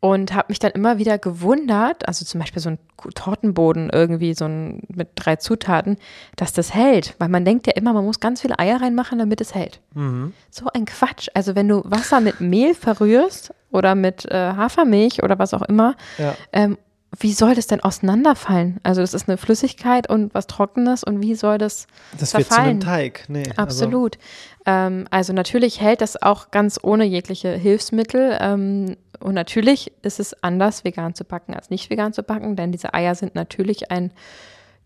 und 0.00 0.32
habe 0.32 0.46
mich 0.48 0.58
dann 0.58 0.72
immer 0.72 0.98
wieder 0.98 1.18
gewundert, 1.18 2.06
also 2.06 2.24
zum 2.24 2.40
Beispiel 2.40 2.62
so 2.62 2.70
ein 2.70 2.78
Tortenboden 3.14 3.90
irgendwie 3.90 4.34
so 4.34 4.44
ein 4.44 4.82
mit 4.94 5.08
drei 5.16 5.36
Zutaten, 5.36 5.96
dass 6.36 6.52
das 6.52 6.74
hält, 6.74 7.14
weil 7.18 7.28
man 7.28 7.44
denkt 7.44 7.66
ja 7.66 7.72
immer, 7.74 7.92
man 7.92 8.04
muss 8.04 8.20
ganz 8.20 8.40
viele 8.40 8.58
Eier 8.58 8.80
reinmachen, 8.80 9.18
damit 9.18 9.40
es 9.40 9.54
hält. 9.54 9.80
Mhm. 9.94 10.32
So 10.50 10.66
ein 10.72 10.84
Quatsch. 10.84 11.28
Also 11.34 11.56
wenn 11.56 11.68
du 11.68 11.82
Wasser 11.84 12.20
mit 12.20 12.40
Mehl 12.40 12.74
verrührst 12.74 13.52
oder 13.72 13.94
mit 13.94 14.24
äh, 14.26 14.52
Hafermilch 14.54 15.22
oder 15.22 15.38
was 15.38 15.52
auch 15.52 15.62
immer, 15.62 15.96
ja. 16.16 16.34
ähm, 16.52 16.78
wie 17.18 17.32
soll 17.32 17.54
das 17.54 17.66
denn 17.66 17.80
auseinanderfallen? 17.80 18.80
Also 18.82 19.00
das 19.00 19.14
ist 19.14 19.28
eine 19.28 19.38
Flüssigkeit 19.38 20.08
und 20.10 20.34
was 20.34 20.46
Trockenes 20.46 21.04
und 21.04 21.22
wie 21.22 21.34
soll 21.34 21.58
das 21.58 21.86
Das 22.18 22.32
verfallen? 22.32 22.74
wird 22.76 22.82
zu 22.82 22.90
einem 22.90 23.02
Teig. 23.02 23.24
Nee, 23.28 23.44
also 23.56 23.62
Absolut. 23.62 24.18
Also, 24.64 24.78
ähm, 24.86 25.08
also 25.10 25.32
natürlich 25.32 25.80
hält 25.80 26.00
das 26.02 26.20
auch 26.22 26.50
ganz 26.50 26.78
ohne 26.82 27.04
jegliche 27.04 27.50
Hilfsmittel. 27.50 28.36
Ähm, 28.40 28.96
und 29.20 29.34
natürlich 29.34 29.90
ist 30.02 30.20
es 30.20 30.42
anders, 30.44 30.84
vegan 30.84 31.14
zu 31.14 31.24
backen 31.24 31.54
als 31.54 31.70
nicht 31.70 31.90
vegan 31.90 32.12
zu 32.12 32.22
backen, 32.22 32.56
denn 32.56 32.72
diese 32.72 32.94
Eier 32.94 33.14
sind 33.14 33.34
natürlich 33.34 33.90
ein 33.90 34.12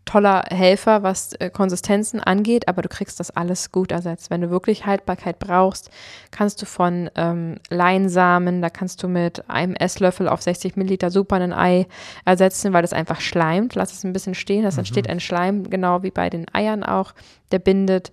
toller 0.04 0.44
Helfer, 0.50 1.02
was 1.02 1.32
äh, 1.34 1.50
Konsistenzen 1.50 2.20
angeht, 2.20 2.68
aber 2.68 2.82
du 2.82 2.88
kriegst 2.88 3.20
das 3.20 3.30
alles 3.30 3.70
gut 3.70 3.92
ersetzt. 3.92 4.30
Wenn 4.30 4.40
du 4.40 4.50
wirklich 4.50 4.84
Haltbarkeit 4.84 5.38
brauchst, 5.38 5.90
kannst 6.30 6.60
du 6.60 6.66
von 6.66 7.10
ähm, 7.14 7.56
Leinsamen, 7.70 8.62
da 8.62 8.70
kannst 8.70 9.02
du 9.02 9.08
mit 9.08 9.48
einem 9.48 9.74
Esslöffel 9.74 10.28
auf 10.28 10.42
60 10.42 10.76
Milliliter 10.76 11.10
super 11.10 11.36
ein 11.36 11.52
Ei 11.52 11.86
ersetzen, 12.24 12.72
weil 12.72 12.82
das 12.82 12.92
einfach 12.92 13.20
schleimt. 13.20 13.74
Lass 13.74 13.92
es 13.92 14.04
ein 14.04 14.12
bisschen 14.12 14.34
stehen, 14.34 14.64
das 14.64 14.74
mhm. 14.74 14.80
entsteht 14.80 15.08
ein 15.08 15.20
Schleim, 15.20 15.70
genau 15.70 16.02
wie 16.02 16.10
bei 16.10 16.30
den 16.30 16.46
Eiern 16.52 16.82
auch, 16.82 17.12
der 17.52 17.60
bindet. 17.60 18.12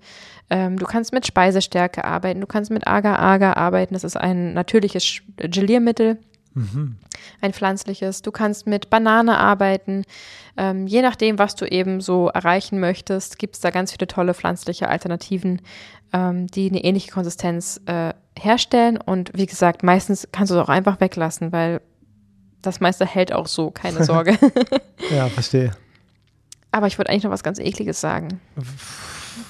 Ähm, 0.50 0.78
du 0.78 0.86
kannst 0.86 1.14
mit 1.14 1.26
Speisestärke 1.26 2.06
arbeiten, 2.06 2.42
du 2.42 2.48
kannst 2.48 2.72
mit 2.72 2.88
Agar-Agar 2.88 3.58
arbeiten, 3.58 3.94
das 3.94 4.04
ist 4.04 4.18
ein 4.18 4.54
natürliches 4.54 5.22
Geliermittel 5.38 6.18
Mhm. 6.54 6.98
Ein 7.42 7.54
pflanzliches. 7.54 8.22
Du 8.22 8.32
kannst 8.32 8.68
mit 8.68 8.90
Banane 8.90 9.38
arbeiten. 9.38 10.04
Ähm, 10.58 10.88
je 10.88 11.02
nachdem, 11.02 11.40
was 11.40 11.56
du 11.56 11.66
eben 11.66 12.02
so 12.02 12.30
erreichen 12.30 12.80
möchtest, 12.80 13.40
gibt 13.40 13.56
es 13.56 13.62
da 13.62 13.70
ganz 13.70 13.92
viele 13.92 14.08
tolle 14.08 14.34
pflanzliche 14.34 14.90
Alternativen, 14.90 15.62
ähm, 16.12 16.48
die 16.48 16.70
eine 16.70 16.84
ähnliche 16.84 17.12
Konsistenz 17.12 17.80
äh, 17.86 18.14
herstellen. 18.38 18.98
Und 18.98 19.32
wie 19.36 19.46
gesagt, 19.46 19.84
meistens 19.84 20.28
kannst 20.32 20.52
du 20.52 20.56
es 20.56 20.62
auch 20.62 20.70
einfach 20.70 21.00
weglassen, 21.00 21.52
weil 21.52 21.82
das 22.62 22.80
meiste 22.80 23.06
hält 23.06 23.32
auch 23.32 23.48
so, 23.48 23.72
keine 23.72 24.04
Sorge. 24.04 24.38
ja, 25.12 25.30
verstehe. 25.30 25.72
Aber 26.72 26.88
ich 26.88 26.98
wollte 26.98 27.12
eigentlich 27.12 27.24
noch 27.24 27.32
was 27.32 27.44
ganz 27.44 27.60
Ekliges 27.60 28.00
sagen. 28.00 28.40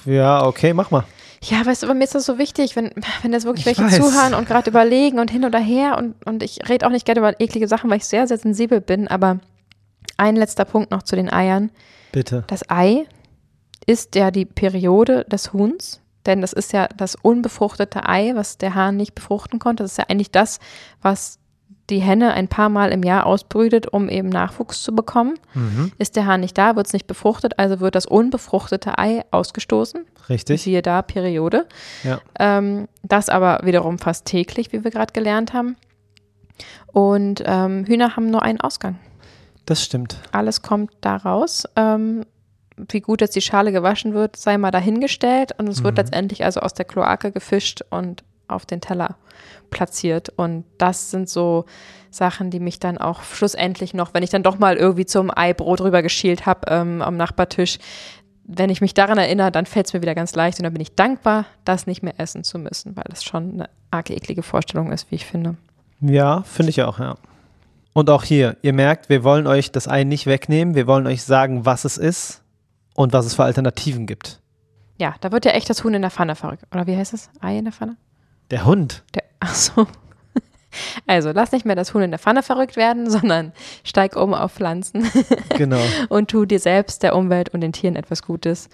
Ja, 0.04 0.46
okay, 0.46 0.72
mach 0.72 0.90
mal. 0.90 1.04
Ja, 1.42 1.64
weißt 1.64 1.82
du, 1.82 1.86
bei 1.86 1.94
mir 1.94 2.04
ist 2.04 2.14
das 2.14 2.26
so 2.26 2.38
wichtig, 2.38 2.76
wenn, 2.76 2.90
wenn 3.22 3.32
jetzt 3.32 3.44
wirklich 3.44 3.66
ich 3.66 3.78
welche 3.78 3.84
weiß. 3.84 3.96
zuhören 3.96 4.34
und 4.34 4.46
gerade 4.46 4.70
überlegen 4.70 5.18
und 5.18 5.30
hin 5.30 5.44
oder 5.44 5.58
her 5.58 5.96
und, 5.96 6.14
und 6.26 6.42
ich 6.42 6.68
rede 6.68 6.86
auch 6.86 6.90
nicht 6.90 7.06
gerne 7.06 7.20
über 7.20 7.40
eklige 7.40 7.66
Sachen, 7.66 7.88
weil 7.88 7.96
ich 7.96 8.04
sehr, 8.04 8.26
sehr 8.26 8.38
sensibel 8.38 8.80
bin, 8.80 9.08
aber 9.08 9.40
ein 10.18 10.36
letzter 10.36 10.66
Punkt 10.66 10.90
noch 10.90 11.02
zu 11.02 11.16
den 11.16 11.32
Eiern. 11.32 11.70
Bitte. 12.12 12.44
Das 12.46 12.68
Ei 12.68 13.06
ist 13.86 14.14
ja 14.14 14.30
die 14.30 14.44
Periode 14.44 15.24
des 15.24 15.54
Huhns, 15.54 16.00
denn 16.26 16.42
das 16.42 16.52
ist 16.52 16.72
ja 16.72 16.88
das 16.88 17.14
unbefruchtete 17.14 18.06
Ei, 18.06 18.32
was 18.34 18.58
der 18.58 18.74
Hahn 18.74 18.96
nicht 18.96 19.14
befruchten 19.14 19.58
konnte. 19.58 19.82
Das 19.82 19.92
ist 19.92 19.98
ja 19.98 20.04
eigentlich 20.08 20.30
das, 20.30 20.60
was 21.00 21.39
die 21.90 22.00
Henne 22.00 22.32
ein 22.32 22.48
paar 22.48 22.68
Mal 22.68 22.92
im 22.92 23.02
Jahr 23.02 23.26
ausbrütet, 23.26 23.86
um 23.88 24.08
eben 24.08 24.28
Nachwuchs 24.28 24.82
zu 24.82 24.94
bekommen. 24.94 25.38
Mhm. 25.54 25.92
Ist 25.98 26.16
der 26.16 26.26
Hahn 26.26 26.40
nicht 26.40 26.56
da, 26.56 26.76
wird 26.76 26.86
es 26.86 26.92
nicht 26.92 27.06
befruchtet, 27.06 27.58
also 27.58 27.80
wird 27.80 27.94
das 27.94 28.06
unbefruchtete 28.06 28.98
Ei 28.98 29.24
ausgestoßen. 29.30 30.06
Richtig. 30.28 30.62
Siehe 30.62 30.82
da, 30.82 31.02
Periode. 31.02 31.66
Ja. 32.04 32.20
Ähm, 32.38 32.88
das 33.02 33.28
aber 33.28 33.60
wiederum 33.64 33.98
fast 33.98 34.26
täglich, 34.26 34.72
wie 34.72 34.84
wir 34.84 34.90
gerade 34.90 35.12
gelernt 35.12 35.52
haben. 35.52 35.76
Und 36.86 37.42
ähm, 37.44 37.84
Hühner 37.86 38.16
haben 38.16 38.30
nur 38.30 38.42
einen 38.42 38.60
Ausgang. 38.60 38.98
Das 39.66 39.84
stimmt. 39.84 40.16
Alles 40.32 40.62
kommt 40.62 40.92
da 41.00 41.16
raus. 41.16 41.64
Ähm, 41.76 42.24
wie 42.88 43.00
gut 43.00 43.20
jetzt 43.20 43.36
die 43.36 43.40
Schale 43.40 43.72
gewaschen 43.72 44.14
wird, 44.14 44.36
sei 44.36 44.56
mal 44.58 44.70
dahingestellt. 44.70 45.52
Und 45.58 45.68
es 45.68 45.82
wird 45.82 45.98
letztendlich 45.98 46.44
also 46.44 46.60
aus 46.60 46.74
der 46.74 46.84
Kloake 46.84 47.30
gefischt 47.30 47.82
und 47.90 48.24
auf 48.52 48.66
den 48.66 48.80
Teller 48.80 49.16
platziert. 49.70 50.28
Und 50.30 50.64
das 50.78 51.10
sind 51.10 51.28
so 51.28 51.64
Sachen, 52.10 52.50
die 52.50 52.60
mich 52.60 52.78
dann 52.80 52.98
auch 52.98 53.22
schlussendlich 53.22 53.94
noch, 53.94 54.14
wenn 54.14 54.22
ich 54.22 54.30
dann 54.30 54.42
doch 54.42 54.58
mal 54.58 54.76
irgendwie 54.76 55.06
zum 55.06 55.30
Eibrot 55.34 55.80
rüber 55.80 56.02
geschielt 56.02 56.46
habe 56.46 56.60
ähm, 56.68 57.02
am 57.02 57.16
Nachbartisch, 57.16 57.78
wenn 58.52 58.70
ich 58.70 58.80
mich 58.80 58.94
daran 58.94 59.16
erinnere, 59.16 59.52
dann 59.52 59.64
fällt 59.64 59.86
es 59.86 59.92
mir 59.92 60.02
wieder 60.02 60.14
ganz 60.14 60.34
leicht 60.34 60.58
und 60.58 60.64
dann 60.64 60.72
bin 60.72 60.82
ich 60.82 60.96
dankbar, 60.96 61.46
das 61.64 61.86
nicht 61.86 62.02
mehr 62.02 62.14
essen 62.18 62.42
zu 62.42 62.58
müssen, 62.58 62.96
weil 62.96 63.04
das 63.08 63.22
schon 63.22 63.52
eine 63.52 63.70
arg 63.92 64.10
eklige 64.10 64.42
Vorstellung 64.42 64.90
ist, 64.90 65.10
wie 65.10 65.14
ich 65.14 65.24
finde. 65.24 65.56
Ja, 66.00 66.42
finde 66.42 66.70
ich 66.70 66.82
auch, 66.82 66.98
ja. 66.98 67.16
Und 67.92 68.10
auch 68.10 68.24
hier, 68.24 68.56
ihr 68.62 68.72
merkt, 68.72 69.08
wir 69.08 69.22
wollen 69.22 69.46
euch 69.46 69.70
das 69.70 69.86
Ei 69.86 70.04
nicht 70.04 70.26
wegnehmen, 70.26 70.74
wir 70.74 70.86
wollen 70.86 71.06
euch 71.06 71.22
sagen, 71.22 71.64
was 71.64 71.84
es 71.84 71.96
ist 71.96 72.42
und 72.94 73.12
was 73.12 73.26
es 73.26 73.34
für 73.34 73.44
Alternativen 73.44 74.06
gibt. 74.06 74.40
Ja, 74.98 75.14
da 75.20 75.32
wird 75.32 75.44
ja 75.44 75.52
echt 75.52 75.70
das 75.70 75.84
Huhn 75.84 75.94
in 75.94 76.02
der 76.02 76.10
Pfanne 76.10 76.34
verrückt. 76.34 76.64
Oder 76.72 76.86
wie 76.86 76.96
heißt 76.96 77.14
es? 77.14 77.30
Ei 77.40 77.58
in 77.58 77.64
der 77.64 77.72
Pfanne? 77.72 77.96
Der 78.50 78.64
Hund. 78.64 79.02
Der, 79.14 79.24
ach 79.40 79.54
so. 79.54 79.86
Also 81.06 81.32
lass 81.32 81.50
nicht 81.50 81.66
mehr 81.66 81.74
das 81.74 81.94
Huhn 81.94 82.02
in 82.02 82.10
der 82.10 82.20
Pfanne 82.20 82.42
verrückt 82.44 82.76
werden, 82.76 83.10
sondern 83.10 83.52
steig 83.82 84.14
um 84.16 84.34
auf 84.34 84.52
Pflanzen 84.52 85.10
Genau. 85.56 85.80
und 86.08 86.30
tu 86.30 86.44
dir 86.44 86.60
selbst, 86.60 87.02
der 87.02 87.16
Umwelt 87.16 87.48
und 87.48 87.60
den 87.60 87.72
Tieren 87.72 87.96
etwas 87.96 88.22
Gutes. 88.22 88.68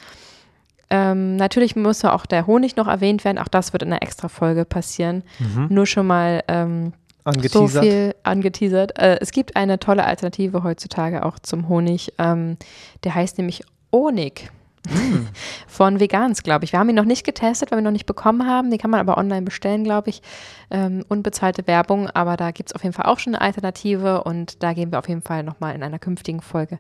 Ähm, 0.91 1.37
natürlich 1.37 1.75
muss 1.75 2.05
auch 2.05 2.27
der 2.27 2.47
Honig 2.47 2.77
noch 2.77 2.87
erwähnt 2.87 3.25
werden. 3.25 3.39
Auch 3.39 3.49
das 3.49 3.73
wird 3.73 3.83
in 3.83 3.93
einer 3.93 4.03
extra 4.03 4.29
Folge 4.29 4.65
passieren. 4.65 5.25
Nur 5.69 5.87
schon 5.87 6.07
mal 6.07 6.45
ähm, 6.49 6.93
so 7.25 7.31
Angeteasert. 7.31 7.83
viel 7.85 8.15
angeteasert. 8.23 8.99
Äh, 8.99 9.19
es 9.21 9.33
gibt 9.33 9.57
eine 9.57 9.81
tolle 9.81 10.05
Alternative 10.05 10.63
heutzutage 10.63 11.25
auch 11.25 11.39
zum 11.41 11.69
Honig. 11.69 12.13
Ähm, 12.19 12.57
der 13.03 13.15
heißt 13.17 13.39
nämlich 13.39 13.63
Honig. 13.91 14.51
Von 15.67 16.01
Vegans, 16.01 16.43
glaube 16.43 16.65
ich. 16.65 16.73
Wir 16.73 16.79
haben 16.79 16.89
ihn 16.89 16.95
noch 16.95 17.05
nicht 17.05 17.25
getestet, 17.25 17.71
weil 17.71 17.79
wir 17.79 17.83
ihn 17.83 17.85
noch 17.85 17.91
nicht 17.91 18.07
bekommen 18.07 18.47
haben. 18.47 18.71
Den 18.71 18.79
kann 18.79 18.91
man 18.91 19.01
aber 19.01 19.19
online 19.19 19.43
bestellen, 19.43 19.85
glaube 19.85 20.11
ich. 20.11 20.23
Ähm, 20.71 21.05
unbezahlte 21.09 21.67
Werbung, 21.67 22.09
aber 22.11 22.37
da 22.37 22.51
gibt 22.51 22.71
es 22.71 22.75
auf 22.75 22.83
jeden 22.83 22.93
Fall 22.93 23.07
auch 23.07 23.19
schon 23.19 23.35
eine 23.35 23.43
Alternative 23.43 24.25
und 24.25 24.63
da 24.63 24.73
gehen 24.73 24.91
wir 24.91 24.99
auf 24.99 25.09
jeden 25.09 25.23
Fall 25.23 25.43
nochmal 25.43 25.75
in 25.75 25.83
einer 25.83 25.99
künftigen 25.99 26.41
Folge 26.41 26.79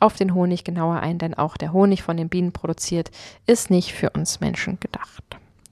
auf 0.00 0.16
den 0.16 0.34
Honig 0.34 0.64
genauer 0.64 1.00
ein, 1.00 1.18
denn 1.18 1.34
auch 1.34 1.56
der 1.56 1.72
Honig 1.72 2.02
von 2.02 2.16
den 2.16 2.28
Bienen 2.28 2.52
produziert 2.52 3.10
ist 3.46 3.70
nicht 3.70 3.92
für 3.92 4.10
uns 4.10 4.40
Menschen 4.40 4.80
gedacht. 4.80 5.22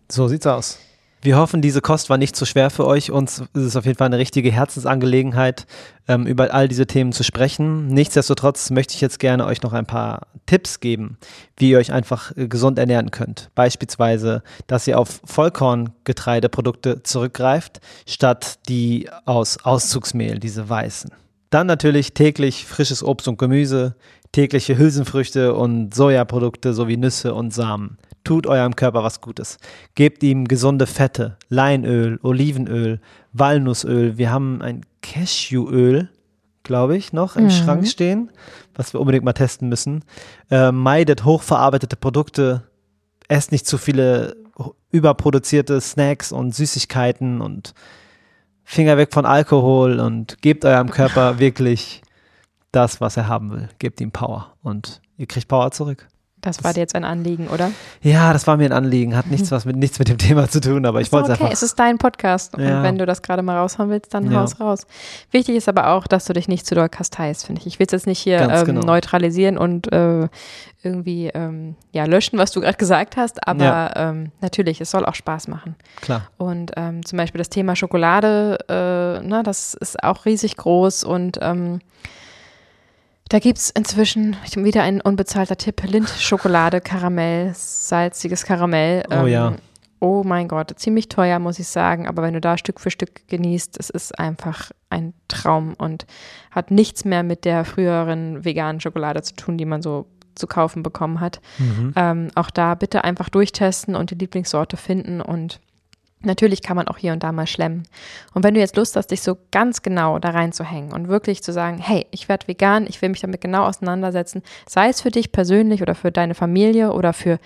So 0.09 0.29
sieht's 0.29 0.47
aus. 0.47 0.79
Wir 1.27 1.39
hoffen, 1.39 1.61
diese 1.61 1.81
Kost 1.81 2.09
war 2.09 2.19
nicht 2.19 2.37
zu 2.37 2.47
schwer 2.47 2.71
für 2.71 2.87
euch. 2.87 3.11
Uns 3.11 3.41
ist 3.41 3.65
es 3.65 3.75
auf 3.75 3.85
jeden 3.85 3.99
Fall 3.99 4.07
eine 4.07 4.19
richtige 4.19 4.53
Herzensangelegenheit, 4.53 5.67
ähm, 6.07 6.25
über 6.25 6.55
all 6.55 6.69
diese 6.69 6.87
Themen 6.87 7.11
zu 7.11 7.25
sprechen. 7.25 7.89
Nichtsdestotrotz 7.89 8.71
möchte 8.71 8.95
ich 8.95 9.01
jetzt 9.01 9.19
gerne 9.19 9.45
euch 9.45 9.61
noch 9.63 9.73
ein 9.73 9.87
paar 9.87 10.29
Tipps 10.47 10.79
geben, 10.79 11.19
wie 11.57 11.71
ihr 11.71 11.79
euch 11.79 11.91
einfach 11.93 12.31
äh, 12.37 12.47
gesund 12.47 12.79
ernähren 12.79 13.11
könnt. 13.11 13.51
Beispielsweise, 13.57 14.45
dass 14.69 14.87
ihr 14.87 15.01
auf 15.01 15.21
Vollkorngetreideprodukte 15.25 17.03
zurückgreift, 17.03 17.81
statt 18.07 18.61
die 18.69 19.11
aus 19.25 19.59
Auszugsmehl, 19.65 20.39
diese 20.39 20.69
weißen. 20.69 21.11
Dann 21.51 21.67
natürlich 21.67 22.15
täglich 22.15 22.67
frisches 22.67 23.03
Obst 23.03 23.27
und 23.27 23.37
Gemüse, 23.37 23.97
tägliche 24.31 24.79
Hülsenfrüchte 24.79 25.55
und 25.55 25.93
Sojaprodukte 25.93 26.73
sowie 26.73 26.97
Nüsse 26.97 27.35
und 27.35 27.53
Samen. 27.53 27.99
Tut 28.27 28.49
eurem 28.49 28.75
Körper 28.75 29.05
was 29.05 29.21
Gutes. 29.21 29.59
Gebt 29.95 30.25
ihm 30.25 30.49
gesunde 30.49 30.89
Fette, 30.89 31.37
Leinöl, 31.49 32.19
Olivenöl, 32.25 33.01
Walnussöl. 33.33 34.19
Wir 34.19 34.33
haben 34.33 34.63
ein 34.63 34.85
Cashewöl, 35.01 36.09
glaube 36.65 36.97
ich, 36.97 37.13
noch 37.13 37.37
im 37.37 37.45
Mhm. 37.45 37.51
Schrank 37.51 37.87
stehen, 37.87 38.33
was 38.75 38.93
wir 38.93 38.99
unbedingt 39.01 39.25
mal 39.25 39.33
testen 39.33 39.69
müssen. 39.69 40.05
Äh, 40.51 40.73
meidet 40.73 41.25
hochverarbeitete 41.25 41.95
Produkte. 41.95 42.65
Esst 43.29 43.53
nicht 43.53 43.65
zu 43.65 43.79
viele 43.79 44.35
überproduzierte 44.91 45.81
Snacks 45.81 46.33
und 46.33 46.53
Süßigkeiten 46.53 47.41
und 47.41 47.75
Finger 48.65 48.97
weg 48.97 49.15
von 49.15 49.25
Alkohol 49.25 50.01
und 50.01 50.43
gebt 50.43 50.65
eurem 50.65 50.91
Körper 50.91 51.39
wirklich 51.39 52.03
das, 52.73 53.01
was 53.01 53.17
er 53.17 53.29
haben 53.29 53.53
will. 53.53 53.69
Gebt 53.79 54.01
ihm 54.01 54.11
Power 54.11 54.57
und 54.65 55.01
ihr 55.17 55.27
kriegt 55.29 55.47
Power 55.47 55.71
zurück. 55.71 56.09
Das 56.47 56.63
war 56.65 56.73
dir 56.73 56.81
jetzt 56.81 56.95
ein 56.95 57.05
Anliegen, 57.05 57.49
oder? 57.49 57.71
Ja, 58.03 58.33
das 58.33 58.47
war 58.47 58.57
mir 58.57 58.65
ein 58.67 58.73
Anliegen, 58.73 59.17
hat 59.17 59.27
nichts, 59.27 59.51
was 59.51 59.65
mit, 59.65 59.77
nichts 59.77 59.99
mit 59.99 60.09
dem 60.09 60.19
Thema 60.19 60.49
zu 60.49 60.61
tun, 60.61 60.87
aber 60.87 61.01
ich 61.01 61.13
wollte 61.13 61.33
es 61.33 61.37
okay, 61.39 61.45
einfach. 61.45 61.53
es 61.55 61.63
ist 61.63 61.79
dein 61.79 61.99
Podcast. 61.99 62.57
Ja. 62.57 62.79
Und 62.79 62.83
wenn 62.85 62.99
du 62.99 63.07
das 63.07 63.23
gerade 63.23 63.43
mal 63.43 63.57
raushauen 63.59 63.91
willst, 63.91 64.15
dann 64.15 64.31
Ja. 64.31 64.41
haus 64.41 64.61
raus. 64.61 64.87
Wichtig 65.33 65.57
ist 65.57 65.69
aber 65.69 65.89
auch, 65.91 66.07
dass 66.07 66.25
du 66.25 66.33
dich 66.33 66.49
nicht 66.49 66.67
zu 66.67 66.75
doll 66.75 66.89
kasteist, 66.89 67.47
finde 67.47 67.61
ich. 67.61 67.67
Ich 67.67 67.79
will 67.79 67.87
es 67.87 67.93
jetzt 67.93 68.07
nicht 68.07 68.19
hier 68.21 68.41
ähm, 68.41 68.65
genau. 68.65 68.81
neutralisieren 68.83 69.59
und 69.59 69.93
äh, 69.93 70.29
irgendwie 70.83 71.27
ähm, 71.35 71.75
ja, 71.93 72.05
löschen, 72.05 72.39
was 72.39 72.53
du 72.53 72.61
gerade 72.61 72.77
gesagt 72.79 73.17
hast. 73.17 73.47
Aber 73.47 73.65
Ja. 73.65 74.11
ähm, 74.11 74.31
natürlich, 74.41 74.81
es 74.81 74.91
soll 74.91 75.05
auch 75.05 75.15
Spaß 75.17 75.49
machen. 75.49 75.75
Klar. 76.01 76.29
Und 76.39 76.73
ähm, 76.77 77.05
zum 77.05 77.17
Beispiel 77.17 77.39
das 77.39 77.49
Thema 77.51 77.75
Schokolade, 77.75 78.59
äh, 78.69 79.27
ne, 79.27 79.43
das 79.45 79.75
ist 79.75 80.03
auch 80.05 80.25
riesig 80.27 80.57
groß 80.57 81.03
und 81.05 81.39
ähm, 81.43 81.81
da 83.29 83.39
gibt 83.39 83.59
es 83.59 83.71
inzwischen 83.71 84.37
wieder 84.55 84.83
ein 84.83 85.01
unbezahlter 85.01 85.57
Tipp: 85.57 85.83
Lindt-Schokolade, 85.83 86.81
Karamell, 86.81 87.53
salziges 87.55 88.45
Karamell. 88.45 89.05
ähm, 89.11 89.23
Oh 89.23 89.27
ja. 89.27 89.57
Oh 89.99 90.23
mein 90.25 90.47
Gott, 90.47 90.73
ziemlich 90.77 91.09
teuer, 91.09 91.39
muss 91.39 91.59
ich 91.59 91.69
sagen. 91.69 92.07
Aber 92.07 92.23
wenn 92.23 92.35
du 92.35 92.41
da 92.41 92.59
Stück 92.59 92.81
für 92.81 92.91
Stück 92.91 93.27
genießt, 93.29 93.79
es 93.81 93.89
ist 93.89 94.19
einfach 94.19 94.71
ein 94.91 95.15
Traum 95.27 95.75
und 95.79 96.07
hat 96.51 96.71
nichts 96.71 97.05
mehr 97.07 97.23
mit 97.23 97.45
der 97.47 97.65
früheren 97.65 98.45
veganen 98.45 98.81
Schokolade 98.81 99.23
zu 99.23 99.35
tun, 99.35 99.57
die 99.57 99.65
man 99.65 99.81
so 99.81 100.07
zu 100.35 100.47
kaufen 100.47 100.83
bekommen 100.83 101.21
hat. 101.21 101.41
Mhm. 101.59 101.93
Ähm, 101.97 102.29
auch 102.35 102.51
da 102.51 102.75
bitte 102.75 103.05
einfach 103.05 103.31
durchtesten 103.31 103.97
und 103.97 104.11
die 104.11 104.17
Lieblingssorte 104.17 104.77
finden 104.77 105.23
und 105.23 105.61
Natürlich 106.23 106.63
kann 106.63 106.77
man 106.77 106.89
auch 106.89 106.99
hier 106.99 107.13
und 107.13 107.23
da 107.23 107.31
mal 107.31 107.47
schlemmen. 107.47 107.85
Und 108.33 108.43
wenn 108.43 108.55
du 108.55 108.61
jetzt 108.61 108.77
Lust 108.77 108.97
hast, 108.97 109.09
dich 109.09 109.21
so 109.21 109.37
ganz 109.51 109.83
genau 109.83 110.19
da 110.19 110.31
reinzuhängen 110.31 110.93
und 110.93 111.09
wirklich 111.09 111.43
zu 111.43 111.53
sagen, 111.53 111.79
hey, 111.79 112.07
ich 112.11 112.29
werde 112.29 112.49
vegan, 112.49 112.87
ich 112.89 113.03
will 113.03 113.11
mich 113.11 113.21
damit 113.21 113.41
genau 113.41 113.65
auseinandersetzen, 113.65 114.43
sei 114.67 114.89
es 114.89 115.03
für 115.03 115.11
dich 115.11 115.31
persönlich 115.31 115.83
oder 115.83 115.95
für 115.95 116.11
deine 116.11 116.35
Familie 116.35 116.93
oder 116.93 117.13
für 117.13 117.39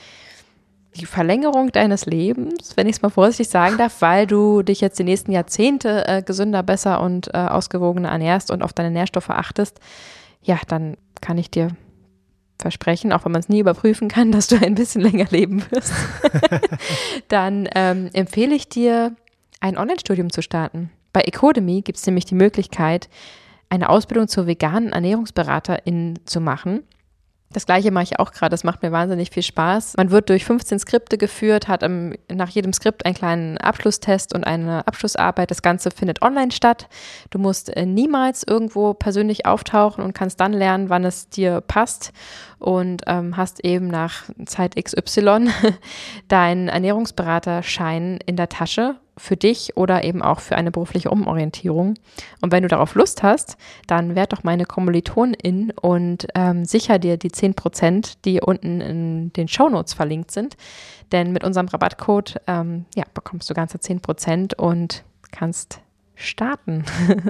die 0.96 1.06
Verlängerung 1.06 1.70
deines 1.72 2.06
Lebens, 2.06 2.76
wenn 2.76 2.88
ich 2.88 2.96
es 2.96 3.02
mal 3.02 3.10
vorsichtig 3.10 3.48
sagen 3.48 3.76
darf, 3.76 4.00
weil 4.00 4.26
du 4.26 4.62
dich 4.62 4.80
jetzt 4.80 4.98
die 4.98 5.04
nächsten 5.04 5.32
Jahrzehnte 5.32 6.06
äh, 6.06 6.22
gesünder, 6.22 6.62
besser 6.62 7.00
und 7.00 7.32
äh, 7.32 7.38
ausgewogener 7.38 8.08
ernährst 8.08 8.50
und 8.50 8.62
auf 8.62 8.72
deine 8.72 8.90
Nährstoffe 8.90 9.30
achtest, 9.30 9.78
ja, 10.42 10.58
dann 10.68 10.96
kann 11.20 11.38
ich 11.38 11.50
dir 11.50 11.68
versprechen, 12.62 13.12
auch 13.12 13.24
wenn 13.24 13.32
man 13.32 13.40
es 13.40 13.48
nie 13.48 13.60
überprüfen 13.60 14.08
kann, 14.08 14.32
dass 14.32 14.46
du 14.48 14.56
ein 14.56 14.74
bisschen 14.74 15.02
länger 15.02 15.26
leben 15.30 15.62
wirst, 15.70 15.92
dann 17.28 17.68
ähm, 17.74 18.10
empfehle 18.12 18.54
ich 18.54 18.68
dir, 18.68 19.14
ein 19.60 19.76
Online-Studium 19.76 20.30
zu 20.30 20.42
starten. 20.42 20.90
Bei 21.12 21.20
Ecodemy 21.20 21.82
gibt 21.82 21.98
es 21.98 22.06
nämlich 22.06 22.24
die 22.24 22.34
Möglichkeit, 22.34 23.08
eine 23.68 23.88
Ausbildung 23.88 24.26
zur 24.26 24.46
veganen 24.46 24.92
Ernährungsberaterin 24.92 26.18
zu 26.24 26.40
machen. 26.40 26.82
Das 27.52 27.66
gleiche 27.66 27.90
mache 27.90 28.04
ich 28.04 28.20
auch 28.20 28.30
gerade, 28.30 28.50
das 28.50 28.62
macht 28.62 28.82
mir 28.82 28.92
wahnsinnig 28.92 29.30
viel 29.30 29.42
Spaß. 29.42 29.94
Man 29.96 30.12
wird 30.12 30.28
durch 30.28 30.44
15 30.44 30.78
Skripte 30.78 31.18
geführt, 31.18 31.66
hat 31.66 31.82
im, 31.82 32.14
nach 32.32 32.48
jedem 32.48 32.72
Skript 32.72 33.04
einen 33.04 33.14
kleinen 33.16 33.58
Abschlusstest 33.58 34.32
und 34.36 34.44
eine 34.44 34.86
Abschlussarbeit. 34.86 35.50
Das 35.50 35.60
Ganze 35.60 35.90
findet 35.90 36.22
online 36.22 36.52
statt. 36.52 36.88
Du 37.30 37.40
musst 37.40 37.76
äh, 37.76 37.86
niemals 37.86 38.44
irgendwo 38.46 38.94
persönlich 38.94 39.46
auftauchen 39.46 40.04
und 40.04 40.12
kannst 40.12 40.38
dann 40.38 40.52
lernen, 40.52 40.90
wann 40.90 41.04
es 41.04 41.28
dir 41.28 41.60
passt 41.60 42.12
und 42.60 43.02
ähm, 43.08 43.36
hast 43.36 43.64
eben 43.64 43.88
nach 43.88 44.30
Zeit 44.46 44.76
XY 44.76 45.48
deinen 46.28 46.68
Ernährungsberaterschein 46.68 48.20
in 48.26 48.36
der 48.36 48.48
Tasche 48.48 48.94
für 49.20 49.36
dich 49.36 49.76
oder 49.76 50.02
eben 50.02 50.22
auch 50.22 50.40
für 50.40 50.56
eine 50.56 50.70
berufliche 50.70 51.10
Umorientierung. 51.10 51.94
Und 52.40 52.52
wenn 52.52 52.62
du 52.62 52.68
darauf 52.68 52.94
Lust 52.94 53.22
hast, 53.22 53.56
dann 53.86 54.14
werd 54.14 54.32
doch 54.32 54.42
meine 54.42 54.64
Kommilitonin 54.64 55.72
und 55.80 56.26
ähm, 56.34 56.64
sicher 56.64 56.98
dir 56.98 57.18
die 57.18 57.30
10 57.30 57.54
Prozent, 57.54 58.24
die 58.24 58.40
unten 58.40 58.80
in 58.80 59.32
den 59.34 59.46
Shownotes 59.46 59.92
verlinkt 59.92 60.30
sind. 60.30 60.56
Denn 61.12 61.32
mit 61.32 61.44
unserem 61.44 61.68
Rabattcode 61.68 62.40
ähm, 62.46 62.86
ja, 62.94 63.04
bekommst 63.12 63.50
du 63.50 63.54
ganze 63.54 63.78
10 63.78 64.00
Prozent 64.00 64.58
und 64.58 65.04
kannst 65.30 65.80
starten. 66.14 66.84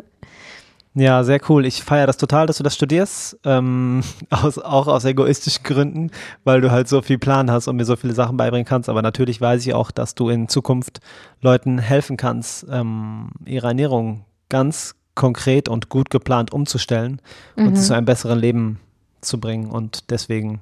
Ja, 0.95 1.23
sehr 1.23 1.41
cool. 1.49 1.67
Ich 1.67 1.85
feiere 1.85 2.09
das 2.09 2.17
total, 2.17 2.47
dass 2.47 2.57
du 2.59 2.65
das 2.65 2.75
studierst. 2.75 3.39
Ähm, 3.45 4.03
aus, 4.31 4.59
auch 4.59 4.89
aus 4.89 5.05
egoistischen 5.05 5.63
Gründen, 5.63 6.11
weil 6.45 6.61
du 6.61 6.71
halt 6.71 6.89
so 6.89 7.01
viel 7.01 7.19
Plan 7.19 7.51
hast 7.51 7.69
und 7.69 7.77
mir 7.77 7.85
so 7.85 7.95
viele 7.97 8.13
Sachen 8.13 8.37
beibringen 8.37 8.67
kannst. 8.67 8.89
Aber 8.89 9.01
natürlich 9.03 9.41
weiß 9.41 9.65
ich 9.67 9.73
auch, 9.75 9.91
dass 9.93 10.15
du 10.17 10.29
in 10.31 10.49
Zukunft 10.49 10.99
Leuten 11.41 11.79
helfen 11.79 12.17
kannst, 12.17 12.67
ähm, 12.71 13.31
ihre 13.47 13.69
Ernährung 13.69 14.25
ganz 14.49 14.97
konkret 15.15 15.69
und 15.69 15.91
gut 15.91 16.11
geplant 16.11 16.53
umzustellen 16.53 17.21
und 17.57 17.71
Mhm. 17.71 17.77
sie 17.77 17.85
zu 17.87 17.95
einem 17.95 18.07
besseren 18.07 18.39
Leben 18.39 18.81
zu 19.21 19.41
bringen. 19.41 19.71
Und 19.71 20.11
deswegen 20.11 20.61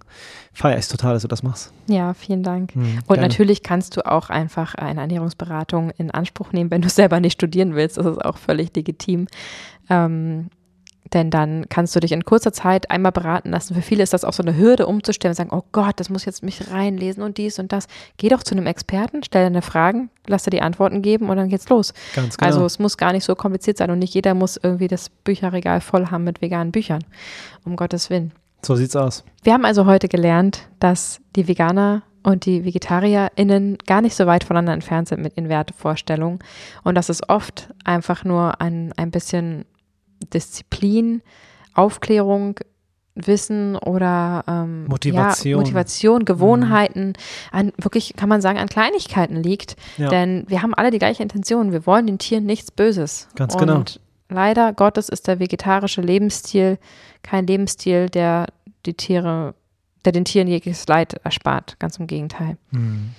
feiere 0.53 0.79
ich 0.79 0.85
es 0.85 0.89
total, 0.89 1.15
dass 1.15 1.23
du 1.23 1.29
das 1.29 1.43
machst. 1.43 1.73
Ja, 1.87 2.15
vielen 2.15 2.43
Dank. 2.43 2.75
Hm, 2.75 2.99
Und 3.07 3.15
gerne. 3.15 3.23
natürlich 3.23 3.63
kannst 3.63 3.97
du 3.97 4.07
auch 4.07 4.31
einfach 4.31 4.75
eine 4.75 5.01
Ernährungsberatung 5.01 5.91
in 5.91 6.11
Anspruch 6.11 6.53
nehmen, 6.53 6.71
wenn 6.71 6.83
du 6.83 6.89
selber 6.89 7.21
nicht 7.21 7.35
studieren 7.35 7.75
willst. 7.75 7.99
Das 7.99 8.07
ist 8.07 8.25
auch 8.25 8.39
völlig 8.39 8.75
legitim. 8.75 9.27
Ähm, 9.91 10.51
denn 11.13 11.31
dann 11.31 11.69
kannst 11.69 11.97
du 11.97 12.01
dich 12.01 12.13
in 12.13 12.25
kurzer 12.25 12.53
Zeit 12.53 12.91
einmal 12.91 13.13
beraten 13.13 13.51
lassen. 13.51 13.75
Für 13.75 13.83
viele 13.83 14.03
ist 14.03 14.13
das 14.13 14.25
auch 14.25 14.33
so 14.33 14.43
eine 14.43 14.57
Hürde, 14.57 14.87
umzustellen 14.87 15.33
und 15.33 15.37
sagen, 15.37 15.51
oh 15.53 15.63
Gott, 15.73 15.99
das 16.01 16.11
muss 16.11 16.25
jetzt 16.25 16.43
mich 16.43 16.71
reinlesen 16.71 17.23
und 17.23 17.39
dies 17.39 17.59
und 17.59 17.73
das. 17.73 17.87
Geh 18.17 18.29
doch 18.29 18.43
zu 18.43 18.55
einem 18.55 18.67
Experten, 18.67 19.23
stell 19.23 19.45
deine 19.45 19.63
Fragen, 19.63 20.11
lass 20.27 20.45
dir 20.45 20.51
die 20.51 20.63
Antworten 20.63 21.03
geben 21.03 21.31
und 21.31 21.37
dann 21.37 21.49
geht's 21.49 21.69
los. 21.69 21.95
Ganz 22.15 22.37
genau. 22.37 22.47
Also 22.47 22.65
es 22.67 22.79
muss 22.79 22.97
gar 22.97 23.13
nicht 23.13 23.25
so 23.25 23.35
kompliziert 23.35 23.79
sein 23.79 23.91
und 23.91 23.99
nicht 23.99 24.15
jeder 24.15 24.35
muss 24.35 24.59
irgendwie 24.63 24.89
das 24.89 25.09
Bücherregal 25.09 25.81
voll 25.81 26.07
haben 26.11 26.25
mit 26.25 26.43
veganen 26.43 26.73
Büchern. 26.73 27.05
Um 27.65 27.77
Gottes 27.77 28.11
Willen. 28.11 28.33
So 28.63 28.77
sieht's 28.77 28.97
aus. 28.97 29.25
Wir 29.43 29.53
haben 29.53 29.65
also 29.65 29.87
heute 29.87 30.09
gelernt, 30.09 30.69
dass 30.81 31.21
die 31.37 31.49
Veganer 31.49 32.03
und 32.23 32.45
die 32.45 32.65
VegetarierInnen 32.65 33.79
gar 33.87 34.01
nicht 34.01 34.15
so 34.15 34.27
weit 34.27 34.45
voneinander 34.45 34.73
entfernt 34.73 35.09
sind 35.09 35.23
mit 35.23 35.37
ihren 35.37 35.49
Wertevorstellungen 35.49 36.41
und 36.85 36.95
dass 36.95 37.09
es 37.09 37.29
oft 37.29 37.69
einfach 37.85 38.25
nur 38.25 38.61
ein, 38.61 38.93
ein 38.97 39.11
bisschen 39.11 39.65
Disziplin, 40.33 41.23
Aufklärung, 41.75 42.57
Wissen 43.15 43.77
oder 43.77 44.45
ähm, 44.47 44.85
Motivation. 44.87 45.51
Ja, 45.53 45.57
Motivation, 45.59 46.25
Gewohnheiten, 46.25 47.15
an 47.51 47.73
wirklich, 47.79 48.15
kann 48.17 48.29
man 48.29 48.41
sagen, 48.41 48.59
an 48.59 48.69
Kleinigkeiten 48.69 49.37
liegt. 49.37 49.77
Ja. 49.97 50.09
Denn 50.09 50.45
wir 50.49 50.63
haben 50.63 50.75
alle 50.75 50.91
die 50.91 50.99
gleiche 50.99 51.23
Intention. 51.23 51.73
Wir 51.73 51.87
wollen 51.87 52.07
den 52.07 52.19
Tieren 52.19 52.47
nichts 52.47 52.71
Böses. 52.71 53.29
Ganz 53.35 53.55
und 53.55 53.61
genau. 53.61 53.85
Leider 54.29 54.72
Gottes 54.72 55.09
ist 55.09 55.26
der 55.26 55.39
vegetarische 55.41 56.01
Lebensstil 56.03 56.79
kein 57.22 57.47
Lebensstil, 57.47 58.09
der 58.11 58.47
die 58.87 58.95
Tiere, 58.95 59.55
der 60.05 60.12
den 60.12 60.24
Tieren 60.24 60.49
jegliches 60.49 60.87
Leid 60.87 61.14
erspart. 61.24 61.79
Ganz 61.79 61.97
im 61.99 62.07
Gegenteil. 62.07 62.57
Hm. 62.72 63.11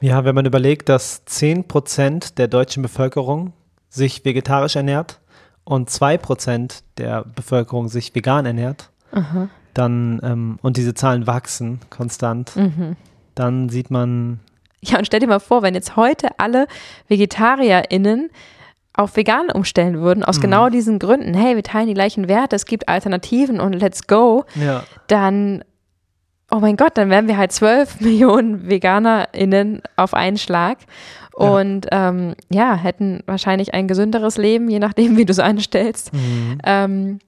Ja, 0.00 0.24
wenn 0.24 0.34
man 0.34 0.44
überlegt, 0.44 0.88
dass 0.88 1.24
10% 1.26 2.34
der 2.34 2.48
deutschen 2.48 2.82
Bevölkerung 2.82 3.52
sich 3.88 4.24
vegetarisch 4.24 4.76
ernährt 4.76 5.20
und 5.62 5.88
2% 5.88 6.82
der 6.98 7.24
Bevölkerung 7.24 7.88
sich 7.88 8.14
vegan 8.14 8.44
ernährt, 8.44 8.90
Aha. 9.12 9.48
dann 9.72 10.20
ähm, 10.22 10.58
und 10.62 10.76
diese 10.76 10.94
Zahlen 10.94 11.26
wachsen 11.26 11.80
konstant, 11.90 12.54
Mhm. 12.56 12.96
dann 13.34 13.68
sieht 13.70 13.90
man, 13.90 14.40
Ja, 14.82 14.98
und 14.98 15.06
stell 15.06 15.20
dir 15.20 15.28
mal 15.28 15.40
vor, 15.40 15.62
wenn 15.62 15.74
jetzt 15.74 15.96
heute 15.96 16.38
alle 16.38 16.66
VegetarierInnen 17.08 18.30
auf 18.96 19.16
vegan 19.16 19.50
umstellen 19.50 20.00
würden, 20.00 20.22
aus 20.24 20.38
Mhm. 20.38 20.42
genau 20.42 20.68
diesen 20.68 20.98
Gründen, 20.98 21.34
hey, 21.34 21.56
wir 21.56 21.62
teilen 21.62 21.88
die 21.88 21.94
gleichen 21.94 22.28
Werte, 22.28 22.54
es 22.56 22.64
gibt 22.66 22.88
Alternativen 22.88 23.60
und 23.60 23.72
let's 23.72 24.06
go, 24.06 24.44
ja, 24.54 24.84
dann, 25.08 25.64
oh 26.50 26.58
mein 26.60 26.76
Gott, 26.76 26.96
dann 26.96 27.10
wären 27.10 27.26
wir 27.26 27.36
halt 27.36 27.50
12 27.52 28.00
Millionen 28.00 28.68
VeganerInnen 28.68 29.82
auf 29.96 30.14
einen 30.14 30.36
Schlag 30.38 30.78
Ja. 31.38 31.48
und 31.48 31.86
ähm, 31.90 32.34
ja, 32.50 32.76
hätten 32.76 33.22
wahrscheinlich 33.26 33.74
ein 33.74 33.88
gesünderes 33.88 34.36
Leben, 34.36 34.68
je 34.68 34.78
nachdem, 34.78 35.16
wie 35.16 35.24
du 35.24 35.32
es 35.32 35.40
anstellst. 35.40 36.12
Mhm. 36.12 36.58
ähm, 36.64 37.18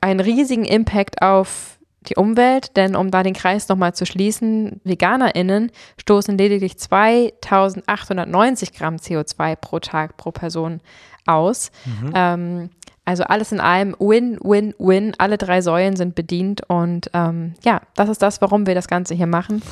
einen 0.00 0.20
riesigen 0.20 0.64
Impact 0.64 1.22
auf 1.22 1.78
die 2.04 2.16
Umwelt, 2.16 2.76
denn 2.76 2.96
um 2.96 3.10
da 3.10 3.22
den 3.22 3.34
Kreis 3.34 3.68
nochmal 3.68 3.94
zu 3.94 4.06
schließen, 4.06 4.80
VeganerInnen 4.84 5.70
stoßen 5.98 6.36
lediglich 6.38 6.78
2890 6.78 8.72
Gramm 8.72 8.96
CO2 8.96 9.56
pro 9.56 9.80
Tag 9.80 10.16
pro 10.16 10.30
Person 10.30 10.80
aus. 11.26 11.70
Mhm. 11.84 12.12
Ähm, 12.14 12.70
also 13.04 13.24
alles 13.24 13.52
in 13.52 13.60
allem 13.60 13.94
Win, 13.98 14.38
Win, 14.42 14.74
Win. 14.78 15.14
Alle 15.18 15.36
drei 15.36 15.60
Säulen 15.60 15.96
sind 15.96 16.14
bedient 16.14 16.62
und 16.68 17.10
ähm, 17.12 17.54
ja, 17.62 17.82
das 17.96 18.08
ist 18.08 18.22
das, 18.22 18.40
warum 18.40 18.66
wir 18.66 18.74
das 18.74 18.88
Ganze 18.88 19.14
hier 19.14 19.26
machen. 19.26 19.62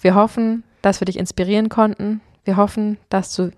Wir 0.00 0.14
hoffen, 0.14 0.64
dass 0.80 1.00
wir 1.00 1.04
dich 1.04 1.18
inspirieren 1.18 1.68
konnten. 1.68 2.22
Wir 2.44 2.56
hoffen, 2.56 2.96
dass 3.10 3.34
du 3.34 3.50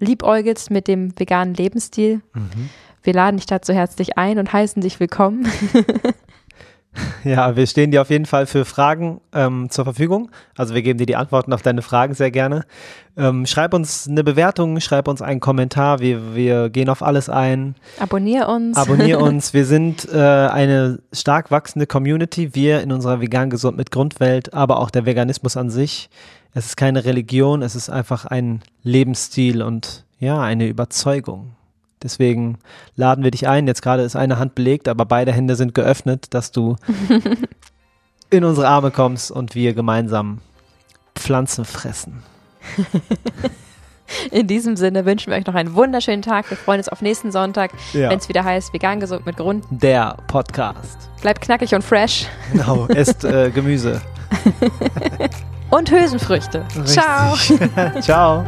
liebäugelst 0.00 0.70
mit 0.70 0.88
dem 0.88 1.18
veganen 1.18 1.54
Lebensstil. 1.54 2.22
Mhm. 2.32 2.70
Wir 3.02 3.12
laden 3.12 3.36
dich 3.36 3.46
dazu 3.46 3.74
herzlich 3.74 4.16
ein 4.16 4.38
und 4.38 4.52
heißen 4.52 4.80
dich 4.80 4.98
willkommen. 4.98 5.46
Ja, 7.24 7.56
wir 7.56 7.66
stehen 7.66 7.90
dir 7.90 8.02
auf 8.02 8.10
jeden 8.10 8.26
Fall 8.26 8.46
für 8.46 8.64
Fragen 8.64 9.20
ähm, 9.32 9.70
zur 9.70 9.84
Verfügung. 9.84 10.30
Also 10.56 10.74
wir 10.74 10.82
geben 10.82 10.98
dir 10.98 11.06
die 11.06 11.16
Antworten 11.16 11.52
auf 11.52 11.62
deine 11.62 11.80
Fragen 11.80 12.14
sehr 12.14 12.30
gerne. 12.30 12.64
Ähm, 13.16 13.46
schreib 13.46 13.72
uns 13.72 14.06
eine 14.08 14.22
Bewertung, 14.24 14.78
schreib 14.80 15.08
uns 15.08 15.22
einen 15.22 15.40
Kommentar. 15.40 16.00
Wir, 16.00 16.34
wir 16.34 16.68
gehen 16.68 16.88
auf 16.88 17.02
alles 17.02 17.28
ein. 17.28 17.76
Abonnier 17.98 18.48
uns. 18.48 18.76
Abonnier 18.76 19.20
uns. 19.22 19.54
Wir 19.54 19.64
sind 19.64 20.06
äh, 20.12 20.18
eine 20.18 20.98
stark 21.12 21.50
wachsende 21.50 21.86
Community. 21.86 22.54
Wir 22.54 22.82
in 22.82 22.92
unserer 22.92 23.20
vegan 23.20 23.50
gesund 23.50 23.76
mit 23.76 23.90
Grundwelt, 23.90 24.52
aber 24.52 24.78
auch 24.78 24.90
der 24.90 25.06
Veganismus 25.06 25.56
an 25.56 25.70
sich. 25.70 26.10
Es 26.52 26.66
ist 26.66 26.76
keine 26.76 27.04
Religion, 27.04 27.62
es 27.62 27.74
ist 27.74 27.90
einfach 27.90 28.26
ein 28.26 28.60
Lebensstil 28.82 29.62
und 29.62 30.04
ja, 30.20 30.40
eine 30.40 30.68
Überzeugung. 30.68 31.56
Deswegen 32.04 32.58
laden 32.94 33.24
wir 33.24 33.30
dich 33.32 33.48
ein. 33.48 33.66
Jetzt 33.66 33.82
gerade 33.82 34.02
ist 34.02 34.14
eine 34.14 34.38
Hand 34.38 34.54
belegt, 34.54 34.86
aber 34.88 35.04
beide 35.06 35.32
Hände 35.32 35.56
sind 35.56 35.74
geöffnet, 35.74 36.26
dass 36.34 36.52
du 36.52 36.76
in 38.30 38.44
unsere 38.44 38.68
Arme 38.68 38.90
kommst 38.92 39.30
und 39.32 39.54
wir 39.56 39.74
gemeinsam 39.74 40.38
Pflanzen 41.16 41.64
fressen. 41.64 42.22
In 44.30 44.46
diesem 44.46 44.76
Sinne 44.76 45.06
wünschen 45.06 45.30
wir 45.32 45.38
euch 45.38 45.46
noch 45.46 45.54
einen 45.54 45.74
wunderschönen 45.74 46.20
Tag. 46.20 46.48
Wir 46.50 46.58
freuen 46.58 46.78
uns 46.78 46.90
auf 46.90 47.00
nächsten 47.00 47.32
Sonntag, 47.32 47.70
Ja. 47.94 48.10
wenn 48.10 48.18
es 48.18 48.28
wieder 48.28 48.44
heißt 48.44 48.72
Vegan 48.74 49.00
gesund 49.00 49.24
mit 49.24 49.36
Grund. 49.38 49.64
Der 49.70 50.16
Podcast. 50.28 51.08
Bleibt 51.22 51.40
knackig 51.40 51.74
und 51.74 51.82
fresh. 51.82 52.26
Genau, 52.52 52.86
esst 52.88 53.24
äh, 53.24 53.50
Gemüse. 53.54 54.02
Und 55.70 55.90
Hülsenfrüchte. 55.90 56.64
Ciao. 56.84 57.34
Ciao. 58.02 58.44